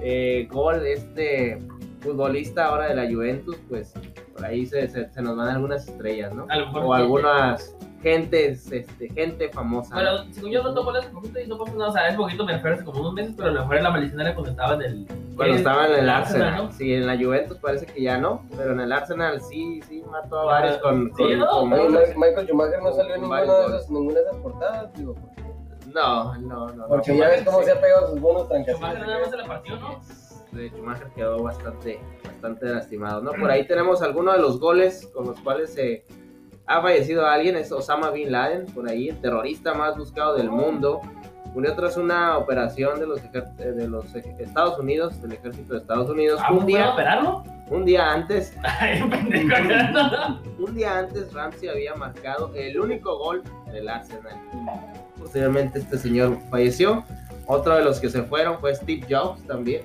eh, 0.00 0.48
gol 0.50 0.84
este 0.86 1.58
futbolista 2.00 2.66
ahora 2.68 2.86
de 2.88 2.94
la 2.94 3.04
Juventus, 3.14 3.56
pues 3.68 3.92
por 4.32 4.42
ahí 4.42 4.64
se, 4.64 4.88
se- 4.88 5.10
se 5.12 5.20
nos 5.22 5.36
van 5.36 5.48
algunas 5.50 5.86
estrellas, 5.86 6.32
¿no? 6.34 6.46
O 6.86 6.94
algunas 6.94 7.76
gentes, 8.04 8.70
este, 8.70 9.08
gente 9.08 9.48
famosa. 9.48 9.94
¿no? 9.96 10.00
Bueno, 10.02 10.32
según 10.32 10.50
yo 10.52 10.62
no 10.62 10.72
tomo 10.74 10.94
ese 10.96 11.08
poquito 11.08 11.40
y 11.40 11.46
no 11.48 11.58
pasa 11.58 11.72
nada, 11.72 11.88
o 11.88 11.92
sea, 11.92 12.08
es 12.08 12.14
poquito, 12.16 12.44
me 12.44 12.52
refiero 12.52 12.76
hace 12.76 12.84
como 12.84 13.00
unos 13.00 13.14
meses, 13.14 13.34
pero 13.36 13.48
a 13.48 13.52
lo 13.52 13.60
mejor 13.62 13.82
la 13.82 13.90
maldición 13.90 14.20
era 14.20 14.34
cuando 14.34 14.50
estaba 14.52 14.74
en 14.74 14.82
el... 14.82 15.06
Cuando 15.34 15.54
estaba 15.56 15.86
en 15.88 15.94
el 15.94 16.08
Arsenal, 16.08 16.56
¿no? 16.66 16.70
sí, 16.72 16.94
en 16.94 17.06
la 17.06 17.16
Juventus 17.16 17.56
parece 17.58 17.86
que 17.86 18.00
ya 18.02 18.18
no, 18.18 18.44
pero 18.56 18.72
en 18.72 18.80
el 18.80 18.92
Arsenal 18.92 19.40
sí, 19.40 19.80
sí 19.88 20.02
mató 20.08 20.38
a 20.40 20.44
varios 20.44 20.76
con, 20.78 21.06
Sí, 21.16 21.22
con- 21.24 21.38
¿no? 21.38 21.48
con. 21.48 21.68
Ma- 21.70 21.78
Michael 22.16 22.46
Schumacher 22.46 22.82
no 22.82 22.92
salió 22.92 23.14
en 23.16 23.20
ninguna 23.22 23.40
de 23.40 23.46
esas, 23.66 23.90
ninguna 23.90 24.14
de 24.20 24.20
esas 24.26 24.36
portadas, 24.36 24.92
digo, 24.94 25.14
porque, 25.14 25.42
No, 25.92 26.34
no, 26.38 26.66
no. 26.68 26.74
no. 26.74 26.86
porque 26.88 27.16
ya 27.16 27.28
ves 27.28 27.42
cómo 27.42 27.62
se 27.64 27.72
ha 27.72 27.80
pegado 27.80 28.10
sus 28.10 28.20
buenos 28.20 28.42
Schumacher 28.44 28.74
trancazos. 28.76 29.06
nada 29.08 29.18
más 29.20 29.30
se 29.30 29.36
la 29.38 29.46
partió, 29.46 29.76
¿no? 29.80 30.00
de 30.52 30.68
Schumacher 30.68 31.08
quedó 31.16 31.42
bastante, 31.42 31.98
bastante 32.24 32.66
lastimado, 32.66 33.20
¿no? 33.22 33.32
Por 33.32 33.50
ahí 33.50 33.66
tenemos 33.66 34.02
algunos 34.02 34.36
de 34.36 34.40
los 34.42 34.60
goles 34.60 35.10
con 35.12 35.26
los 35.26 35.40
cuales 35.40 35.72
se 35.74 36.04
ha 36.66 36.80
fallecido 36.80 37.26
alguien, 37.26 37.56
es 37.56 37.70
Osama 37.72 38.10
Bin 38.10 38.32
Laden, 38.32 38.66
por 38.66 38.88
ahí, 38.88 39.08
el 39.10 39.20
terrorista 39.20 39.74
más 39.74 39.96
buscado 39.96 40.36
del 40.36 40.50
mundo. 40.50 41.00
Murió 41.54 41.74
tras 41.76 41.96
una 41.96 42.36
operación 42.38 42.98
de 42.98 43.06
los, 43.06 43.20
ejer- 43.22 43.54
de 43.54 43.86
los 43.86 44.12
Estados 44.14 44.78
Unidos, 44.78 45.20
del 45.22 45.32
ejército 45.32 45.74
de 45.74 45.78
Estados 45.80 46.10
Unidos, 46.10 46.40
Ah, 46.42 46.50
un 46.50 46.56
¿puedo 46.58 46.66
día, 46.68 46.90
operarlo? 46.92 47.44
un 47.70 47.84
día 47.84 48.10
antes, 48.12 48.54
un 50.58 50.74
día 50.74 50.98
antes 50.98 51.32
Ramsey 51.32 51.68
había 51.68 51.94
marcado 51.94 52.50
el 52.54 52.78
único 52.80 53.16
gol 53.18 53.42
del 53.72 53.88
Arsenal. 53.88 54.34
Posteriormente 55.18 55.78
este 55.78 55.98
señor 55.98 56.38
falleció. 56.50 57.04
Otro 57.46 57.76
de 57.76 57.84
los 57.84 58.00
que 58.00 58.08
se 58.08 58.22
fueron 58.22 58.58
fue 58.58 58.74
Steve 58.74 59.06
Jobs 59.08 59.42
también. 59.46 59.82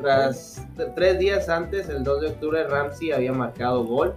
Tras 0.00 0.66
tres 0.96 1.18
días 1.18 1.48
antes, 1.48 1.88
el 1.88 2.02
2 2.02 2.20
de 2.22 2.26
octubre, 2.28 2.64
Ramsey 2.66 3.12
había 3.12 3.32
marcado 3.32 3.84
gol. 3.84 4.14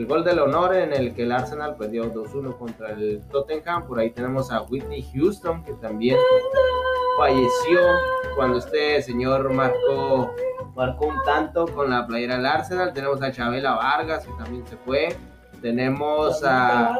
El 0.00 0.06
gol 0.06 0.24
del 0.24 0.38
honor 0.38 0.74
en 0.74 0.94
el 0.94 1.14
que 1.14 1.24
el 1.24 1.32
Arsenal 1.32 1.76
perdió 1.76 2.10
2-1 2.10 2.56
contra 2.56 2.92
el 2.92 3.20
Tottenham. 3.30 3.86
Por 3.86 3.98
ahí 3.98 4.08
tenemos 4.08 4.50
a 4.50 4.62
Whitney 4.62 5.06
Houston, 5.12 5.62
que 5.62 5.74
también 5.74 6.16
falleció 7.18 7.80
cuando 8.34 8.60
este 8.60 9.02
señor 9.02 9.52
marcó, 9.52 10.34
marcó 10.74 11.08
un 11.08 11.22
tanto 11.26 11.66
con 11.66 11.90
la 11.90 12.06
playera 12.06 12.36
del 12.36 12.46
Arsenal. 12.46 12.94
Tenemos 12.94 13.20
a 13.20 13.30
Chabela 13.30 13.74
Vargas, 13.74 14.24
que 14.24 14.32
también 14.42 14.66
se 14.68 14.78
fue. 14.78 15.14
Tenemos 15.60 16.42
a... 16.44 16.98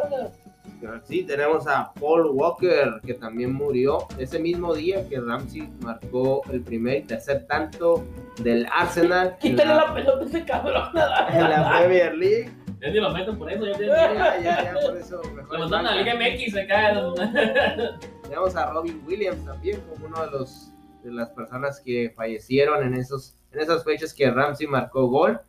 Sí, 1.05 1.25
tenemos 1.25 1.67
a 1.67 1.93
Paul 1.95 2.31
Walker, 2.33 3.01
que 3.05 3.15
también 3.15 3.55
murió 3.55 4.09
ese 4.19 4.39
mismo 4.39 4.75
día 4.75 5.09
que 5.09 5.21
Ramsey 5.21 5.71
marcó 5.81 6.43
el 6.51 6.63
primer 6.63 6.99
y 6.99 7.03
tercer 7.05 7.47
tanto 7.47 8.05
del 8.43 8.67
Arsenal 8.71 9.37
en 9.43 9.53
Quítale 9.53 9.75
la, 9.75 9.87
la 9.87 9.95
pelota 9.95 10.25
ese 10.27 10.45
cabrón. 10.45 10.89
en 11.33 11.51
la 11.51 11.71
Premier 11.71 12.15
League. 12.15 12.60
Ya 12.81 12.89
ni 12.89 12.99
lo 12.99 13.11
meten 13.11 13.39
por 13.39 13.51
eso, 13.53 13.67
ya 13.67 13.79
Ya, 13.79 14.41
ya, 14.41 14.65
ya, 14.65 14.75
por 14.81 14.97
eso 14.97 15.21
mejor 15.35 15.59
Lo 15.59 15.69
mandaron 15.69 15.87
a 15.87 15.95
la. 15.95 16.03
Liga 16.03 16.15
MX 16.15 16.57
acá. 16.57 17.99
Tenemos 18.23 18.57
a 18.57 18.73
Robin 18.73 19.03
Williams 19.07 19.45
también 19.45 19.81
como 19.83 20.07
uno 20.07 20.25
de 20.25 20.31
los 20.31 20.71
de 21.03 21.13
las 21.13 21.31
personas 21.31 21.81
que 21.81 22.13
fallecieron 22.15 22.87
en 22.87 22.95
esos 22.95 23.35
en 23.53 23.61
esas 23.61 23.85
fechas 23.85 24.13
que 24.15 24.31
Ramsey 24.31 24.67
marcó 24.67 25.07
gol 25.09 25.41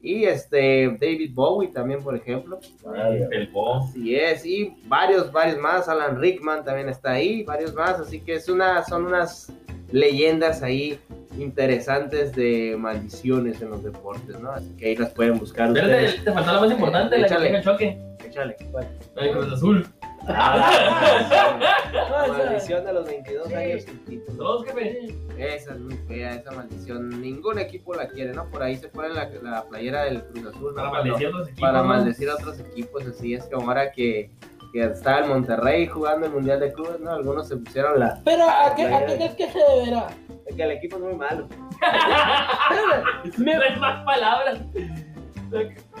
y 0.00 0.24
este 0.24 0.96
David 1.00 1.32
Bowie 1.34 1.68
también 1.68 2.02
por 2.02 2.16
ejemplo 2.16 2.58
El 3.30 3.48
bo. 3.48 3.76
Así 3.76 4.14
es, 4.14 4.44
y 4.46 4.76
varios, 4.86 5.30
varios 5.32 5.58
más, 5.58 5.88
Alan 5.88 6.20
Rickman 6.20 6.64
también 6.64 6.88
está 6.88 7.12
ahí, 7.12 7.42
varios 7.44 7.74
más, 7.74 8.00
así 8.00 8.20
que 8.20 8.34
es 8.34 8.48
una, 8.48 8.84
son 8.84 9.06
unas 9.06 9.52
leyendas 9.90 10.62
ahí 10.62 10.98
interesantes 11.40 12.34
de 12.34 12.76
maldiciones 12.78 13.60
en 13.62 13.70
los 13.70 13.82
deportes, 13.82 14.38
¿no? 14.40 14.50
Así 14.52 14.76
que 14.76 14.86
ahí 14.86 14.96
las 14.96 15.10
pueden 15.10 15.38
buscar 15.38 15.68
ustedes. 15.68 16.14
Espérate, 16.14 16.24
te 16.24 16.32
faltó 16.32 16.52
la 16.52 16.60
más 16.60 16.70
importante, 16.70 17.18
la 17.18 17.26
que 17.26 17.32
Échale. 17.34 17.46
tenga 17.46 17.58
el 17.58 17.64
choque. 17.64 17.98
Échale. 18.24 18.56
Cruz 19.32 19.52
Azul. 19.52 19.86
Maldición 22.28 22.84
de 22.84 22.92
los 22.92 23.06
22 23.06 23.52
años 23.54 23.82
sin 23.82 23.98
título. 24.04 24.36
Dos, 24.44 24.66
jefe. 24.66 25.14
Esa 25.38 25.72
es 25.72 25.80
muy 25.80 25.96
fea, 26.06 26.34
esa 26.34 26.50
maldición. 26.52 27.20
Ningún 27.20 27.58
equipo 27.58 27.94
la 27.94 28.06
quiere, 28.08 28.32
¿no? 28.34 28.44
Por 28.50 28.62
ahí 28.62 28.76
se 28.76 28.88
pone 28.88 29.08
la, 29.08 29.30
la 29.42 29.64
playera 29.64 30.04
del 30.04 30.22
Cruz 30.24 30.46
Azul. 30.54 30.74
¿no? 30.74 30.90
Para 30.90 30.90
maldecir 30.90 31.26
a 31.26 31.30
otros 31.30 31.48
equipos. 31.48 31.60
para 31.60 31.78
¿no? 31.82 31.88
maldecir 31.88 32.28
a 32.30 32.34
otros 32.34 32.60
equipos, 32.60 33.06
así 33.06 33.34
es 33.34 33.44
como 33.44 33.68
ahora 33.68 33.90
que, 33.92 34.30
que 34.72 34.82
está 34.82 35.20
el 35.20 35.28
Monterrey 35.28 35.86
jugando 35.86 36.26
el 36.26 36.32
Mundial 36.32 36.60
de 36.60 36.72
Clubes, 36.72 37.00
¿no? 37.00 37.10
Algunos 37.12 37.48
se 37.48 37.56
pusieron 37.56 37.98
la... 37.98 38.20
Pero 38.24 38.44
¿a 38.44 38.74
qué, 38.76 38.84
a 38.86 39.06
qué 39.06 39.14
crees 39.16 39.34
que 39.34 39.50
se 39.50 39.58
deberá? 39.58 40.08
Que 40.54 40.62
el 40.62 40.70
equipo 40.72 40.96
es 40.96 41.02
muy 41.02 41.14
malo. 41.14 41.46
Me- 43.38 43.54
No 43.56 43.62
hay 43.62 43.76
más 43.78 44.04
palabras. 44.04 44.58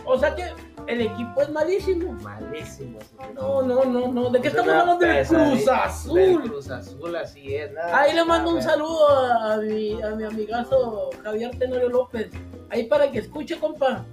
o 0.04 0.18
sea 0.18 0.34
que 0.34 0.44
el 0.86 1.00
equipo 1.02 1.42
es 1.42 1.50
malísimo. 1.50 2.12
Malísimo. 2.22 2.98
No, 3.34 3.62
no, 3.62 3.84
no, 3.84 4.08
no. 4.08 4.30
¿De 4.30 4.40
qué 4.40 4.48
Es 4.48 4.54
estamos 4.54 4.72
hablando 4.74 5.06
del. 5.06 5.26
Cruz 5.26 5.64
Del 5.64 5.74
Azul? 5.74 6.42
Cruz 6.42 6.70
Azul, 6.70 7.16
así 7.16 7.54
es. 7.56 7.72
nada, 7.72 7.98
Ahí 8.00 8.14
le 8.14 8.24
mando 8.24 8.50
un 8.50 8.62
saludo 8.62 9.08
a, 9.08 9.54
a 9.54 9.56
mi, 9.58 10.00
a 10.02 10.10
mi 10.10 10.24
amigazo 10.24 11.10
Javier 11.22 11.50
Tenorio 11.58 11.88
López. 11.88 12.30
Ahí 12.70 12.84
para 12.84 13.10
que 13.10 13.18
escuche, 13.18 13.58
compa. 13.58 14.04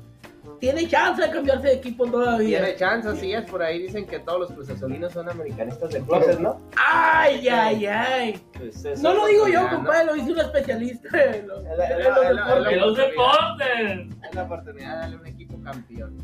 Tiene 0.59 0.87
chance 0.87 1.21
de 1.21 1.29
cambiarse 1.31 1.67
de 1.67 1.73
equipo 1.73 2.05
todavía. 2.07 2.59
Tiene 2.59 2.75
chance, 2.75 3.07
así 3.07 3.33
es. 3.33 3.49
Por 3.49 3.61
ahí 3.61 3.81
dicen 3.83 4.05
que 4.05 4.19
todos 4.19 4.41
los 4.41 4.51
cruzazolinos 4.51 5.13
son 5.13 5.29
americanistas 5.29 5.91
de 5.91 6.01
closet, 6.01 6.39
¿no? 6.39 6.59
Ay, 6.75 7.47
ay, 7.47 7.85
ay. 7.85 8.41
Pues 8.57 8.83
eso 8.83 9.03
No 9.03 9.13
lo 9.13 9.27
digo 9.27 9.47
yo, 9.47 9.69
compadre, 9.69 10.05
lo 10.05 10.13
dice 10.13 10.31
un 10.31 10.39
especialista 10.39 11.07
en 11.35 11.47
los, 11.47 11.63
los 11.63 11.77
deportes. 11.77 12.69
¡De 12.69 12.75
los 12.75 12.97
deportes! 12.97 14.17
Es 14.27 14.35
la 14.35 14.43
oportunidad 14.43 14.93
de 14.93 14.99
darle 14.99 15.15
un 15.17 15.27
equipo 15.27 15.61
campeón. 15.63 16.17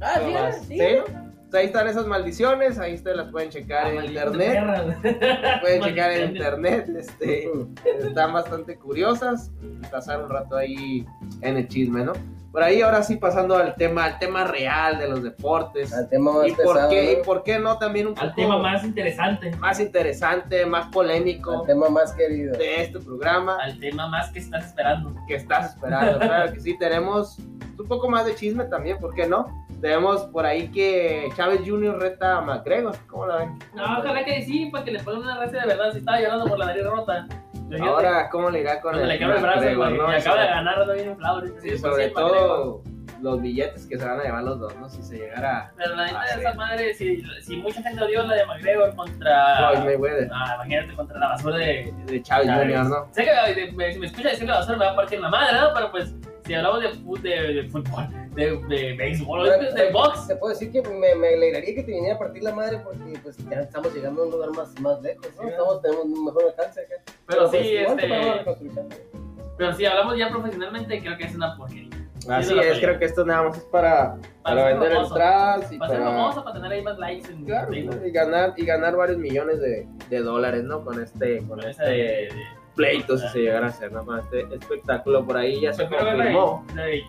Ah, 0.00 0.50
sí, 0.52 0.66
sí. 0.66 0.78
¿sí? 0.78 1.12
Pues 1.52 1.60
ahí 1.60 1.66
están 1.66 1.86
esas 1.86 2.06
maldiciones, 2.06 2.78
ahí 2.78 2.94
ustedes 2.94 3.14
las 3.14 3.30
pueden 3.30 3.50
checar 3.50 3.88
en 3.88 4.06
internet. 4.06 4.98
Pueden 5.60 5.82
checar 5.82 6.10
en 6.12 6.30
internet, 6.30 6.88
este, 6.96 7.46
están 8.00 8.32
bastante 8.32 8.78
curiosas, 8.78 9.50
pasar 9.90 10.22
un 10.22 10.30
rato 10.30 10.56
ahí 10.56 11.06
en 11.42 11.58
el 11.58 11.68
chisme, 11.68 12.06
¿no? 12.06 12.14
Por 12.52 12.62
ahí 12.62 12.82
ahora 12.82 13.02
sí 13.02 13.16
pasando 13.16 13.56
al 13.56 13.74
tema, 13.76 14.04
al 14.04 14.18
tema 14.18 14.44
real 14.44 14.98
de 14.98 15.08
los 15.08 15.22
deportes. 15.22 15.92
Al 15.94 16.08
tema 16.10 16.32
más 16.32 16.48
¿Y 16.48 16.52
por, 16.52 16.74
pesado, 16.74 16.90
qué, 16.90 17.02
¿no? 17.04 17.10
¿Y 17.20 17.24
por 17.24 17.42
qué 17.42 17.58
no 17.58 17.78
también 17.78 18.06
un 18.08 18.18
Al 18.18 18.28
poco 18.28 18.42
tema 18.42 18.58
más 18.58 18.84
interesante. 18.84 19.50
más 19.56 19.80
interesante, 19.80 20.66
más 20.66 20.88
polémico 20.88 21.60
Al 21.60 21.66
tema 21.66 21.88
más 21.88 22.12
querido. 22.12 22.56
de 22.58 22.82
este 22.82 23.00
programa 23.00 23.56
Al 23.62 23.78
tema 23.80 24.06
más 24.06 24.30
que 24.30 24.40
estás 24.40 24.66
esperando. 24.66 25.14
que 25.26 25.36
estás 25.36 25.70
esperando? 25.74 26.18
Claro 26.20 26.52
que 26.52 26.60
sí, 26.60 26.76
tenemos 26.78 27.38
un 27.82 27.88
poco 27.88 28.08
más 28.08 28.24
de 28.24 28.34
chisme 28.34 28.64
también, 28.64 28.98
¿por 28.98 29.14
qué 29.14 29.26
no? 29.26 29.66
Tenemos 29.80 30.22
por 30.26 30.46
ahí 30.46 30.68
que 30.68 31.28
Chávez 31.36 31.60
Jr. 31.66 31.98
reta 31.98 32.38
a 32.38 32.40
McGregor, 32.40 32.94
¿cómo 33.08 33.26
la 33.26 33.36
ven? 33.38 33.58
No, 33.74 33.98
ojalá 33.98 34.24
que 34.24 34.42
sí, 34.42 34.66
para 34.70 34.84
que 34.84 34.92
le 34.92 35.00
pongan 35.00 35.22
una 35.22 35.38
raza 35.38 35.58
de 35.58 35.66
verdad. 35.66 35.92
Si 35.92 35.98
estaba 35.98 36.20
llorando 36.20 36.46
por 36.46 36.58
la 36.58 36.66
nariz 36.66 36.84
rota. 36.84 37.26
Ahora, 37.80 38.28
¿cómo 38.30 38.50
le 38.50 38.60
irá 38.60 38.80
con 38.80 38.94
el 38.94 39.08
le 39.08 39.18
quebra 39.18 39.36
el 39.36 39.42
brazo, 39.42 39.58
McGregor, 39.60 39.92
no? 39.92 40.12
y 40.12 40.16
acaba 40.16 40.40
de 40.42 40.46
ganar, 40.48 40.78
anda 40.80 40.94
bien 40.94 41.10
inflado. 41.10 41.42
Sí, 41.60 41.78
sobre 41.78 42.08
todo 42.10 42.82
los 43.22 43.40
billetes 43.40 43.86
que 43.86 43.98
se 43.98 44.04
van 44.04 44.20
a 44.20 44.22
llevar 44.24 44.42
los 44.42 44.58
dos, 44.60 44.76
¿no? 44.76 44.88
Si 44.88 45.02
se 45.02 45.16
llegara 45.16 45.72
Pero 45.76 45.94
la 45.94 46.06
neta 46.06 46.20
de 46.36 46.40
esa 46.42 46.54
madre, 46.54 46.94
si, 46.94 47.22
si 47.40 47.56
mucha 47.56 47.80
gente 47.82 48.02
odió 48.02 48.24
la 48.24 48.34
de 48.34 48.46
McGregor 48.46 48.94
contra. 48.94 49.70
Floyd 49.70 49.84
Mayweather, 49.84 50.28
Ah, 50.32 50.52
imagínate 50.56 50.94
contra 50.94 51.18
la 51.18 51.28
basura 51.28 51.56
de. 51.56 51.94
de 52.06 52.22
Chávez. 52.22 52.50
Jr., 52.50 52.84
¿no? 52.86 53.08
Sé 53.12 53.24
que 53.24 53.72
me, 53.72 53.92
si 53.92 53.98
me 53.98 54.06
escucha 54.06 54.28
decir 54.30 54.46
la 54.48 54.56
basura 54.56 54.76
me 54.78 54.84
va 54.84 54.90
a 54.92 54.96
partir 54.96 55.20
la 55.20 55.28
madre, 55.30 55.58
¿no? 55.58 55.68
Pero 55.74 55.90
pues, 55.92 56.14
si 56.44 56.54
hablamos 56.54 56.80
de, 56.82 56.88
fut- 57.02 57.20
de, 57.20 57.54
de 57.54 57.68
fútbol, 57.68 58.08
de, 58.34 58.56
de 58.68 58.92
béisbol, 58.94 59.48
de, 59.48 59.72
de 59.72 59.90
box. 59.92 60.26
Se 60.26 60.36
puede 60.36 60.54
decir 60.54 60.72
que 60.72 60.82
me, 60.82 61.14
me 61.14 61.28
alegraría 61.34 61.74
que 61.74 61.82
te 61.82 61.92
viniera 61.92 62.16
a 62.16 62.18
partir 62.18 62.42
la 62.42 62.52
madre 62.54 62.78
porque 62.82 63.18
pues 63.22 63.36
ya 63.48 63.60
estamos 63.60 63.94
llegando 63.94 64.22
a 64.22 64.26
un 64.26 64.30
lugar 64.32 64.50
más, 64.50 64.78
más 64.80 65.00
lejos, 65.02 65.26
¿no? 65.36 65.42
Sí, 65.42 65.48
Estamos, 65.48 65.82
tenemos 65.82 66.04
un 66.04 66.24
mejor 66.24 66.44
alcance 66.44 66.80
acá. 66.80 66.94
Pero 67.26 67.48
sí, 67.50 67.58
pues, 67.86 67.90
este. 67.90 68.08
para. 68.08 68.56
Pero 69.58 69.72
si 69.74 69.84
hablamos 69.84 70.16
ya 70.18 70.30
profesionalmente, 70.30 71.00
creo 71.00 71.16
que 71.16 71.24
es 71.24 71.34
una 71.34 71.56
porquería. 71.56 71.90
Así 72.28 72.56
es, 72.56 72.78
creo 72.78 72.98
que 73.00 73.04
esto 73.04 73.24
nada 73.24 73.42
más 73.48 73.56
es 73.58 73.64
para, 73.64 74.16
para 74.44 74.62
ser 74.62 74.72
vender 74.74 74.92
famoso. 74.92 75.14
entradas 75.14 75.72
y 75.72 75.76
Para 75.78 75.92
para, 75.92 76.04
famoso, 76.04 76.44
para 76.44 76.54
tener 76.56 76.72
ahí 76.72 76.82
más 76.82 76.96
likes 76.98 77.32
en 77.32 77.44
claro, 77.44 77.74
y 77.74 78.10
ganar 78.12 78.54
y 78.56 78.64
ganar 78.64 78.94
varios 78.96 79.18
millones 79.18 79.60
de, 79.60 79.88
de 80.08 80.18
dólares, 80.20 80.62
¿no? 80.62 80.84
Con 80.84 81.02
este 81.02 81.38
con 81.38 81.48
Con 81.48 81.60
esa 81.60 81.82
este 81.82 81.84
de- 81.90 82.28
de- 82.76 82.76
pleito 82.76 83.18
si 83.18 83.28
se 83.28 83.38
llegara 83.40 83.66
a 83.66 83.68
hacer, 83.70 83.92
¿no? 83.92 84.04
Con 84.04 84.18
este 84.18 84.42
espectáculo 84.54 85.24
por 85.24 85.36
ahí 85.36 85.60
ya 85.60 85.72
se 85.72 85.86
confirmó 85.88 86.64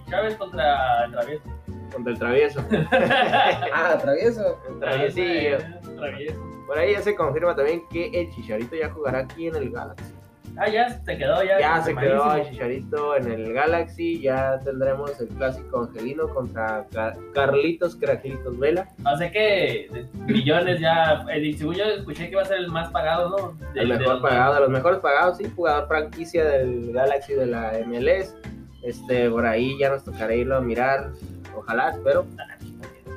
Chávez 0.09 0.35
contra 0.35 1.05
el 1.05 1.11
Travieso. 1.11 1.43
contra 1.91 2.11
el 2.13 2.19
travieso. 2.19 2.65
Ah, 3.73 3.97
travieso. 4.01 4.59
El 4.69 4.79
traviesillo. 4.79 5.57
Travieso. 5.95 6.41
Por 6.67 6.77
ahí 6.77 6.93
ya 6.93 7.01
se 7.01 7.15
confirma 7.15 7.55
también 7.55 7.83
que 7.89 8.07
el 8.07 8.31
Chicharito 8.33 8.75
ya 8.75 8.89
jugará 8.89 9.19
aquí 9.19 9.47
en 9.47 9.55
el 9.55 9.69
Galaxy. 9.69 10.13
Ah, 10.55 10.69
ya 10.69 10.87
se 10.89 11.17
quedó, 11.17 11.43
ya. 11.43 11.59
Ya 11.59 11.81
se 11.81 11.95
quedó. 11.95 12.43
Chicharito 12.49 13.15
en 13.17 13.31
el 13.31 13.53
Galaxy, 13.53 14.21
ya 14.21 14.59
tendremos 14.63 15.19
el 15.19 15.27
clásico 15.29 15.81
angelino 15.83 16.27
contra 16.29 16.85
Ca- 16.91 17.15
Carlitos 17.33 17.95
Craquilitos 17.95 18.59
Vela, 18.59 18.87
O 19.11 19.17
sea 19.17 19.31
que 19.31 20.05
millones 20.27 20.79
ya. 20.79 21.25
El, 21.31 21.57
según 21.57 21.75
yo 21.75 21.83
escuché 21.85 22.25
que 22.25 22.31
iba 22.33 22.41
a 22.43 22.45
ser 22.45 22.57
el 22.57 22.67
más 22.69 22.91
pagado, 22.91 23.29
¿no? 23.29 23.71
De- 23.73 23.81
el 23.81 23.87
mejor 23.87 24.21
pagado, 24.21 24.53
de 24.55 24.59
los 24.61 24.69
mejores 24.69 24.99
pagados, 24.99 25.37
sí, 25.37 25.51
jugador 25.55 25.87
franquicia 25.87 26.45
del 26.45 26.91
Galaxy 26.93 27.33
de 27.33 27.45
la 27.47 27.71
MLS. 27.87 28.35
Este, 28.83 29.29
por 29.29 29.45
ahí 29.45 29.77
ya 29.79 29.89
nos 29.89 30.03
tocará 30.03 30.35
irlo 30.35 30.57
a 30.57 30.61
mirar, 30.61 31.11
ojalá, 31.55 31.89
espero. 31.91 32.25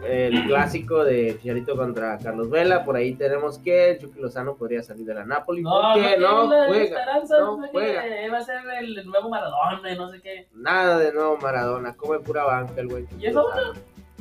El 0.04 0.44
clásico 0.46 1.04
de 1.04 1.36
Chicharito 1.40 1.74
contra 1.76 2.16
Carlos 2.18 2.48
Vela, 2.50 2.84
por 2.84 2.96
ahí 2.96 3.14
tenemos 3.14 3.58
que 3.58 3.90
el 3.92 3.98
Chucky 3.98 4.20
Lozano 4.20 4.54
podría 4.56 4.82
salir 4.82 5.04
de 5.06 5.14
la 5.14 5.24
Napoli, 5.24 5.62
No, 5.62 5.70
porque 5.94 6.16
no, 6.18 6.44
no 6.44 6.54
la 6.54 6.66
juega, 6.68 6.98
no 7.28 7.68
juega. 7.72 8.02
va 8.32 8.38
a 8.38 8.42
ser 8.42 8.56
el 8.80 9.04
nuevo 9.06 9.28
Maradona 9.28 9.94
no 9.96 10.08
sé 10.10 10.20
qué. 10.22 10.46
Nada 10.54 10.98
de 10.98 11.12
nuevo 11.12 11.36
Maradona, 11.38 11.94
come 11.96 12.20
pura 12.20 12.44
banca 12.44 12.80
el 12.80 12.88
güey. 12.88 13.06
¿Y 13.18 13.26
eso? 13.26 13.46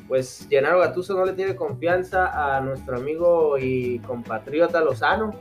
Pues 0.08 0.48
Gennaro 0.50 0.80
Gattuso 0.80 1.16
no 1.16 1.26
le 1.26 1.34
tiene 1.34 1.56
confianza 1.56 2.56
a 2.58 2.62
nuestro 2.62 2.98
amigo 2.98 3.58
y 3.60 4.00
compatriota 4.00 4.82
Lozano. 4.82 5.34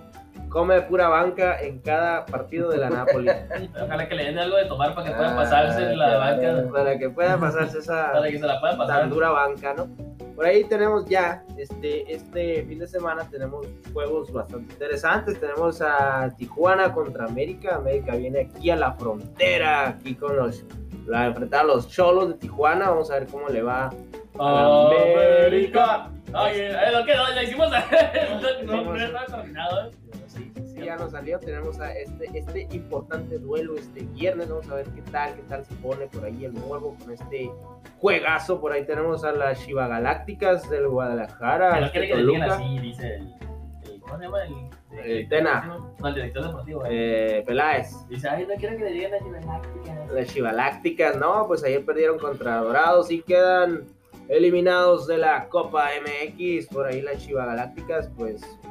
Come 0.48 0.82
pura 0.82 1.08
banca 1.08 1.60
en 1.60 1.80
cada 1.80 2.26
partido 2.26 2.70
de 2.70 2.78
la 2.78 2.88
Napoli 2.88 3.28
Ojalá 3.82 4.08
que 4.08 4.14
le 4.14 4.24
den 4.26 4.38
algo 4.38 4.56
de 4.56 4.66
tomar 4.66 4.94
para 4.94 5.08
que 5.08 5.14
puedan 5.16 5.32
Ah, 5.32 5.36
pasarse 5.36 5.80
la 5.96 6.06
claro. 6.06 6.18
banca. 6.62 6.72
para 6.72 6.98
que 6.98 7.10
pueda 7.10 7.36
pasarse 7.38 7.78
esa 7.78 8.12
Para 8.12 8.28
que 8.30 8.38
se 8.38 8.46
la 8.46 8.60
puedan 8.60 8.78
pasar. 8.78 9.00
tan 9.00 9.10
dura 9.10 9.30
banca, 9.30 9.74
¿no? 9.74 9.88
Por 10.34 10.46
ahí 10.46 10.64
tenemos 10.64 11.06
ya, 11.06 11.44
este, 11.56 12.12
este 12.12 12.64
fin 12.64 12.80
de 12.80 12.86
semana 12.88 13.28
tenemos 13.30 13.66
juegos 13.92 14.32
bastante 14.32 14.72
interesantes. 14.72 15.38
Tenemos 15.38 15.80
a 15.80 16.34
Tijuana 16.36 16.92
contra 16.92 17.26
América. 17.26 17.76
América 17.76 18.16
viene 18.16 18.40
aquí 18.40 18.70
a 18.70 18.76
la 18.76 18.92
frontera, 18.94 19.90
aquí 19.90 20.14
con 20.14 20.36
los, 20.36 20.64
la 21.06 21.26
enfrentar 21.26 21.60
a 21.60 21.64
los 21.64 21.88
cholos 21.88 22.28
de 22.30 22.34
Tijuana. 22.34 22.90
Vamos 22.90 23.10
a 23.10 23.20
ver 23.20 23.28
cómo 23.28 23.48
le 23.48 23.62
va 23.62 23.90
América. 24.38 26.10
Oye, 26.34 26.68
es 26.68 26.92
lo 26.92 27.04
que 27.04 27.14
no, 27.14 27.42
hicimos. 27.42 27.70
No, 27.70 28.82
no, 28.82 28.94
no 28.94 28.96
¿eh? 28.96 29.10
Sí, 29.14 29.92
sí, 29.92 30.03
ya 30.84 30.96
nos 30.96 31.12
salió. 31.12 31.38
Tenemos 31.38 31.80
a 31.80 31.92
este, 31.92 32.30
este 32.38 32.68
importante 32.72 33.38
duelo 33.38 33.76
este 33.76 34.00
viernes. 34.02 34.48
Vamos 34.48 34.68
a 34.70 34.74
ver 34.76 34.86
qué 34.90 35.02
tal, 35.10 35.34
qué 35.34 35.42
tal 35.42 35.64
se 35.64 35.74
pone 35.76 36.06
por 36.06 36.24
ahí 36.24 36.44
el 36.44 36.54
nuevo 36.54 36.96
con 36.98 37.10
este 37.12 37.50
juegazo. 37.98 38.60
Por 38.60 38.72
ahí 38.72 38.84
tenemos 38.84 39.24
a 39.24 39.32
las 39.32 39.64
Chiva 39.64 39.88
Galácticas 39.88 40.68
del 40.70 40.88
Guadalajara. 40.88 41.80
No 41.80 41.86
este 41.86 42.08
Toluca, 42.08 42.54
así, 42.54 42.78
dice 42.78 43.16
el. 43.16 43.22
el- 43.22 44.00
¿Cómo 44.00 44.18
se 44.18 44.24
llama? 44.24 44.38
El, 44.44 45.10
El 45.10 45.28
Tena. 45.28 45.78
No, 45.98 46.08
el 46.08 46.14
director 46.14 46.44
deportivo. 46.46 46.84
¿eh? 46.84 47.38
eh, 47.38 47.42
Peláez. 47.46 48.06
Dice, 48.08 48.28
ay, 48.28 48.46
no 48.46 48.54
quiero 48.56 48.76
que 48.76 48.84
le 48.84 48.90
digan 48.92 49.14
así, 49.14 49.24
galáctica. 49.30 50.06
Las 50.12 50.26
Chivalácticas, 50.28 51.16
no, 51.16 51.46
pues 51.46 51.64
ayer 51.64 51.84
perdieron 51.84 52.18
contra 52.18 52.58
Dorados 52.58 53.10
y 53.10 53.22
quedan 53.22 53.86
eliminados 54.28 55.06
de 55.06 55.18
la 55.18 55.48
Copa 55.48 55.88
MX. 56.02 56.66
Por 56.68 56.86
ahí 56.86 57.00
las 57.00 57.18
Chivagalácticas, 57.24 58.10
pues 58.16 58.42
como 58.42 58.62
que 58.62 58.63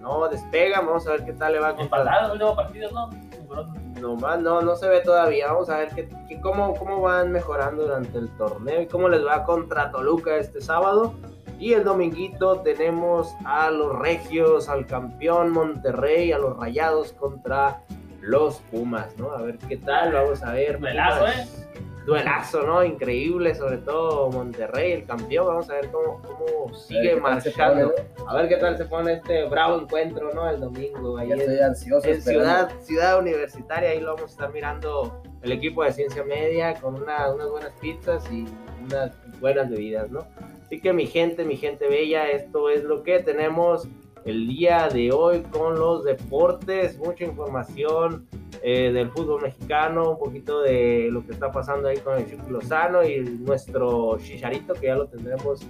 no 0.00 0.28
despegan. 0.28 0.86
Vamos 0.86 1.06
a 1.06 1.12
ver 1.12 1.24
qué 1.24 1.32
tal 1.32 1.52
le 1.52 1.60
va 1.60 1.74
contra 1.76 1.84
Empatados, 1.84 2.32
último 2.32 2.56
partido, 2.56 2.90
¿no? 2.92 3.08
Mugroso. 3.42 3.74
Nomás 4.00 4.40
no, 4.40 4.60
no 4.60 4.76
se 4.76 4.88
ve 4.88 5.00
todavía. 5.00 5.48
Vamos 5.52 5.70
a 5.70 5.78
ver 5.78 5.88
qué, 5.94 6.08
qué- 6.28 6.40
cómo, 6.40 6.74
cómo 6.74 7.00
van 7.00 7.32
mejorando 7.32 7.82
durante 7.84 8.18
el 8.18 8.28
torneo 8.36 8.82
y 8.82 8.86
cómo 8.86 9.08
les 9.08 9.24
va 9.24 9.44
contra 9.44 9.90
Toluca 9.90 10.36
este 10.36 10.60
sábado. 10.60 11.14
Y 11.58 11.72
el 11.72 11.84
dominguito 11.84 12.60
tenemos 12.60 13.34
a 13.46 13.70
los 13.70 13.98
Regios, 13.98 14.68
al 14.68 14.86
campeón 14.86 15.50
Monterrey, 15.52 16.30
a 16.32 16.38
los 16.38 16.54
Rayados 16.58 17.12
contra 17.14 17.80
los 18.20 18.56
Pumas, 18.70 19.16
¿no? 19.16 19.30
A 19.30 19.40
ver 19.40 19.56
qué 19.58 19.78
tal, 19.78 20.12
vamos 20.12 20.42
a 20.42 20.52
ver. 20.52 20.78
Duelazo, 20.78 21.20
Pumas. 21.20 21.68
Duelazo, 22.06 22.62
¿no? 22.62 22.84
Increíble, 22.84 23.54
sobre 23.54 23.78
todo 23.78 24.30
Monterrey, 24.30 24.92
el 24.92 25.04
campeón. 25.06 25.46
Vamos 25.48 25.68
a 25.68 25.74
ver 25.74 25.90
cómo, 25.90 26.22
cómo 26.22 26.72
sigue 26.74 27.16
marchando. 27.16 27.92
A 28.28 28.36
ver 28.36 28.48
qué 28.48 28.56
tal 28.56 28.76
se 28.78 28.84
pone 28.84 29.14
este 29.14 29.44
bravo 29.48 29.80
encuentro, 29.80 30.32
¿no? 30.32 30.48
El 30.48 30.60
domingo. 30.60 31.18
Ahí 31.18 31.28
Ya 31.28 31.34
en- 31.34 31.40
estoy 31.40 31.58
ansioso. 31.58 32.08
en 32.08 32.22
ciudad, 32.22 32.70
ciudad 32.80 33.18
universitaria, 33.18 33.90
ahí 33.90 34.00
lo 34.00 34.14
vamos 34.14 34.30
a 34.30 34.32
estar 34.34 34.52
mirando 34.52 35.20
el 35.42 35.52
equipo 35.52 35.82
de 35.82 35.92
ciencia 35.92 36.22
media 36.22 36.74
con 36.74 36.94
una- 36.94 37.30
unas 37.34 37.50
buenas 37.50 37.72
pizzas 37.80 38.24
y 38.30 38.46
unas 38.84 39.10
buenas 39.40 39.68
bebidas, 39.68 40.08
¿no? 40.10 40.26
Así 40.64 40.80
que 40.80 40.92
mi 40.92 41.06
gente, 41.06 41.44
mi 41.44 41.56
gente 41.56 41.88
bella, 41.88 42.28
esto 42.30 42.70
es 42.70 42.84
lo 42.84 43.02
que 43.02 43.18
tenemos 43.20 43.88
el 44.26 44.48
día 44.48 44.88
de 44.88 45.12
hoy 45.12 45.42
con 45.52 45.78
los 45.78 46.02
deportes, 46.02 46.98
mucha 46.98 47.24
información 47.24 48.26
eh, 48.60 48.90
del 48.92 49.08
fútbol 49.12 49.42
mexicano, 49.42 50.10
un 50.10 50.18
poquito 50.18 50.62
de 50.62 51.08
lo 51.12 51.24
que 51.24 51.32
está 51.32 51.52
pasando 51.52 51.86
ahí 51.86 51.98
con 51.98 52.18
el 52.18 52.28
Chucky 52.28 52.50
Lozano 52.50 53.04
y 53.04 53.20
nuestro 53.20 54.18
Chicharito, 54.18 54.74
que 54.74 54.88
ya 54.88 54.96
lo 54.96 55.06
tendremos 55.06 55.64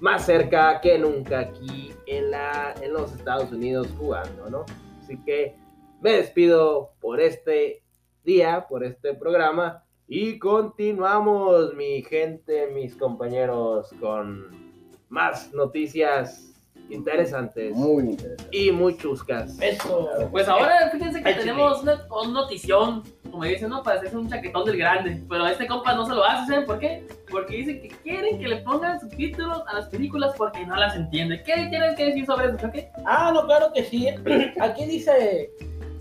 más 0.00 0.24
cerca 0.24 0.80
que 0.80 0.96
nunca 0.96 1.40
aquí 1.40 1.92
en, 2.06 2.30
la, 2.30 2.72
en 2.80 2.92
los 2.92 3.12
Estados 3.12 3.50
Unidos 3.50 3.88
jugando, 3.98 4.48
¿no? 4.48 4.64
Así 5.02 5.18
que 5.24 5.56
me 6.00 6.12
despido 6.12 6.92
por 7.00 7.20
este 7.20 7.82
día, 8.22 8.66
por 8.68 8.84
este 8.84 9.14
programa 9.14 9.82
y 10.06 10.38
continuamos, 10.38 11.74
mi 11.74 12.02
gente, 12.02 12.68
mis 12.68 12.94
compañeros, 12.94 13.92
con 14.00 14.68
más 15.08 15.52
noticias 15.52 16.47
interesantes 16.90 17.74
Muy 17.74 18.04
interesante. 18.04 18.56
y 18.56 18.70
muy 18.72 18.96
chuscas. 18.96 19.60
Eso. 19.60 20.08
Pues 20.30 20.48
ahora 20.48 20.88
fíjense 20.90 21.22
que 21.22 21.28
Ay, 21.28 21.36
tenemos 21.36 21.82
una, 21.82 22.06
una 22.10 22.32
notición, 22.42 23.02
como 23.30 23.44
dicen, 23.44 23.70
¿no? 23.70 23.82
Para 23.82 23.98
hacerse 23.98 24.16
un 24.16 24.28
chaquetón 24.28 24.64
del 24.64 24.78
grande. 24.78 25.22
Pero 25.28 25.46
este 25.46 25.66
compa 25.66 25.94
no 25.94 26.06
se 26.06 26.14
lo 26.14 26.24
hace, 26.24 26.52
¿saben 26.52 26.66
por 26.66 26.78
qué? 26.78 27.06
Porque 27.30 27.56
dicen 27.56 27.80
que 27.82 27.88
quieren 27.88 28.38
que 28.38 28.48
le 28.48 28.56
pongan 28.58 28.98
subtítulos 29.00 29.62
a 29.66 29.74
las 29.74 29.88
películas 29.88 30.34
porque 30.36 30.64
no 30.66 30.76
las 30.76 30.96
entiende. 30.96 31.42
¿Qué 31.42 31.54
tienen 31.70 31.94
que 31.94 32.06
decir 32.06 32.26
sobre 32.26 32.46
eso, 32.48 32.56
Choque? 32.58 32.88
Ah, 33.04 33.30
no, 33.34 33.44
claro 33.46 33.70
que 33.74 33.84
sí. 33.84 34.08
Aquí 34.60 34.84
dice, 34.86 35.50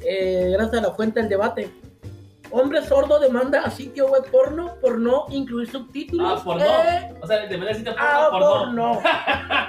eh, 0.06 0.50
gracias 0.54 0.84
a 0.84 0.88
la 0.88 0.94
fuente 0.94 1.20
del 1.20 1.30
debate. 1.30 1.70
Hombre 2.52 2.82
sordo 2.86 3.20
demanda 3.20 3.62
a 3.64 3.70
sitio 3.70 4.08
web 4.08 4.30
porno 4.32 4.76
por 4.82 4.98
no 5.00 5.26
incluir 5.30 5.70
subtítulos. 5.70 6.40
Ah, 6.40 6.44
porno. 6.44 6.64
Eh, 6.66 7.14
O 7.22 7.28
sea, 7.28 7.46
de 7.46 7.58
verdad 7.58 7.76
sí 7.76 7.84
te 7.84 7.90
ah, 7.98 8.30
por 8.32 8.42
porno. 8.42 9.02
Porno, 9.02 9.02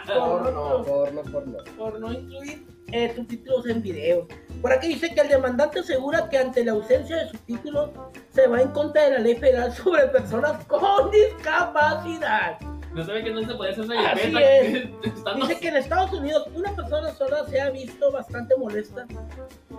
Porno. 0.06 0.84
porno, 0.84 1.22
porno. 1.32 1.58
Por 1.76 2.00
no 2.00 2.12
incluir 2.12 2.66
eh, 2.92 3.12
subtítulos 3.14 3.66
en 3.66 3.82
video. 3.82 4.28
Por 4.60 4.72
aquí 4.72 4.88
dice 4.88 5.14
que 5.14 5.20
el 5.20 5.28
demandante 5.28 5.80
asegura 5.80 6.28
que 6.28 6.38
ante 6.38 6.64
la 6.64 6.72
ausencia 6.72 7.16
de 7.16 7.28
subtítulos 7.28 7.90
se 8.30 8.46
va 8.48 8.60
en 8.60 8.68
contra 8.68 9.02
de 9.04 9.10
la 9.12 9.18
ley 9.20 9.36
federal 9.36 9.72
sobre 9.72 10.06
personas 10.08 10.64
con 10.66 11.10
discapacidad. 11.10 12.58
No 12.94 13.04
saben 13.04 13.22
que 13.24 13.30
no 13.30 13.46
se 13.46 13.54
puede 13.54 13.70
hacer 13.72 13.84
una 13.84 14.10
Así 14.10 14.34
es. 14.36 14.88
Estando- 15.14 15.46
Dice 15.46 15.60
que 15.60 15.68
en 15.68 15.76
Estados 15.76 16.12
Unidos 16.12 16.48
una 16.54 16.74
persona 16.74 17.10
sorda 17.14 17.46
se 17.46 17.60
ha 17.60 17.70
visto 17.70 18.10
bastante 18.10 18.56
molesta, 18.56 19.06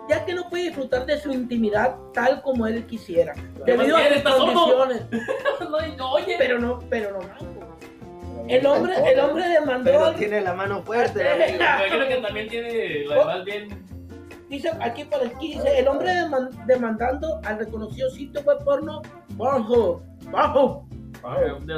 ya 0.08 0.24
que 0.24 0.34
no 0.34 0.48
puede 0.50 0.66
disfrutar 0.66 1.06
de 1.06 1.20
su 1.20 1.32
intimidad 1.32 1.96
tal 2.14 2.42
como 2.42 2.66
él 2.68 2.86
quisiera, 2.86 3.34
debido 3.66 3.98
a 3.98 4.02
sus 4.14 4.22
condiciones. 4.22 5.02
No, 5.70 5.96
no, 5.98 6.12
oye. 6.14 6.36
Pero 6.38 6.58
no, 6.60 6.80
pero 6.90 7.12
no, 7.12 7.20
manco. 7.20 7.78
El 8.48 8.66
hombre, 8.66 8.94
el 9.12 9.20
hombre 9.20 9.48
demandó, 9.50 9.84
Pero 9.92 10.12
tiene 10.14 10.42
la 10.42 10.54
mano 10.54 10.82
fuerte. 10.82 11.24
Me 11.24 11.56
imagino 11.56 12.08
que 12.08 12.16
también 12.16 12.48
tiene 12.48 13.04
lo 13.06 13.14
demás 13.20 13.46
bien. 13.46 13.86
Dice 14.50 14.72
aquí 14.82 15.04
por 15.06 15.24
aquí, 15.26 15.54
dice, 15.54 15.80
el 15.80 15.88
hombre 15.88 16.12
deman- 16.12 16.50
demandando 16.66 17.40
al 17.46 17.60
reconocido 17.60 18.10
sitio 18.10 18.42
web 18.42 18.64
porno 18.64 19.02
Pornhub, 19.38 20.02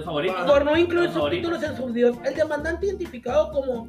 favoritos. 0.06 0.46
por 0.46 0.66
no 0.66 0.78
incluir 0.78 1.12
subtítulos 1.12 1.64
en 1.64 1.76
sus 1.78 1.94
videos. 1.94 2.18
El 2.26 2.36
demandante 2.36 2.88
identificado 2.88 3.52
como 3.52 3.88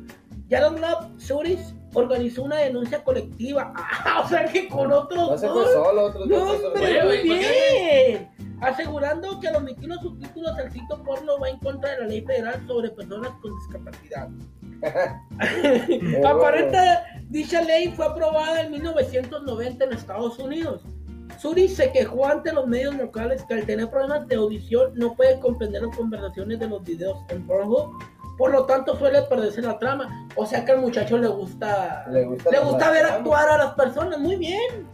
Yaroslav 0.49 1.09
Suris 1.19 1.75
organizó 1.95 2.43
una 2.45 2.57
denuncia 2.57 3.03
colectiva. 3.05 3.73
Ah, 4.05 4.23
o 4.25 4.29
sea 4.29 4.45
que 4.47 4.69
con 4.69 4.91
otros 4.93 5.31
No 5.31 5.39
se 5.39 5.49
fue 5.49 5.65
solo, 5.73 6.05
otros 6.07 6.27
No, 6.27 6.51
hombre. 6.51 8.29
Asegurando 8.61 9.41
que 9.41 9.49
al 9.49 9.57
omitir 9.57 9.89
los 9.89 10.01
subtítulos 10.01 10.53
al 10.59 10.71
sitio 10.71 11.03
porno 11.03 11.39
va 11.41 11.49
en 11.49 11.59
contra 11.59 11.91
de 11.93 12.01
la 12.01 12.07
ley 12.07 12.21
federal 12.23 12.65
sobre 12.67 12.91
personas 12.91 13.31
con 13.41 13.53
discapacidad. 13.57 14.29
Aparenta, 16.27 17.05
dicha 17.33 17.63
ley 17.63 17.93
fue 17.97 18.07
aprobada 18.07 18.61
en 18.63 18.71
1990 18.71 19.85
en 19.85 19.93
Estados 19.93 20.39
Unidos. 20.39 20.83
Suri 21.39 21.67
se 21.67 21.91
quejó 21.93 22.27
ante 22.29 22.53
los 22.53 22.67
medios 22.67 22.95
locales 22.95 23.43
que 23.45 23.55
al 23.55 23.65
tener 23.67 23.89
problemas 23.91 24.29
de 24.29 24.37
audición 24.37 24.93
no 24.95 25.15
puede 25.15 25.41
comprender 25.41 25.83
las 25.83 25.97
conversaciones 25.97 26.59
de 26.61 26.69
los 26.69 26.85
videos 26.85 27.19
en 27.31 27.47
Pornhub, 27.47 27.91
por 28.37 28.53
lo 28.53 28.65
tanto 28.67 28.97
suele 28.97 29.23
perderse 29.23 29.63
la 29.63 29.79
trama. 29.79 30.29
O 30.37 30.45
sea 30.47 30.65
que 30.65 30.73
al 30.73 30.81
muchacho 30.81 31.17
le 31.19 31.29
gusta 31.29 32.05
Le 32.11 32.25
gusta, 32.27 32.51
le 32.51 32.61
gusta 32.61 32.91
ver 32.91 33.07
actuar 33.07 33.49
a 33.49 33.59
las 33.59 33.75
personas, 33.75 34.19
muy 34.19 34.37
bien. 34.37 34.87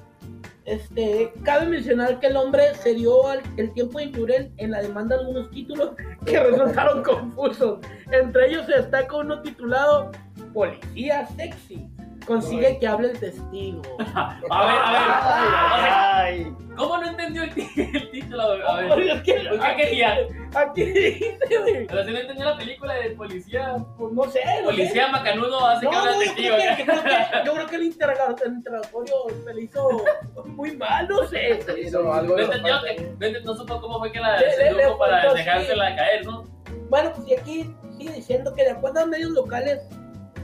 Este, 0.65 1.33
cabe 1.45 1.67
mencionar 1.67 2.21
que 2.21 2.27
el 2.27 2.37
hombre 2.37 2.75
se 2.83 2.95
dio 2.95 3.27
al- 3.27 3.41
el 3.57 3.73
tiempo 3.73 3.99
de 3.99 4.05
incluir 4.05 4.33
en, 4.33 4.53
en 4.59 4.71
la 4.71 4.83
demanda 4.83 5.17
algunos 5.17 5.51
títulos 5.51 5.93
que 6.27 6.39
resultaron 6.51 7.03
confusos. 7.03 7.81
Entre 8.13 8.49
ellos 8.51 8.67
se 8.67 8.73
destaca 8.75 9.17
uno 9.17 9.41
titulado 9.43 10.11
Policía 10.53 11.27
Sexy. 11.37 11.89
Consigue 12.29 12.79
que 12.79 12.87
hable 12.87 13.11
el 13.11 13.19
testigo. 13.19 13.83
A 13.99 14.39
ver, 14.39 14.51
a 14.51 14.93
ver. 14.93 15.09
O 15.09 15.83
sea, 15.83 16.17
Ay, 16.19 16.55
¿Cómo 16.77 16.99
no 16.99 17.09
entendió 17.09 17.43
el, 17.43 17.51
el 17.77 18.11
título? 18.11 18.43
A 18.43 18.77
ver. 18.77 18.93
Oye, 18.93 19.13
es 19.13 19.23
que 19.23 19.33
¿Pues 19.49 19.61
¿Qué 19.61 19.77
quería? 19.77 20.19
aquí 20.55 20.85
dice, 20.85 21.39
güey, 21.61 21.87
Pero 21.87 22.05
si 22.05 22.13
no 22.13 22.19
entendió 22.19 22.45
la 22.45 22.57
película 22.57 22.95
de 22.95 23.11
policía. 23.11 23.77
pues 23.97 24.13
no 24.13 24.25
sé, 24.25 24.41
no 24.45 24.57
sé. 24.59 24.63
Policía 24.65 25.09
macanudo 25.09 25.67
hace 25.67 25.85
No, 25.87 25.91
que 25.91 25.97
hable 25.97 26.11
no, 26.13 26.21
el 26.21 26.27
yo, 26.29 26.35
testigo. 26.35 26.57
creo 26.57 26.77
que, 26.77 26.85
yo, 26.85 26.87
creo 26.87 27.03
que, 27.03 27.47
yo 27.47 27.55
creo 27.55 27.67
que 27.67 27.77
el 27.77 27.83
interroga- 27.85 28.37
el 28.45 28.53
interrogatorio 28.53 29.15
se 29.45 29.55
le 29.55 29.63
hizo 29.63 30.05
muy 30.45 30.77
mal, 30.77 31.09
no 31.09 31.27
sé. 31.27 31.61
Hizo 31.83 32.13
algo 32.13 32.37
No 32.37 32.37
de 32.37 32.45
entendió, 32.45 32.75
que, 33.19 33.31
no, 33.33 33.41
no 33.41 33.55
supo 33.57 33.81
cómo 33.81 33.99
fue 33.99 34.13
que 34.13 34.21
la 34.21 34.39
sedujo 34.39 34.99
para 34.99 35.33
dejársela 35.33 35.97
caer, 35.97 36.25
¿no? 36.27 36.45
Bueno, 36.91 37.13
pues 37.15 37.29
y 37.29 37.35
aquí 37.35 37.75
sigue 37.99 38.13
diciendo 38.13 38.55
que 38.55 38.65
de 38.65 38.71
acuerdo 38.71 39.01
a 39.01 39.07
medios 39.07 39.31
locales, 39.31 39.81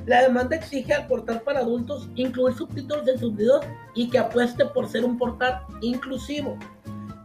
la 0.07 0.23
demanda 0.23 0.57
exige 0.57 0.93
al 0.93 1.07
portal 1.07 1.41
para 1.43 1.61
adultos 1.61 2.09
incluir 2.15 2.55
subtítulos 2.55 3.09
en 3.09 3.19
sus 3.19 3.35
videos 3.35 3.65
y 3.95 4.11
que 4.11 4.19
apueste 4.19 4.65
por 4.67 4.89
ser 4.89 5.05
un 5.05 5.17
portal 5.17 5.63
inclusivo. 5.81 6.59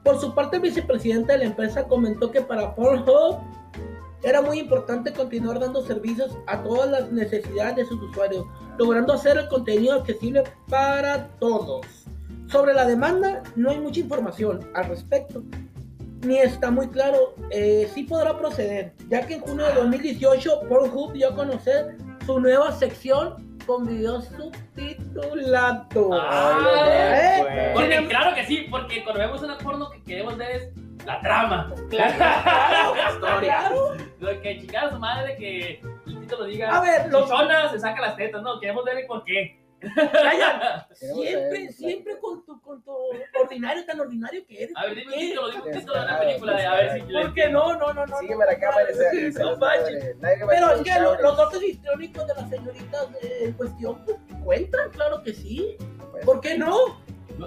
Por 0.04 0.20
su 0.20 0.34
parte, 0.34 0.58
el 0.58 0.64
vicepresidente 0.64 1.34
de 1.34 1.40
la 1.40 1.46
empresa 1.46 1.88
comentó 1.88 2.32
que 2.32 2.42
para 2.42 2.74
Pornhub 2.74 3.38
era 4.24 4.42
muy 4.42 4.60
importante 4.60 5.14
continuar 5.14 5.60
dando 5.60 5.82
servicios 5.82 6.38
a 6.48 6.64
todas 6.64 6.90
las 6.90 7.12
necesidades 7.12 7.76
de 7.76 7.86
sus 7.86 8.02
usuarios, 8.02 8.46
logrando 8.78 9.14
hacer 9.14 9.38
el 9.38 9.48
contenido 9.50 9.96
accesible 9.96 10.44
para 10.70 11.28
todos. 11.40 11.86
Sobre 12.48 12.74
la 12.74 12.86
demanda, 12.86 13.44
no 13.56 13.70
hay 13.70 13.80
mucha 13.80 14.00
información 14.00 14.70
al 14.74 14.86
respecto 14.86 15.44
ni 16.22 16.38
está 16.38 16.70
muy 16.70 16.88
claro 16.88 17.34
eh, 17.50 17.90
si 17.94 18.04
podrá 18.04 18.38
proceder, 18.38 18.94
ya 19.10 19.26
que 19.26 19.36
en 19.36 19.42
junio 19.42 19.66
de 19.66 19.74
2018 19.74 20.62
Pornhub 20.68 21.14
dio 21.14 21.30
a 21.30 21.36
conocer 21.36 21.98
su 22.30 22.40
nueva 22.40 22.72
sección 22.74 23.58
con 23.66 23.88
videos 23.88 24.26
subtitulados. 24.26 25.88
Ah, 26.14 26.60
¿Eh? 27.18 27.38
pues. 27.40 27.70
Porque 27.74 27.90
Sin 27.90 28.04
em- 28.04 28.08
claro 28.08 28.36
que 28.36 28.46
sí, 28.46 28.68
porque 28.70 29.04
cuando 29.04 29.22
vemos 29.22 29.42
una 29.42 29.58
porno 29.58 29.90
que 29.90 30.04
queremos 30.04 30.38
ver 30.38 30.52
es 30.52 30.70
la 31.08 31.20
trama. 31.22 31.74
Claro, 31.90 32.94
historia. 33.16 33.58
claro. 33.62 33.96
Lo 34.20 34.42
que 34.42 34.60
chingada 34.60 34.92
su 34.92 35.00
madre 35.00 35.36
que 35.38 35.82
el 36.06 36.20
título 36.20 36.44
diga. 36.46 36.78
A 36.78 36.82
ver, 36.82 37.12
los- 37.12 37.24
Chichona 37.24 37.68
se 37.72 37.80
saca 37.80 38.00
las 38.00 38.16
tetas, 38.16 38.44
no, 38.44 38.60
queremos 38.60 38.86
ver 38.86 39.00
el 39.00 39.08
por 39.08 39.24
qué. 39.24 39.59
Siempre, 40.94 41.72
siempre 41.72 42.20
con 42.20 42.46
tu, 42.46 42.60
con 42.62 42.84
tu 42.84 42.92
ordinario, 43.42 43.86
tan 43.86 44.00
ordinario 44.00 44.46
que 44.48 44.64
eres. 44.64 44.76
A 44.76 44.86
ver, 44.86 44.96
dime 44.96 45.06
¿Por 45.06 45.14
un 45.14 45.20
título, 45.20 45.50
dime 45.52 45.64
un 45.66 45.72
título 45.72 45.94
de 46.00 46.04
una 46.06 46.20
película, 46.20 46.54
de, 46.58 46.66
a 46.66 46.74
ver 46.76 46.92
si 46.94 47.02
le 47.08 47.22
¿Por 47.22 47.34
qué 47.34 47.50
no? 47.50 47.74
No, 47.78 47.94
no, 47.94 48.06
no. 48.06 48.18
Sígueme 48.20 48.46
la 48.46 48.60
cámara 48.60 48.90
esa. 48.90 49.12
esa- 49.12 49.44
No 49.44 49.52
esa 49.52 49.60
manches. 49.60 49.94
madre. 49.94 50.16
Nadie 50.20 50.38
va 50.40 50.46
a 50.46 50.50
Pero 50.50 50.72
es 50.72 50.82
que 50.82 51.00
los 51.24 51.38
dotes 51.38 51.64
histriónicos 51.64 52.28
de 52.28 52.34
las 52.36 52.50
señoritas 52.50 53.08
en 53.22 53.54
cuestión 53.54 54.06
pues, 54.06 54.18
cuentan, 54.44 54.90
claro 54.92 55.24
que 55.24 55.34
sí. 55.34 55.78
Pues, 56.12 56.26
¿Por 56.26 56.42
qué 56.42 56.58
no? 56.58 56.76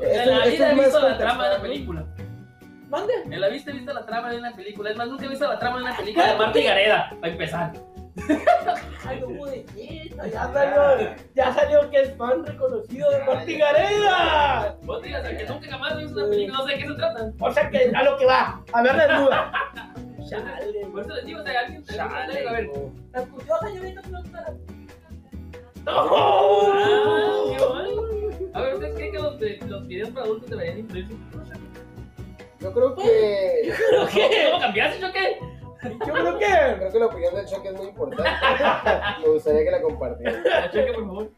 En 0.01 0.28
la 0.30 0.47
vida 0.47 0.72
he 0.72 0.74
visto 0.74 1.01
la 1.01 1.18
trama 1.18 1.45
de 1.45 1.49
una 1.51 1.59
¿no? 1.59 1.62
película. 1.62 2.07
Mande. 2.89 3.12
En 3.24 3.41
la 3.41 3.49
vista 3.49 3.70
he 3.70 3.74
visto 3.74 3.93
la 3.93 4.05
trama 4.07 4.30
de 4.30 4.39
una 4.39 4.55
película. 4.55 4.91
Es 4.91 4.97
más, 4.97 5.09
nunca 5.09 5.24
he 5.24 5.28
visto 5.28 5.47
la 5.49 5.59
trama 5.59 5.78
de 5.78 5.85
una 5.85 5.97
película 5.97 6.33
de 6.33 6.39
Marta 6.39 6.59
y 6.59 6.62
Gareda, 6.64 7.11
para 7.20 7.33
empezar. 7.33 7.72
Ay, 9.07 9.21
no 9.21 9.29
puede 9.39 9.67
ser. 9.69 10.31
Ya 10.31 10.53
salió, 10.53 11.15
ya 11.35 11.53
salió 11.55 11.91
que 11.91 12.01
es 12.03 12.17
fan 12.17 12.45
reconocido 12.45 13.11
de 13.11 13.25
Martí 13.25 13.57
Gareda. 13.59 14.77
Vos 14.83 15.03
digas, 15.03 15.27
que 15.29 15.47
nunca 15.47 15.69
jamás 15.71 15.93
he 15.93 15.97
visto 15.99 16.19
una 16.21 16.29
película, 16.29 16.59
no 16.59 16.67
sé 16.67 16.73
de 16.73 16.79
qué 16.79 16.87
se 16.89 16.95
trata. 16.95 17.33
O 17.41 17.53
sea 17.53 17.71
que 17.71 17.91
a 17.95 18.03
lo 18.03 18.17
que 18.19 18.27
va, 18.27 18.63
a 18.73 18.83
ver 18.83 18.97
desnuda. 18.97 19.53
Chale. 20.29 20.87
Por 20.93 21.01
eso 21.03 21.15
les 21.15 21.27
digo, 21.27 21.41
o 21.41 21.45
sea, 21.45 21.61
alguien 21.61 21.83
te 21.85 22.01
a 22.01 22.53
ver. 22.53 22.71
La 23.13 23.23
curiosa 23.23 23.67
señorita 23.67 24.01
no 24.11 24.23
está. 24.23 24.55
Ah, 25.87 27.57
qué 27.59 27.65
bueno. 27.65 28.03
A 28.55 28.61
ver, 28.61 28.75
¿ustedes 28.75 28.95
creen 28.95 29.13
que 29.13 29.19
los, 29.19 29.39
de- 29.41 29.59
los 29.67 29.87
videos 29.89 30.11
para 30.11 30.27
adultos 30.27 30.51
deberían 30.51 30.79
incluirse? 30.79 31.15
Yo 32.61 32.73
creo 32.73 32.95
que. 32.95 33.73
Creo 33.91 34.07
que, 34.09 34.49
¿Cómo 34.51 34.61
cambiaste, 34.61 35.01
yo 35.01 35.13
qué? 35.13 35.39
Yo 35.83 36.12
creo 36.12 36.39
que. 36.39 36.47
Creo 36.47 36.93
que 36.93 36.99
la 36.99 37.07
opinión 37.07 37.35
del 37.35 37.47
choque 37.47 37.68
es 37.68 37.74
muy 37.74 37.87
importante. 37.89 38.30
Me 39.22 39.28
gustaría 39.28 39.64
que 39.64 39.70
la 39.70 39.83
compartieran. 39.83 40.43
Cheque, 40.72 40.93
por 40.93 41.07
favor. 41.07 41.30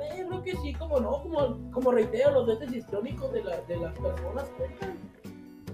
Eh, 0.00 0.14
Yo 0.18 0.28
creo 0.28 0.42
que 0.42 0.56
sí, 0.56 0.72
como 0.74 1.00
no, 1.00 1.22
como, 1.22 1.70
como 1.72 1.90
reitero, 1.92 2.30
los 2.30 2.46
dotes 2.46 2.72
históricos 2.72 3.32
de, 3.32 3.42
la, 3.42 3.60
de 3.62 3.76
las 3.76 3.92
personas 3.98 4.44
cuentan. 4.56 4.96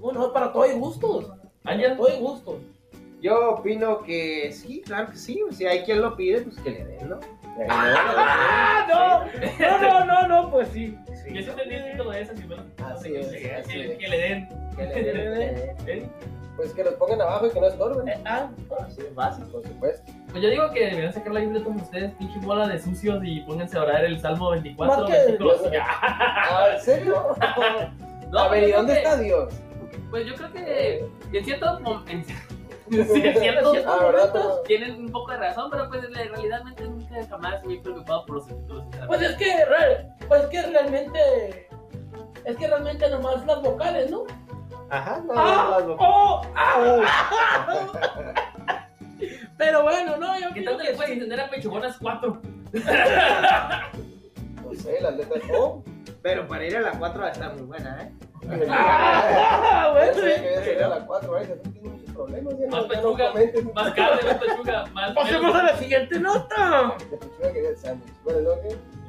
Bueno, 0.01 0.21
no, 0.21 0.33
para 0.33 0.53
todo 0.53 0.63
hay 0.65 0.79
gustos. 0.79 1.33
Para 1.63 1.97
todo 1.97 2.09
hay 2.09 2.21
gustos. 2.21 2.57
Yo 3.21 3.53
opino 3.55 4.03
que 4.03 4.53
sí, 4.53 4.83
claro 4.85 5.11
que 5.11 5.17
sí. 5.17 5.41
Si 5.53 5.67
hay 5.67 5.83
quien 5.85 6.03
lo 6.03 6.15
pide, 6.15 6.43
pues 6.43 6.59
que 6.61 6.71
le 6.71 6.85
den, 6.85 7.09
¿no? 7.09 7.21
¡Ah, 7.71 8.87
no! 8.89 9.25
No, 9.59 9.79
no, 9.81 10.05
no, 10.05 10.29
no, 10.29 10.51
pues 10.51 10.69
sí. 10.69 10.97
yo 11.09 11.15
sí 11.43 11.49
entendí 11.51 11.75
el 11.77 11.93
título 11.93 12.11
de 12.11 12.21
esa, 12.23 12.37
sí, 12.37 12.43
bueno. 12.47 12.65
Así 12.85 13.15
es, 13.15 13.27
Que- 13.29 13.55
así 13.55 13.73
que- 13.73 13.93
es. 13.93 13.99
Que 13.99 14.09
le 14.09 14.19
den. 14.19 14.49
Que 14.77 14.85
le 14.87 15.03
den, 15.03 15.77
¿eh? 15.89 16.09
Pues 16.57 16.73
que 16.73 16.85
los 16.85 16.95
pongan 16.95 17.21
abajo 17.21 17.47
y 17.47 17.51
que 17.51 17.61
no 17.61 17.67
estorben. 17.67 18.09
Eh, 18.09 18.21
ah, 18.27 18.49
Así 18.87 19.01
es 19.01 19.15
básico. 19.15 19.49
Por 19.51 19.67
supuesto. 19.67 20.13
Pues 20.31 20.43
yo 20.43 20.51
digo 20.51 20.71
que 20.71 20.81
deberían 20.87 21.13
sacar 21.13 21.33
la 21.33 21.41
Biblia 21.41 21.63
todos 21.65 21.83
ustedes, 21.83 22.13
pinche 22.15 22.39
bola 22.41 22.69
de 22.69 22.79
sucios, 22.81 23.21
y 23.25 23.41
pónganse 23.41 23.77
a 23.79 23.83
orar 23.83 24.05
el 24.05 24.21
Salmo 24.21 24.51
24, 24.51 24.97
Más 25.03 25.11
que- 25.11 25.17
versículo 25.19 25.51
Dios- 25.55 25.63
5. 25.71 25.85
Ah, 25.89 26.67
¿En 26.75 26.81
serio? 26.81 27.37
No, 28.31 28.39
a 28.41 28.49
ver, 28.49 28.69
¿y 28.69 28.73
dónde 28.73 28.93
que- 28.95 28.99
está 28.99 29.17
Dios? 29.17 29.55
Pues 30.11 30.27
yo 30.27 30.35
creo 30.35 30.53
que 30.53 31.09
en 31.33 31.45
cierto 31.45 31.67
mom- 31.81 32.05
en, 32.09 32.25
Sí, 32.91 33.23
es 33.27 33.39
cierto. 33.41 33.73
Ah, 33.87 34.57
Tienen 34.67 34.97
un 35.07 35.11
poco 35.13 35.33
de 35.33 35.39
razón, 35.39 35.71
pero 35.71 35.89
pues 35.89 36.05
en 36.05 36.15
realidad 36.15 36.63
nunca 36.81 37.27
jamás 37.29 37.65
me 37.65 37.75
he 37.75 37.81
preocupado 37.81 38.27
por 38.27 38.37
los 38.37 38.47
subtítulos. 38.47 38.85
Pues 39.07 39.23
es 39.23 39.37
que, 39.37 39.55
pues 40.29 40.43
es 40.43 40.49
que 40.49 40.63
realmente, 40.63 41.69
es 42.45 42.57
que 42.57 42.67
realmente 42.67 43.09
nomás 43.11 43.45
las 43.47 43.63
vocales, 43.63 44.11
¿no? 44.11 44.25
Ajá, 44.91 45.21
no, 45.27 45.33
Ah, 45.37 45.79
las- 45.81 45.97
oh, 45.99 46.43
ah. 46.55 47.01
Pero 49.57 49.83
bueno, 49.83 50.17
no, 50.17 50.39
yo 50.39 50.49
¿Qué 50.53 50.63
creo 50.65 50.71
tanto 50.73 50.85
que 50.85 50.91
le 50.91 50.97
puedes 50.97 51.13
entender 51.13 51.41
a 51.41 51.49
Pechugonas 51.51 51.97
4? 51.99 52.43
No 54.63 54.75
sé, 54.75 55.01
las 55.01 55.17
letras 55.17 55.43
O. 55.57 55.83
Pero 56.23 56.47
para 56.49 56.65
ir 56.65 56.77
a 56.77 56.81
la 56.81 56.93
4 56.93 57.21
va 57.21 57.27
a 57.29 57.31
estar 57.31 57.53
muy 57.55 57.63
buena, 57.63 58.03
¿eh? 58.03 58.13
Ah, 58.69 59.85
No 59.87 59.93
bueno, 59.93 60.13
sí. 60.15 60.43
que 60.65 60.83
a 60.85 60.89
la 60.89 61.07
4, 61.07 61.39
¿eh? 61.39 61.47
Tú 61.63 61.71
tienes 61.71 61.93
muchos 61.93 62.11
problemas. 62.15 62.55
Ya 62.59 62.67
Más 62.67 62.75
no, 62.75 62.83
no 62.83 62.89
pechuga. 62.89 63.33
Más 63.75 63.93
carne, 63.95 64.23
más 64.25 64.35
pechuga, 64.39 64.85
más. 64.93 65.13
Pasemos 65.15 65.55
a 65.55 65.63
la 65.63 65.77
siguiente 65.77 66.19
nota. 66.21 66.95
De 67.11 67.17
pechuga 67.17 67.53
quería 67.53 67.71
el 67.71 67.77
sándwich. 67.77 68.13
Bueno, 68.25 68.41
¿no? 68.41 68.51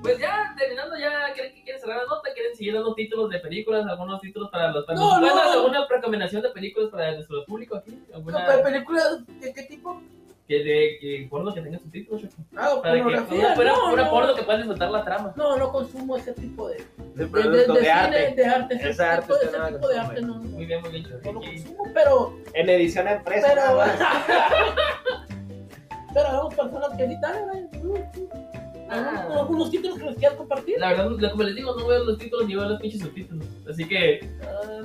Pues 0.05 0.19
ya, 0.19 0.53
terminando, 0.57 0.95
ya 0.97 1.31
¿quieren, 1.33 1.53
que 1.53 1.63
quieren 1.63 1.81
cerrar 1.81 1.97
la 1.97 2.05
nota, 2.05 2.29
quieren 2.33 2.55
seguir 2.55 2.73
dando 2.73 2.93
títulos 2.95 3.29
de 3.29 3.39
películas, 3.39 3.85
algunos 3.87 4.21
títulos 4.21 4.49
para 4.51 4.71
los 4.71 4.85
para 4.85 4.99
No, 4.99 5.19
no. 5.19 5.51
alguna 5.51 5.87
recomendación 5.89 6.41
de 6.41 6.49
películas 6.49 6.89
para 6.91 7.11
nuestro 7.13 7.45
público 7.45 7.75
aquí, 7.77 7.99
alguna 8.13 8.45
¿Pe- 8.45 8.63
¿Películas 8.63 9.25
de 9.39 9.53
qué 9.53 9.63
tipo? 9.63 10.01
que 10.47 10.63
de 10.63 10.97
que 11.01 11.27
porno 11.27 11.51
que 11.51 11.59
tenga 11.61 11.79
subtítulos, 11.79 12.21
Choco? 12.21 12.35
Ah, 12.55 12.75
para 12.83 12.93
que 12.93 13.01
pornografía. 13.01 13.55
no, 13.55 13.91
una 13.93 14.03
no. 14.03 14.09
porno 14.11 14.35
que 14.35 14.43
pueda 14.43 14.57
disfrutar 14.59 14.91
la 14.91 15.03
trama. 15.03 15.33
No, 15.35 15.57
no 15.57 15.71
consumo 15.71 16.17
ese 16.17 16.33
tipo 16.33 16.69
de, 16.69 16.77
De 16.77 16.83
de, 17.15 17.23
de, 17.25 17.31
producto 17.31 17.73
de 17.73 17.79
de 17.79 17.85
cine, 17.85 17.91
arte. 17.91 18.33
de 18.35 18.45
arte. 18.45 18.75
Ese, 18.75 18.89
Ese 18.91 19.03
arte 19.03 19.21
tipo, 19.23 19.35
ese 19.41 19.57
no 19.57 19.67
tipo 19.69 19.87
de 19.87 19.97
arte 19.97 20.21
no, 20.21 20.27
no, 20.35 20.43
Muy 20.43 20.65
bien, 20.67 20.81
muy 20.81 20.91
bien, 20.91 21.03
no 21.23 21.31
lo 21.31 21.39
consumo, 21.41 21.83
pero, 21.95 22.37
En 22.53 22.69
edición 22.69 23.07
empresa. 23.07 23.47
pero, 23.55 23.81
pero 26.13 26.31
vemos 26.31 26.53
personas 26.53 26.89
que 26.95 27.07
sí 27.07 27.15
tal, 28.87 29.03
Ah. 29.05 29.09
algunos, 29.21 29.41
algunos 29.41 29.71
títulos 29.71 29.97
que 29.99 30.05
les 30.05 30.15
quieras 30.17 30.37
compartir. 30.37 30.79
La 30.79 30.89
verdad, 30.89 31.09
lo- 31.09 31.31
como 31.31 31.43
les 31.43 31.55
digo, 31.55 31.75
no 31.77 31.87
veo 31.87 32.03
los 32.03 32.17
títulos 32.17 32.47
ni 32.47 32.55
veo 32.55 32.65
los 32.69 32.79
pinches 32.79 33.01
subtítulos. 33.01 33.45
Así 33.69 33.87
que. 33.87 34.29
ah, 34.43 34.81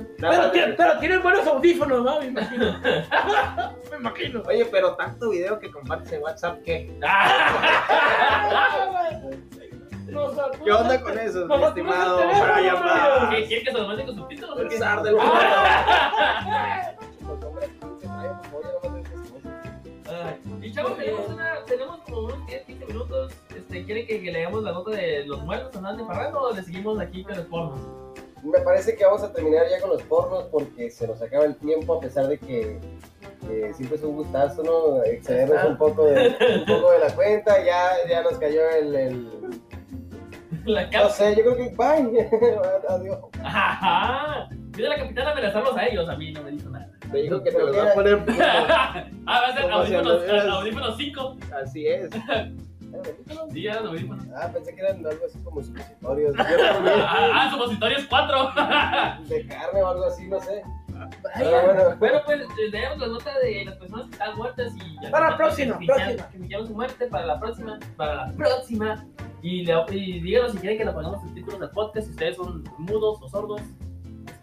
Pero, 0.51 0.75
pero 0.77 0.99
tienen 0.99 1.21
buenos 1.23 1.47
audífonos, 1.47 2.03
¿no? 2.03 2.19
Me 2.19 2.27
imagino. 2.27 2.79
Me 3.91 3.97
imagino. 3.97 4.43
Oye, 4.47 4.65
pero 4.65 4.95
tanto 4.95 5.29
video 5.29 5.59
que 5.59 5.69
compartes 5.71 6.11
en 6.13 6.23
WhatsApp, 6.23 6.61
¿qué? 6.63 6.91
ah, 7.05 8.97
¿Qué 10.63 10.71
onda 10.71 11.01
con 11.01 11.17
eso, 11.17 11.47
mi 11.47 11.63
estimado 11.63 12.17
Brian 12.17 13.45
¿Quieren 13.47 13.65
que 13.65 13.71
se 13.71 13.77
los 13.77 13.87
mande 13.87 14.05
con 14.05 14.15
subtítulos 14.17 14.59
El 14.59 14.71
zar 14.71 15.03
del. 15.03 15.15
Ay, 20.07 20.39
Y 20.61 20.71
chavos, 20.73 20.97
tenemos, 20.97 21.27
una, 21.29 21.65
tenemos 21.65 21.99
como 22.01 22.17
unos 22.25 22.45
10, 22.47 22.65
15 22.65 22.85
minutos. 22.87 23.33
Este, 23.71 23.85
¿Quieren 23.85 24.05
que, 24.05 24.21
que 24.21 24.31
leamos 24.31 24.63
la 24.63 24.73
nota 24.73 24.91
de 24.91 25.25
los 25.25 25.41
muertos 25.43 25.73
andan 25.77 25.95
de 25.95 26.03
parrando 26.03 26.41
o 26.41 26.53
le 26.53 26.61
seguimos 26.61 26.99
aquí 26.99 27.23
con 27.23 27.37
los 27.37 27.45
pornos? 27.45 27.79
Me 28.43 28.59
parece 28.59 28.95
que 28.97 29.05
vamos 29.05 29.23
a 29.23 29.31
terminar 29.31 29.63
ya 29.69 29.79
con 29.79 29.91
los 29.91 30.03
pornos 30.03 30.43
porque 30.51 30.89
se 30.89 31.07
nos 31.07 31.21
acaba 31.21 31.45
el 31.45 31.55
tiempo 31.55 31.93
a 31.93 31.99
pesar 32.01 32.27
de 32.27 32.37
que, 32.37 32.79
que 33.47 33.73
siempre 33.73 33.97
es 33.97 34.03
un 34.03 34.17
gustazo, 34.17 34.61
¿no? 34.63 35.03
Excedernos 35.05 35.63
un 35.69 35.77
poco 35.77 36.05
de, 36.05 36.35
un 36.59 36.65
poco 36.65 36.91
de 36.91 36.99
la 36.99 37.15
cuenta, 37.15 37.63
ya, 37.63 37.91
ya 38.09 38.21
nos 38.23 38.37
cayó 38.39 38.61
el, 38.71 38.93
el- 38.95 39.29
La 40.65 40.89
No 40.91 41.09
sé, 41.09 41.33
yo 41.35 41.43
creo 41.43 41.55
que 41.55 41.75
bye. 41.75 42.29
Adiós. 42.89 43.19
Ajá. 43.41 44.49
Dice 44.51 44.89
la 44.89 44.97
capitana 44.97 45.31
amenazarlos 45.31 45.77
a 45.77 45.87
ellos, 45.87 46.09
a 46.09 46.15
mí 46.17 46.31
no 46.33 46.43
me 46.43 46.51
dijo 46.51 46.69
nada. 46.69 46.91
Me 47.11 47.21
dijo 47.21 47.41
que 47.41 47.51
te 47.51 47.59
los 47.59 47.75
va 47.77 47.91
a 47.91 47.93
poner 47.93 48.19
Ah, 48.37 49.41
va 49.41 49.47
a 49.47 49.53
ser 49.53 49.71
audífonos 50.49 50.97
5. 50.97 51.37
Así 51.63 51.87
es. 51.87 52.09
Sí, 53.51 53.67
eran 53.67 53.87
audífonos. 53.87 54.25
Ah, 54.35 54.49
pensé 54.53 54.75
que 54.75 54.81
eran 54.81 54.97
algo 55.05 55.25
así 55.25 55.39
como 55.39 55.61
supositorios. 55.63 56.35
Ah, 56.39 57.49
supositorios 57.51 58.05
4. 58.09 58.51
de 59.27 59.47
carne 59.47 59.83
o 59.83 59.87
algo 59.87 60.05
así, 60.05 60.27
no 60.27 60.39
sé. 60.39 60.61
Ay, 61.33 61.43
Pero 61.43 61.61
bueno, 61.65 61.95
Bueno, 61.97 62.21
pues 62.25 62.39
leemos 62.71 62.97
la 62.99 63.07
nota 63.07 63.39
de 63.39 63.65
las 63.65 63.75
personas 63.77 64.05
que 64.07 64.11
están 64.13 64.37
muertas 64.37 64.73
y. 64.75 65.09
Para 65.09 65.31
la 65.31 65.37
próxima, 65.37 65.79
que 65.79 65.85
próxima. 65.85 66.29
Que 66.47 66.67
su 66.67 66.73
muerte 66.73 67.07
para 67.07 67.25
la 67.25 67.39
próxima. 67.39 67.79
Para 67.97 68.15
la 68.27 68.31
próxima. 68.33 69.05
Y, 69.41 69.65
le- 69.65 69.85
y 69.91 70.21
díganos 70.21 70.51
si 70.51 70.57
quieren 70.59 70.77
que 70.77 70.85
le 70.85 70.91
pongamos 70.91 71.23
el 71.23 71.33
título 71.33 71.57
del 71.57 71.69
podcast. 71.71 72.05
Si 72.07 72.11
ustedes 72.11 72.35
son 72.35 72.63
mudos 72.77 73.19
o 73.21 73.29
sordos. 73.29 73.61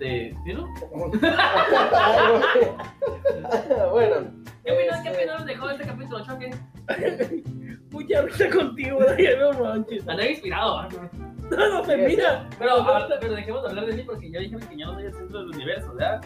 Este. 0.00 0.32
¿Sí, 0.44 0.52
no? 0.52 0.62
bueno. 3.90 4.30
¿Qué 4.64 4.72
opinas? 4.72 5.02
¿Qué 5.02 5.08
este, 5.08 5.10
opinas 5.10 5.44
dejó 5.44 5.70
este 5.70 5.86
capítulo, 5.86 6.24
Choque? 6.24 6.50
Mucha 7.90 8.22
risa 8.22 8.48
contigo, 8.50 9.04
Daniel, 9.04 9.40
no 9.40 9.52
manches. 9.54 10.06
Andaba 10.06 10.28
inspirado, 10.28 10.78
¿ah? 10.78 10.88
No, 11.50 11.74
no, 11.74 11.82
pues 11.82 11.98
mira. 11.98 12.48
Pero, 12.58 12.86
pero 13.20 13.34
dejemos 13.34 13.62
de 13.62 13.68
hablar 13.70 13.86
de 13.86 13.94
mí 13.94 14.02
porque 14.02 14.30
ya 14.30 14.38
dijeron 14.38 14.68
que 14.68 14.76
yo 14.76 14.86
no 14.86 14.94
soy 14.94 15.06
el 15.06 15.14
centro 15.14 15.40
del 15.40 15.48
universo, 15.48 15.92
¿verdad? 15.94 16.20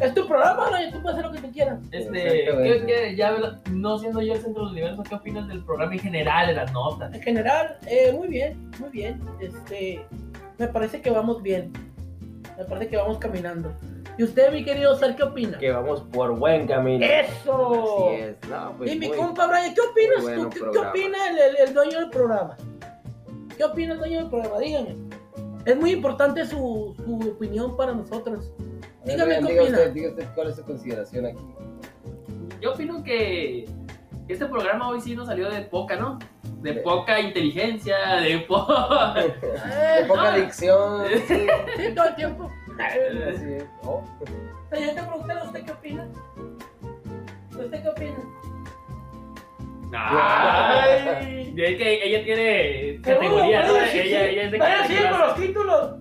Es 0.00 0.14
tu 0.14 0.26
programa, 0.26 0.70
¿no? 0.70 0.82
Y 0.82 0.90
tú 0.90 1.02
puedes 1.02 1.18
hacer 1.18 1.30
lo 1.30 1.36
que 1.36 1.42
tú 1.46 1.52
quieras. 1.52 1.78
Este. 1.92 2.22
¿qué, 2.22 2.84
qué, 2.86 3.14
ya 3.16 3.36
no 3.70 3.98
siendo 3.98 4.22
yo 4.22 4.32
el 4.32 4.40
centro 4.40 4.64
del 4.64 4.72
universo, 4.72 5.02
¿qué 5.02 5.14
opinas 5.14 5.46
del 5.48 5.62
programa 5.62 5.92
en 5.92 6.00
general, 6.00 6.46
de 6.46 6.54
las 6.54 6.72
notas? 6.72 7.12
En 7.12 7.20
general, 7.20 7.76
eh, 7.86 8.12
muy 8.12 8.28
bien, 8.28 8.70
muy 8.80 8.88
bien. 8.88 9.20
Este, 9.40 10.06
me 10.58 10.68
parece 10.68 11.02
que 11.02 11.10
vamos 11.10 11.42
bien. 11.42 11.70
Me 12.56 12.64
parece 12.64 12.88
que 12.88 12.96
vamos 12.96 13.18
caminando. 13.18 13.72
¿Y 14.16 14.22
usted, 14.24 14.52
mi 14.52 14.64
querido 14.64 14.94
Ser, 14.96 15.16
qué 15.16 15.24
opina? 15.24 15.58
Que 15.58 15.72
vamos 15.72 16.02
por 16.12 16.38
buen 16.38 16.66
camino. 16.68 17.04
¡Eso! 17.04 18.08
Así 18.12 18.22
es. 18.22 18.48
No, 18.48 18.74
pues 18.78 18.92
y 18.92 18.98
mi 18.98 19.10
compa 19.10 19.46
Brian, 19.48 19.74
¿qué 19.74 19.80
opinas 19.80 20.22
bueno 20.22 20.50
tú? 20.50 20.70
¿Qué, 20.72 20.78
opina 20.78 21.18
el, 21.30 21.38
el- 21.38 21.56
el 21.68 21.74
dueño 21.74 22.00
del 22.00 22.10
programa? 22.10 22.56
¿Qué 23.56 23.64
opina 23.64 23.94
el 23.94 23.98
dueño 23.98 24.18
del 24.20 24.30
programa? 24.30 24.58
Dígame. 24.58 24.96
Es 25.64 25.76
muy 25.76 25.90
importante 25.92 26.44
su, 26.46 26.94
su 27.04 27.28
opinión 27.30 27.76
para 27.76 27.92
nosotros. 27.92 28.52
Dígame 29.04 29.36
qué 29.40 29.46
diga 29.46 29.62
opina. 29.62 29.78
usted, 29.78 29.92
diga 29.92 30.08
usted 30.10 30.26
cuál 30.34 30.48
es 30.50 30.56
su 30.56 30.62
consideración 30.64 31.26
aquí. 31.26 31.38
Yo 32.60 32.72
opino 32.72 33.02
que 33.02 33.64
este 34.28 34.46
programa 34.46 34.88
hoy 34.88 35.00
sí 35.00 35.16
nos 35.16 35.26
salió 35.26 35.50
de 35.50 35.62
poca, 35.62 35.96
¿no? 35.96 36.18
De 36.64 36.72
De- 36.72 36.80
poca 36.80 37.20
inteligencia, 37.20 37.94
de 38.22 38.38
po... 38.38 38.64
De 39.14 40.04
poca 40.08 40.22
no, 40.22 40.28
adicción. 40.28 41.04
Sí, 41.28 41.46
Sí, 41.76 41.94
todo 41.94 42.08
el 42.08 42.14
tiempo. 42.14 42.50
así 42.80 43.52
es. 43.52 43.64
Oh. 43.82 44.02
Te 44.70 44.76
pregunté, 44.92 45.34
¿usted 45.44 45.62
qué 45.66 45.72
opina? 45.72 46.08
¿Usted 47.50 47.82
qué 47.82 47.88
opina? 47.90 48.16
Ay, 49.92 51.52
de 51.54 51.76
que 51.76 52.06
ella 52.06 52.24
tiene 52.24 53.00
categoría, 53.02 53.66
¿no? 53.66 53.76
Ella, 53.76 54.24
ella 54.24 54.42
es 54.44 54.50
de 54.52 54.58
Vaya, 54.58 54.86
sigue 54.86 55.10
con 55.10 55.20
los 55.20 55.34
títulos. 55.36 55.94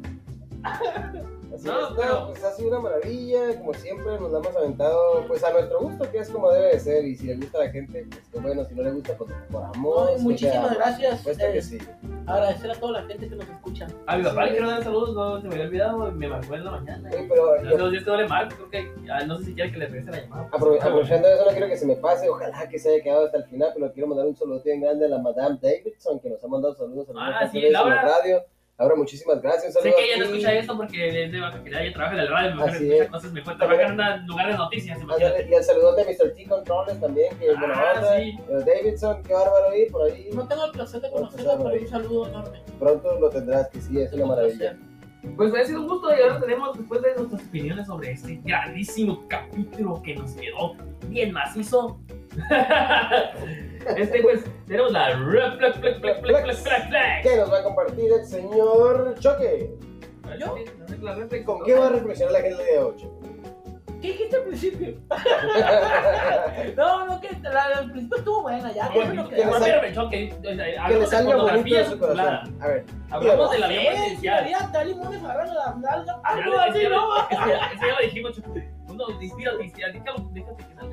Así 1.54 1.68
No, 1.68 1.80
es, 1.84 1.90
no, 1.92 1.96
pero- 1.96 2.28
pues 2.30 2.44
ha 2.44 2.52
sido 2.52 2.70
una 2.70 2.80
maravilla, 2.80 3.58
como 3.60 3.74
siempre 3.76 4.20
nos 4.20 4.32
la 4.32 4.40
hemos 4.40 4.56
aventado 4.56 5.26
pues 5.28 5.44
a 5.44 5.52
nuestro 5.52 5.80
gusto, 5.82 6.10
que 6.12 6.18
es 6.18 6.30
como 6.30 6.50
debe 6.52 6.70
de 6.70 6.80
ser, 6.80 7.06
y 7.06 7.16
si 7.16 7.28
le 7.28 7.36
gusta 7.36 7.60
a 7.60 7.66
la 7.66 7.70
gente, 7.72 8.06
pues 8.10 8.22
que 8.32 8.40
bueno, 8.40 8.66
si 8.66 8.74
no 8.74 8.84
le 8.84 8.92
gusta, 8.92 9.14
pues 9.18 9.32
por 9.52 9.64
amor. 9.64 10.12
No, 10.14 10.18
muchísimas 10.20 10.74
gracias. 10.76 11.28
Eh, 11.28 11.52
que 11.54 11.62
sí. 11.62 11.78
Agradecer 12.26 12.72
a 12.72 12.76
toda 12.76 13.02
la 13.02 13.08
gente 13.08 13.28
que 13.30 13.36
nos 13.36 13.48
escucha. 13.48 13.88
A 14.08 14.18
mi 14.18 14.24
papá 14.24 14.46
le 14.46 14.52
quiero 14.52 14.70
dar 14.70 14.84
saludos, 14.84 15.14
no 15.14 15.42
se 15.42 15.48
me 15.48 15.54
había 15.56 15.66
olvidado, 15.66 16.12
me 16.12 16.28
marcó 16.28 16.56
en 16.56 16.66
la 16.66 16.72
mañana. 16.72 17.12
Sí, 17.12 17.18
pero 17.30 17.54
Hace 17.54 17.70
yo- 17.70 17.78
dos 17.78 17.92
días 17.92 18.04
te 18.04 18.10
duele 18.10 18.28
mal, 18.28 18.48
creo 18.48 18.70
que 18.70 18.92
ah, 19.12 19.24
no 19.26 19.38
sé 19.38 19.46
si 19.46 19.54
quiere 19.54 19.72
que 19.72 19.78
le 19.78 19.86
regrese 19.88 20.12
la 20.12 20.22
llamada. 20.22 20.50
aprove- 20.52 20.82
aprovechando 20.82 21.28
eso, 21.28 21.46
no 21.46 21.52
quiero 21.52 21.68
que 21.68 21.78
se 21.78 21.86
me 21.86 21.96
pase, 21.98 22.30
ojalá 22.30 22.68
que 22.70 22.80
se 22.80 22.90
haya 22.94 23.04
quedado 23.04 23.26
hasta 23.26 23.38
el 23.38 23.44
final, 23.46 23.72
pero 23.76 23.92
quiero 23.94 24.08
mandar 24.08 24.26
un 24.26 24.36
saludo 24.36 24.62
bien 24.64 24.82
grande 24.82 25.06
a 25.06 25.10
la 25.10 25.18
Madame 25.20 25.60
Davidson, 25.62 26.20
que 26.20 26.30
nos 26.30 26.44
ha 26.44 26.48
mandado 26.48 26.74
saludos 26.76 27.08
a 27.10 27.14
Ah, 27.16 27.48
sí, 27.52 27.62
la 27.62 27.70
Laura. 27.82 28.02
radio. 28.02 28.44
Laura, 28.80 28.96
muchísimas 28.96 29.40
gracias. 29.42 29.74
Sé 29.74 29.94
que 29.94 30.04
ella 30.06 30.18
no 30.18 30.26
escucha 30.26 30.52
esto 30.54 30.76
porque 30.76 31.26
es 31.26 31.32
de 31.32 31.40
Baja 31.40 31.52
California, 31.58 31.82
ella 31.84 31.94
trabaja 31.94 32.14
en 32.16 32.20
el 32.22 32.28
radio, 32.28 32.56
mejor 32.56 32.70
Así 32.72 32.84
escucha 32.86 33.04
es. 33.04 33.10
cosas 33.12 33.32
mejor, 33.34 33.58
trabaja 33.58 33.82
en 33.84 33.92
un 33.92 34.28
lugar 34.28 34.48
de 34.48 34.54
noticias, 34.58 35.02
imagínate. 35.02 35.48
Y 35.50 35.54
el 35.54 35.64
saludote 35.64 36.02
a 36.02 36.06
Mr. 36.06 36.34
T 36.36 36.46
Controles 36.48 37.00
también, 37.00 37.38
que 37.38 37.48
es 37.52 37.60
buena 37.60 37.74
Ah, 37.78 37.94
onda. 37.98 38.18
sí. 38.20 38.38
Pero 38.48 38.60
Davidson, 38.62 39.24
qué 39.24 39.34
bárbaro 39.34 39.70
ahí, 39.72 39.86
por 39.92 40.12
ahí. 40.12 40.30
No 40.34 40.48
tengo 40.48 40.66
el 40.66 40.72
placer 40.72 41.02
de 41.02 41.12
conocerlo, 41.12 41.58
pero 41.64 41.82
un 41.82 41.88
saludo 41.88 42.28
enorme. 42.28 42.62
Pronto 42.80 43.20
lo 43.20 43.30
tendrás, 43.30 43.70
que 43.70 43.80
sí, 43.80 44.00
es 44.02 44.12
una 44.14 44.26
maravilla. 44.26 44.76
Pues 45.38 45.54
ha 45.56 45.64
sido 45.66 45.80
un 45.82 45.88
gusto 45.88 46.10
y 46.14 46.22
ahora 46.22 46.40
tenemos, 46.42 46.78
después 46.78 47.02
de 47.02 47.16
nuestras 47.16 47.44
opiniones 47.48 47.88
sobre 47.88 48.12
este 48.12 48.42
grandísimo 48.44 49.24
capítulo 49.30 50.02
que 50.04 50.16
nos 50.16 50.32
quedó 50.34 50.74
bien 51.08 51.32
macizo. 51.32 52.00
este, 53.98 54.22
pues, 54.22 54.44
tenemos 54.68 54.92
la 54.92 55.10
Reflex, 55.16 55.78
Flex, 55.78 56.00
Flex, 56.00 56.20
Flex, 56.22 56.42
Flex, 56.44 56.62
Flex, 56.62 56.88
Flex. 56.88 57.22
¿Qué 57.24 57.38
nos 57.38 57.52
va 57.52 57.60
a 57.60 57.64
compartir 57.64 58.12
el 58.12 58.26
señor 58.26 59.16
Choque? 59.20 59.72
¿Yo? 60.40 60.56
La. 61.02 61.16
¿Con 61.46 61.64
qué 61.64 61.74
va 61.76 61.88
a 61.88 61.90
reflexionar 61.90 62.34
la 62.34 62.42
gente 62.42 62.64
de 62.64 62.80
8? 62.80 63.20
¿Qué 64.02 64.08
dijiste 64.10 64.36
al 64.36 64.44
principio? 64.44 64.96
No, 66.76 67.06
no, 67.06 67.22
que 67.22 67.30
la 67.42 67.64
al 67.64 67.92
principio 67.92 68.18
estuvo 68.18 68.42
buena, 68.42 68.72
ya. 68.74 68.90
Bueno, 68.94 69.30
que 69.30 69.36
que- 69.36 69.94
Choque, 69.94 70.24
eh, 70.26 70.36
que 70.42 70.54
le 70.56 70.78
hablamos 70.78 71.00
de 71.00 71.16
salga 71.16 71.36
bonito 71.36 71.42
fotografía 71.48 71.78
de 71.80 71.84
su 71.86 71.90
circulada. 71.92 72.40
corazón. 72.44 72.62
A 72.62 72.68
ver, 72.68 72.86
Hablamos 73.12 73.52
del 73.52 73.62
Eh, 73.62 73.66
avión 73.66 73.82
si 73.84 73.88
presidencial. 74.28 74.72
tal 74.72 74.88
limones 74.90 75.24
agarrando 75.24 75.54
la 75.54 75.76
nalga, 75.76 76.22
algo 76.24 76.60
así, 76.60 76.84
¿no? 76.90 77.30
ya- 77.32 77.72
ya 77.80 77.88
lo 77.88 78.02
dijimos, 78.04 78.36
Choque. 78.36 78.70
Uno, 78.90 79.06
inspírate, 79.22 79.64
inspírate, 79.64 80.00
déjalo- 80.00 80.30
déjate 80.34 80.64
que 80.66 80.74
salga 80.76 80.93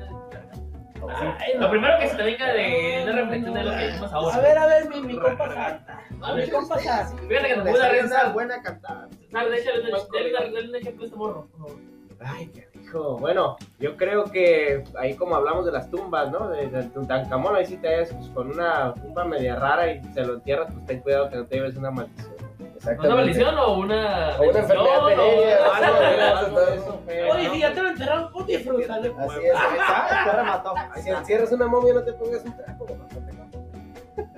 Ay. 1.09 1.57
Lo 1.57 1.69
primero 1.69 1.93
que 1.99 2.07
se 2.09 2.15
te 2.15 2.23
venga 2.23 2.53
de 2.53 3.03
una 3.03 3.21
reflexión 3.21 3.53
de 3.53 3.63
lo 3.63 3.71
que 3.71 3.87
dijimos 3.87 4.13
ahora. 4.13 4.35
A 4.35 4.39
ver, 4.39 4.57
a 4.57 4.65
ver, 4.67 4.89
mi, 4.89 5.01
mi 5.01 5.17
compa 5.19 5.53
Sar. 5.53 5.85
A 6.21 6.33
mi 6.35 6.49
compa 6.49 6.79
Sar. 6.79 7.07
Fíjate 7.27 7.47
que 7.47 7.53
te 7.55 7.61
pude 7.71 8.05
una 8.05 8.29
buena 8.29 8.61
cantada. 8.61 9.09
Sar, 9.31 9.49
déjale, 9.49 9.83
déjale, 9.83 10.29
déjale 10.29 10.69
un 10.69 10.75
ejemplo 10.75 11.03
a 11.03 11.05
este 11.05 11.17
morro. 11.17 11.47
por 11.47 11.59
favor. 11.69 11.91
Ay, 12.23 12.47
qué 12.53 12.69
rico. 12.73 13.17
Bueno, 13.17 13.57
yo 13.79 13.97
creo 13.97 14.25
que 14.25 14.83
ahí 14.99 15.15
como 15.15 15.35
hablamos 15.35 15.65
de 15.65 15.71
las 15.71 15.89
tumbas, 15.89 16.31
¿no? 16.31 16.49
De, 16.49 16.67
de 16.67 16.83
Tutankamón, 16.83 17.55
ahí 17.55 17.65
sí 17.65 17.77
te 17.77 17.87
hallas 17.87 18.13
pues, 18.13 18.29
con 18.29 18.51
una 18.51 18.93
tumba 18.93 19.25
media 19.25 19.55
rara 19.55 19.91
y 19.91 20.03
se 20.13 20.23
lo 20.23 20.35
entierras, 20.35 20.71
pues 20.71 20.85
ten 20.85 20.99
cuidado 20.99 21.29
que 21.29 21.37
no 21.37 21.45
te 21.47 21.55
lleves 21.55 21.75
una 21.77 21.89
maldición. 21.89 22.40
¿Una 22.99 23.15
maldición 23.15 23.57
o 23.59 23.73
una. 23.79 24.37
O 24.39 24.49
una 24.49 24.59
enfermedad 24.59 25.05
venérea, 25.05 25.57
algo 25.75 25.93
no, 25.93 25.99
de 25.99 26.17
no, 26.17 26.23
eso, 26.25 26.41
no, 26.41 26.47
todo 26.55 26.65
no. 26.65 26.71
eso. 26.73 27.01
Oye, 27.33 27.49
si 27.51 27.59
ya 27.59 27.73
te 27.73 27.81
lo 27.81 27.89
enterraron, 27.89 28.31
pues 28.31 28.47
disfrútale. 28.47 29.13
Así 29.19 29.39
es. 29.45 29.53
Ah, 29.55 30.21
te 30.25 30.31
remató. 30.37 30.73
Ahí 30.75 31.01
Si 31.03 31.09
está. 31.09 31.19
encierras 31.19 31.51
una 31.51 31.67
momia, 31.67 31.93
no 31.93 32.03
te 32.03 32.13
pongas 32.13 32.43
un 32.43 32.55
trapo. 32.57 32.87
no 32.89 33.05
te. 33.07 33.30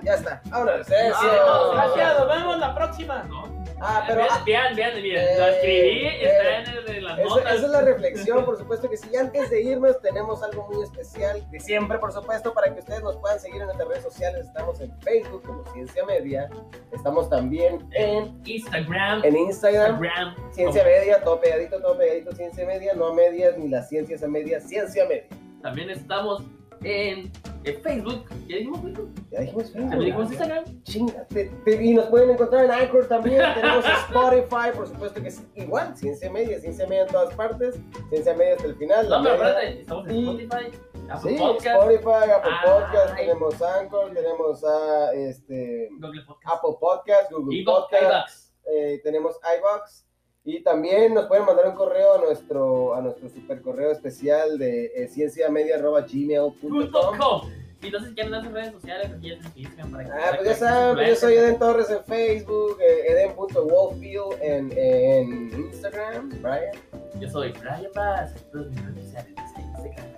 Ya 0.04 0.14
está. 0.14 0.42
Vámonos. 0.50 0.88
Eso. 0.90 1.22
no, 1.46 1.72
Gracias, 1.72 2.18
nos 2.18 2.28
vemos 2.28 2.58
la 2.58 2.74
próxima. 2.74 3.22
No. 3.24 3.64
Ah, 3.80 4.04
pero. 4.06 4.22
ah, 4.30 4.42
Vean, 4.46 4.76
vean, 4.76 4.94
vean, 4.94 5.04
Eh, 5.04 5.36
Lo 5.38 5.46
escribí, 5.48 6.06
eh, 6.06 6.24
está 6.26 6.58
en, 6.72 6.78
el- 6.78 6.96
en 6.96 7.04
las 7.04 7.18
notas. 7.18 7.54
esa 7.54 7.64
es 7.66 7.70
la 7.72 7.80
reflexión, 7.82 8.44
por 8.44 8.56
supuesto 8.56 8.88
que 8.88 8.96
sí. 8.96 9.08
Y 9.12 9.16
antes 9.16 9.50
de 9.50 9.62
irnos, 9.62 10.00
tenemos 10.00 10.42
algo 10.42 10.68
muy 10.70 10.84
especial 10.84 11.42
de 11.50 11.58
siempre, 11.60 11.98
por 11.98 12.12
supuesto, 12.12 12.54
para 12.54 12.72
que 12.72 12.80
ustedes 12.80 13.02
nos 13.02 13.16
puedan 13.16 13.40
seguir 13.40 13.60
en 13.60 13.66
nuestras 13.66 13.88
redes 13.88 14.02
sociales. 14.04 14.46
Estamos 14.46 14.80
en 14.80 14.96
Facebook 15.00 15.42
como 15.44 15.64
Ciencia 15.72 16.04
Media. 16.04 16.48
Estamos 16.92 17.28
también 17.28 17.86
en, 17.92 18.40
Instagram. 18.44 19.24
en 19.24 19.36
Instagram, 19.36 20.02
Instagram. 20.04 20.52
Ciencia 20.52 20.84
Media, 20.84 21.22
todo 21.22 21.40
pegadito, 21.40 21.80
todo 21.80 21.98
pegadito, 21.98 22.32
Ciencia 22.32 22.64
Media, 22.66 22.92
no 22.94 23.08
a 23.08 23.14
medias, 23.14 23.58
ni 23.58 23.68
las 23.68 23.88
ciencias 23.88 24.22
a 24.22 24.28
medias, 24.28 24.62
Ciencia 24.64 25.04
Media. 25.06 25.26
También 25.62 25.90
estamos 25.90 26.42
en, 26.82 27.32
en 27.64 27.80
Facebook. 27.82 28.24
¿Ya 28.46 28.56
dijimos 28.56 28.80
Facebook? 28.82 29.10
Ya 29.30 29.40
dijimos 29.40 29.64
También 29.72 29.90
Facebook. 29.90 30.04
dijimos 30.04 30.30
Instagram. 30.30 30.82
Chinga, 30.82 31.26
te- 31.28 31.44
te- 31.64 31.84
y 31.84 31.94
nos 31.94 32.06
pueden 32.06 32.30
encontrar 32.30 32.64
en 32.66 32.70
Anchor 32.70 33.06
también, 33.08 33.42
tenemos 33.54 33.84
Spotify, 34.08 34.70
por 34.76 34.86
supuesto 34.88 35.20
que 35.22 35.28
es 35.28 35.42
igual, 35.54 35.96
Ciencia 35.96 36.30
Media, 36.30 36.58
Ciencia 36.60 36.86
Media 36.86 37.02
en 37.02 37.08
todas 37.08 37.34
partes, 37.34 37.76
Ciencia 38.10 38.34
Media 38.34 38.54
hasta 38.54 38.66
el 38.66 38.76
final. 38.76 39.08
No, 39.08 39.22
pero 39.22 39.34
espérate, 39.34 39.80
estamos 39.80 40.08
en 40.08 40.16
Spotify, 40.16 40.78
Apple 41.10 41.30
Sí, 41.32 41.38
Podcast, 41.38 41.66
Spotify, 41.66 42.30
Apple 42.30 42.50
Ah, 42.52 42.62
Podcast, 42.64 43.10
ay. 43.14 43.26
tenemos 43.26 43.62
Anchor, 43.62 44.10
tenemos 44.14 44.64
a 44.64 45.12
este, 45.14 45.88
Google 46.00 46.22
Podcast, 46.26 46.56
Apple 46.56 46.76
Podcast, 46.80 47.32
Google 47.32 47.56
y 47.58 47.64
Podcast, 47.64 48.54
eh, 48.66 49.00
tenemos 49.04 49.36
iBox 49.58 50.06
y 50.44 50.62
también 50.62 51.14
nos 51.14 51.26
pueden 51.26 51.46
mandar 51.46 51.66
un 51.68 51.74
correo 51.74 52.14
a 52.14 52.18
nuestro 52.18 52.94
a 52.94 53.00
nuestro 53.00 53.30
super 53.30 53.62
correo 53.62 53.90
especial 53.90 54.58
de 54.58 54.92
eh, 54.94 55.08
cienciamedia@gmail.com. 55.08 56.90
.com. 57.18 57.50
Y 57.82 57.90
no 57.90 58.00
sé 58.00 58.08
si 58.08 58.14
quieren 58.14 58.32
dar 58.32 58.42
sus 58.42 58.52
redes 58.52 58.72
sociales, 58.72 59.10
aquí 59.10 59.28
se 59.28 59.34
inscriben 59.60 59.90
para 59.90 60.04
que 60.04 60.10
Ah, 60.10 60.32
pues 60.36 60.48
ya 60.48 60.54
saben, 60.54 60.94
pues 60.96 61.08
yo 61.08 61.16
soy 61.16 61.34
Eden 61.34 61.58
Torres 61.58 61.90
en 61.90 62.04
Facebook, 62.04 62.78
eh, 62.80 63.12
eden.wolfield 63.12 64.40
en, 64.40 64.72
en 64.76 65.52
Instagram, 65.52 66.30
Brian. 66.40 66.72
Yo 67.20 67.28
soy 67.28 67.52
Brian 67.52 67.92
Paz. 67.92 68.34
Todas 68.52 68.68
mis 68.68 68.86
redes 68.86 69.04
sociales. 69.04 69.34
Instagram, 69.36 70.14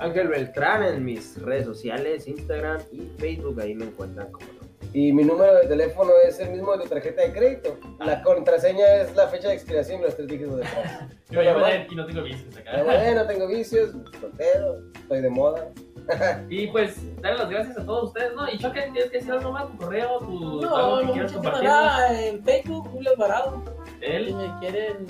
Ángel 0.00 0.28
Beltrán 0.28 0.82
en 0.84 1.04
mis 1.04 1.40
redes 1.42 1.66
sociales, 1.66 2.26
Instagram 2.28 2.80
y 2.92 3.00
Facebook, 3.18 3.60
ahí 3.60 3.74
me 3.74 3.86
encuentran 3.86 4.30
como. 4.30 4.57
Y 4.92 5.12
mi 5.12 5.22
número 5.24 5.54
de 5.56 5.66
teléfono 5.66 6.10
es 6.26 6.38
el 6.40 6.50
mismo 6.50 6.72
de 6.76 6.84
tu 6.84 6.88
tarjeta 6.88 7.22
de 7.22 7.32
crédito. 7.32 7.76
La 8.00 8.22
contraseña 8.22 8.86
es 9.02 9.14
la 9.14 9.28
fecha 9.28 9.48
de 9.48 9.54
expiración 9.54 10.00
y 10.00 10.04
los 10.04 10.16
tres 10.16 10.28
dígitos 10.28 10.56
detrás. 10.56 11.02
Yo 11.30 11.40
Ed 11.42 11.86
y 11.90 11.94
no 11.94 12.06
tengo 12.06 12.22
vicios 12.22 12.56
acá. 12.56 12.82
bueno, 12.82 13.20
no 13.22 13.26
tengo 13.26 13.46
vicios, 13.46 13.90
soltero, 14.20 14.78
estoy 14.94 15.20
de 15.20 15.30
moda. 15.30 15.68
Y 16.48 16.68
pues, 16.68 16.96
darle 17.20 17.38
las 17.40 17.50
gracias 17.50 17.78
a 17.78 17.84
todos 17.84 18.04
ustedes, 18.04 18.34
¿no? 18.34 18.48
Y 18.50 18.56
Choque, 18.56 18.80
¿tienes 18.80 19.10
que 19.10 19.18
decir 19.18 19.30
algo 19.32 19.52
más? 19.52 19.70
¿Tu 19.70 19.76
correo? 19.76 20.18
¿Tu 20.20 20.60
No, 20.62 20.74
algo 20.76 20.98
que 21.00 21.04
no, 21.04 21.12
quieras 21.12 21.32
compartir? 21.32 21.64
nada. 21.64 22.22
En 22.22 22.44
Facebook, 22.44 22.88
Julio 22.88 23.10
Alvarado. 23.10 23.62
Si 24.00 24.06
¿Él? 24.06 24.34
me 24.34 24.58
quieren. 24.58 25.06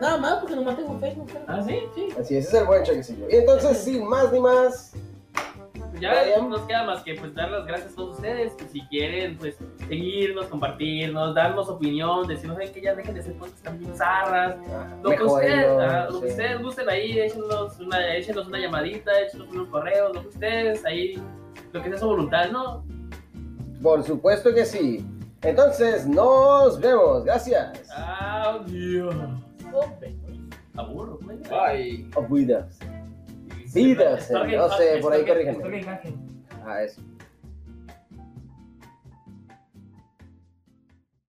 Nada 0.00 0.16
más, 0.18 0.34
porque 0.40 0.56
nomás 0.56 0.76
tengo 0.76 0.98
Facebook. 0.98 1.30
¿Ah, 1.46 1.62
sí? 1.64 1.78
Sí. 1.94 2.08
Así 2.18 2.36
es, 2.36 2.46
ese 2.46 2.56
es 2.56 2.62
el 2.62 2.66
buen 2.66 2.82
choquecillo. 2.82 3.30
Y 3.30 3.36
entonces, 3.36 3.78
sin 3.78 4.04
más 4.04 4.32
ni 4.32 4.40
más, 4.40 4.92
Ya 6.00 6.22
Brian. 6.22 6.42
no 6.42 6.48
nos 6.56 6.60
queda 6.62 6.84
más 6.84 7.02
que 7.02 7.14
pues 7.14 7.34
dar 7.34 7.50
las 7.50 7.66
gracias 7.66 7.92
a 7.92 7.96
todos 7.96 8.16
ustedes. 8.16 8.52
Y 8.66 8.68
si 8.68 8.86
quieren, 8.88 9.36
pues 9.38 9.56
seguirnos, 9.88 10.46
compartirnos, 10.46 11.34
darnos 11.34 11.68
opinión, 11.68 12.26
decirnos 12.26 12.58
"Ay, 12.58 12.68
que 12.70 12.80
ya 12.82 12.94
dejen 12.94 13.14
de 13.14 13.22
ser 13.22 13.36
cosas 13.36 13.60
también 13.62 13.94
zarras. 13.94 14.56
Lo 15.02 15.10
que, 15.10 15.22
ustedes, 15.22 15.66
ah, 15.80 16.08
lo 16.10 16.20
que 16.20 16.26
ustedes 16.28 16.62
gusten 16.62 16.88
ahí, 16.88 17.18
échenos 17.18 17.78
una, 17.80 18.14
échenos 18.16 18.46
una 18.46 18.58
llamadita, 18.58 19.10
échenos 19.20 19.48
unos 19.48 19.68
correos, 19.68 20.14
lo 20.14 20.22
que 20.22 20.28
ustedes 20.28 20.84
ahí, 20.84 21.22
lo 21.72 21.82
que 21.82 21.88
sea 21.88 21.98
su 21.98 22.06
voluntad, 22.06 22.50
¿no? 22.50 22.84
Por 23.82 24.02
supuesto 24.02 24.52
que 24.54 24.64
sí. 24.64 25.04
Entonces, 25.42 26.06
nos 26.06 26.80
vemos. 26.80 27.24
Gracias. 27.24 27.88
Adiós. 27.94 29.14
Aburro, 30.76 31.18
pues. 31.18 31.38
Bye. 31.48 32.10
Vidas. 32.28 32.78
Vidas, 33.76 34.24
Stargate 34.24 34.56
no 34.56 34.68
sé, 34.76 34.98
por 35.00 35.12
ahí. 35.12 35.24
Ah, 36.64 36.82
eso. 36.82 37.02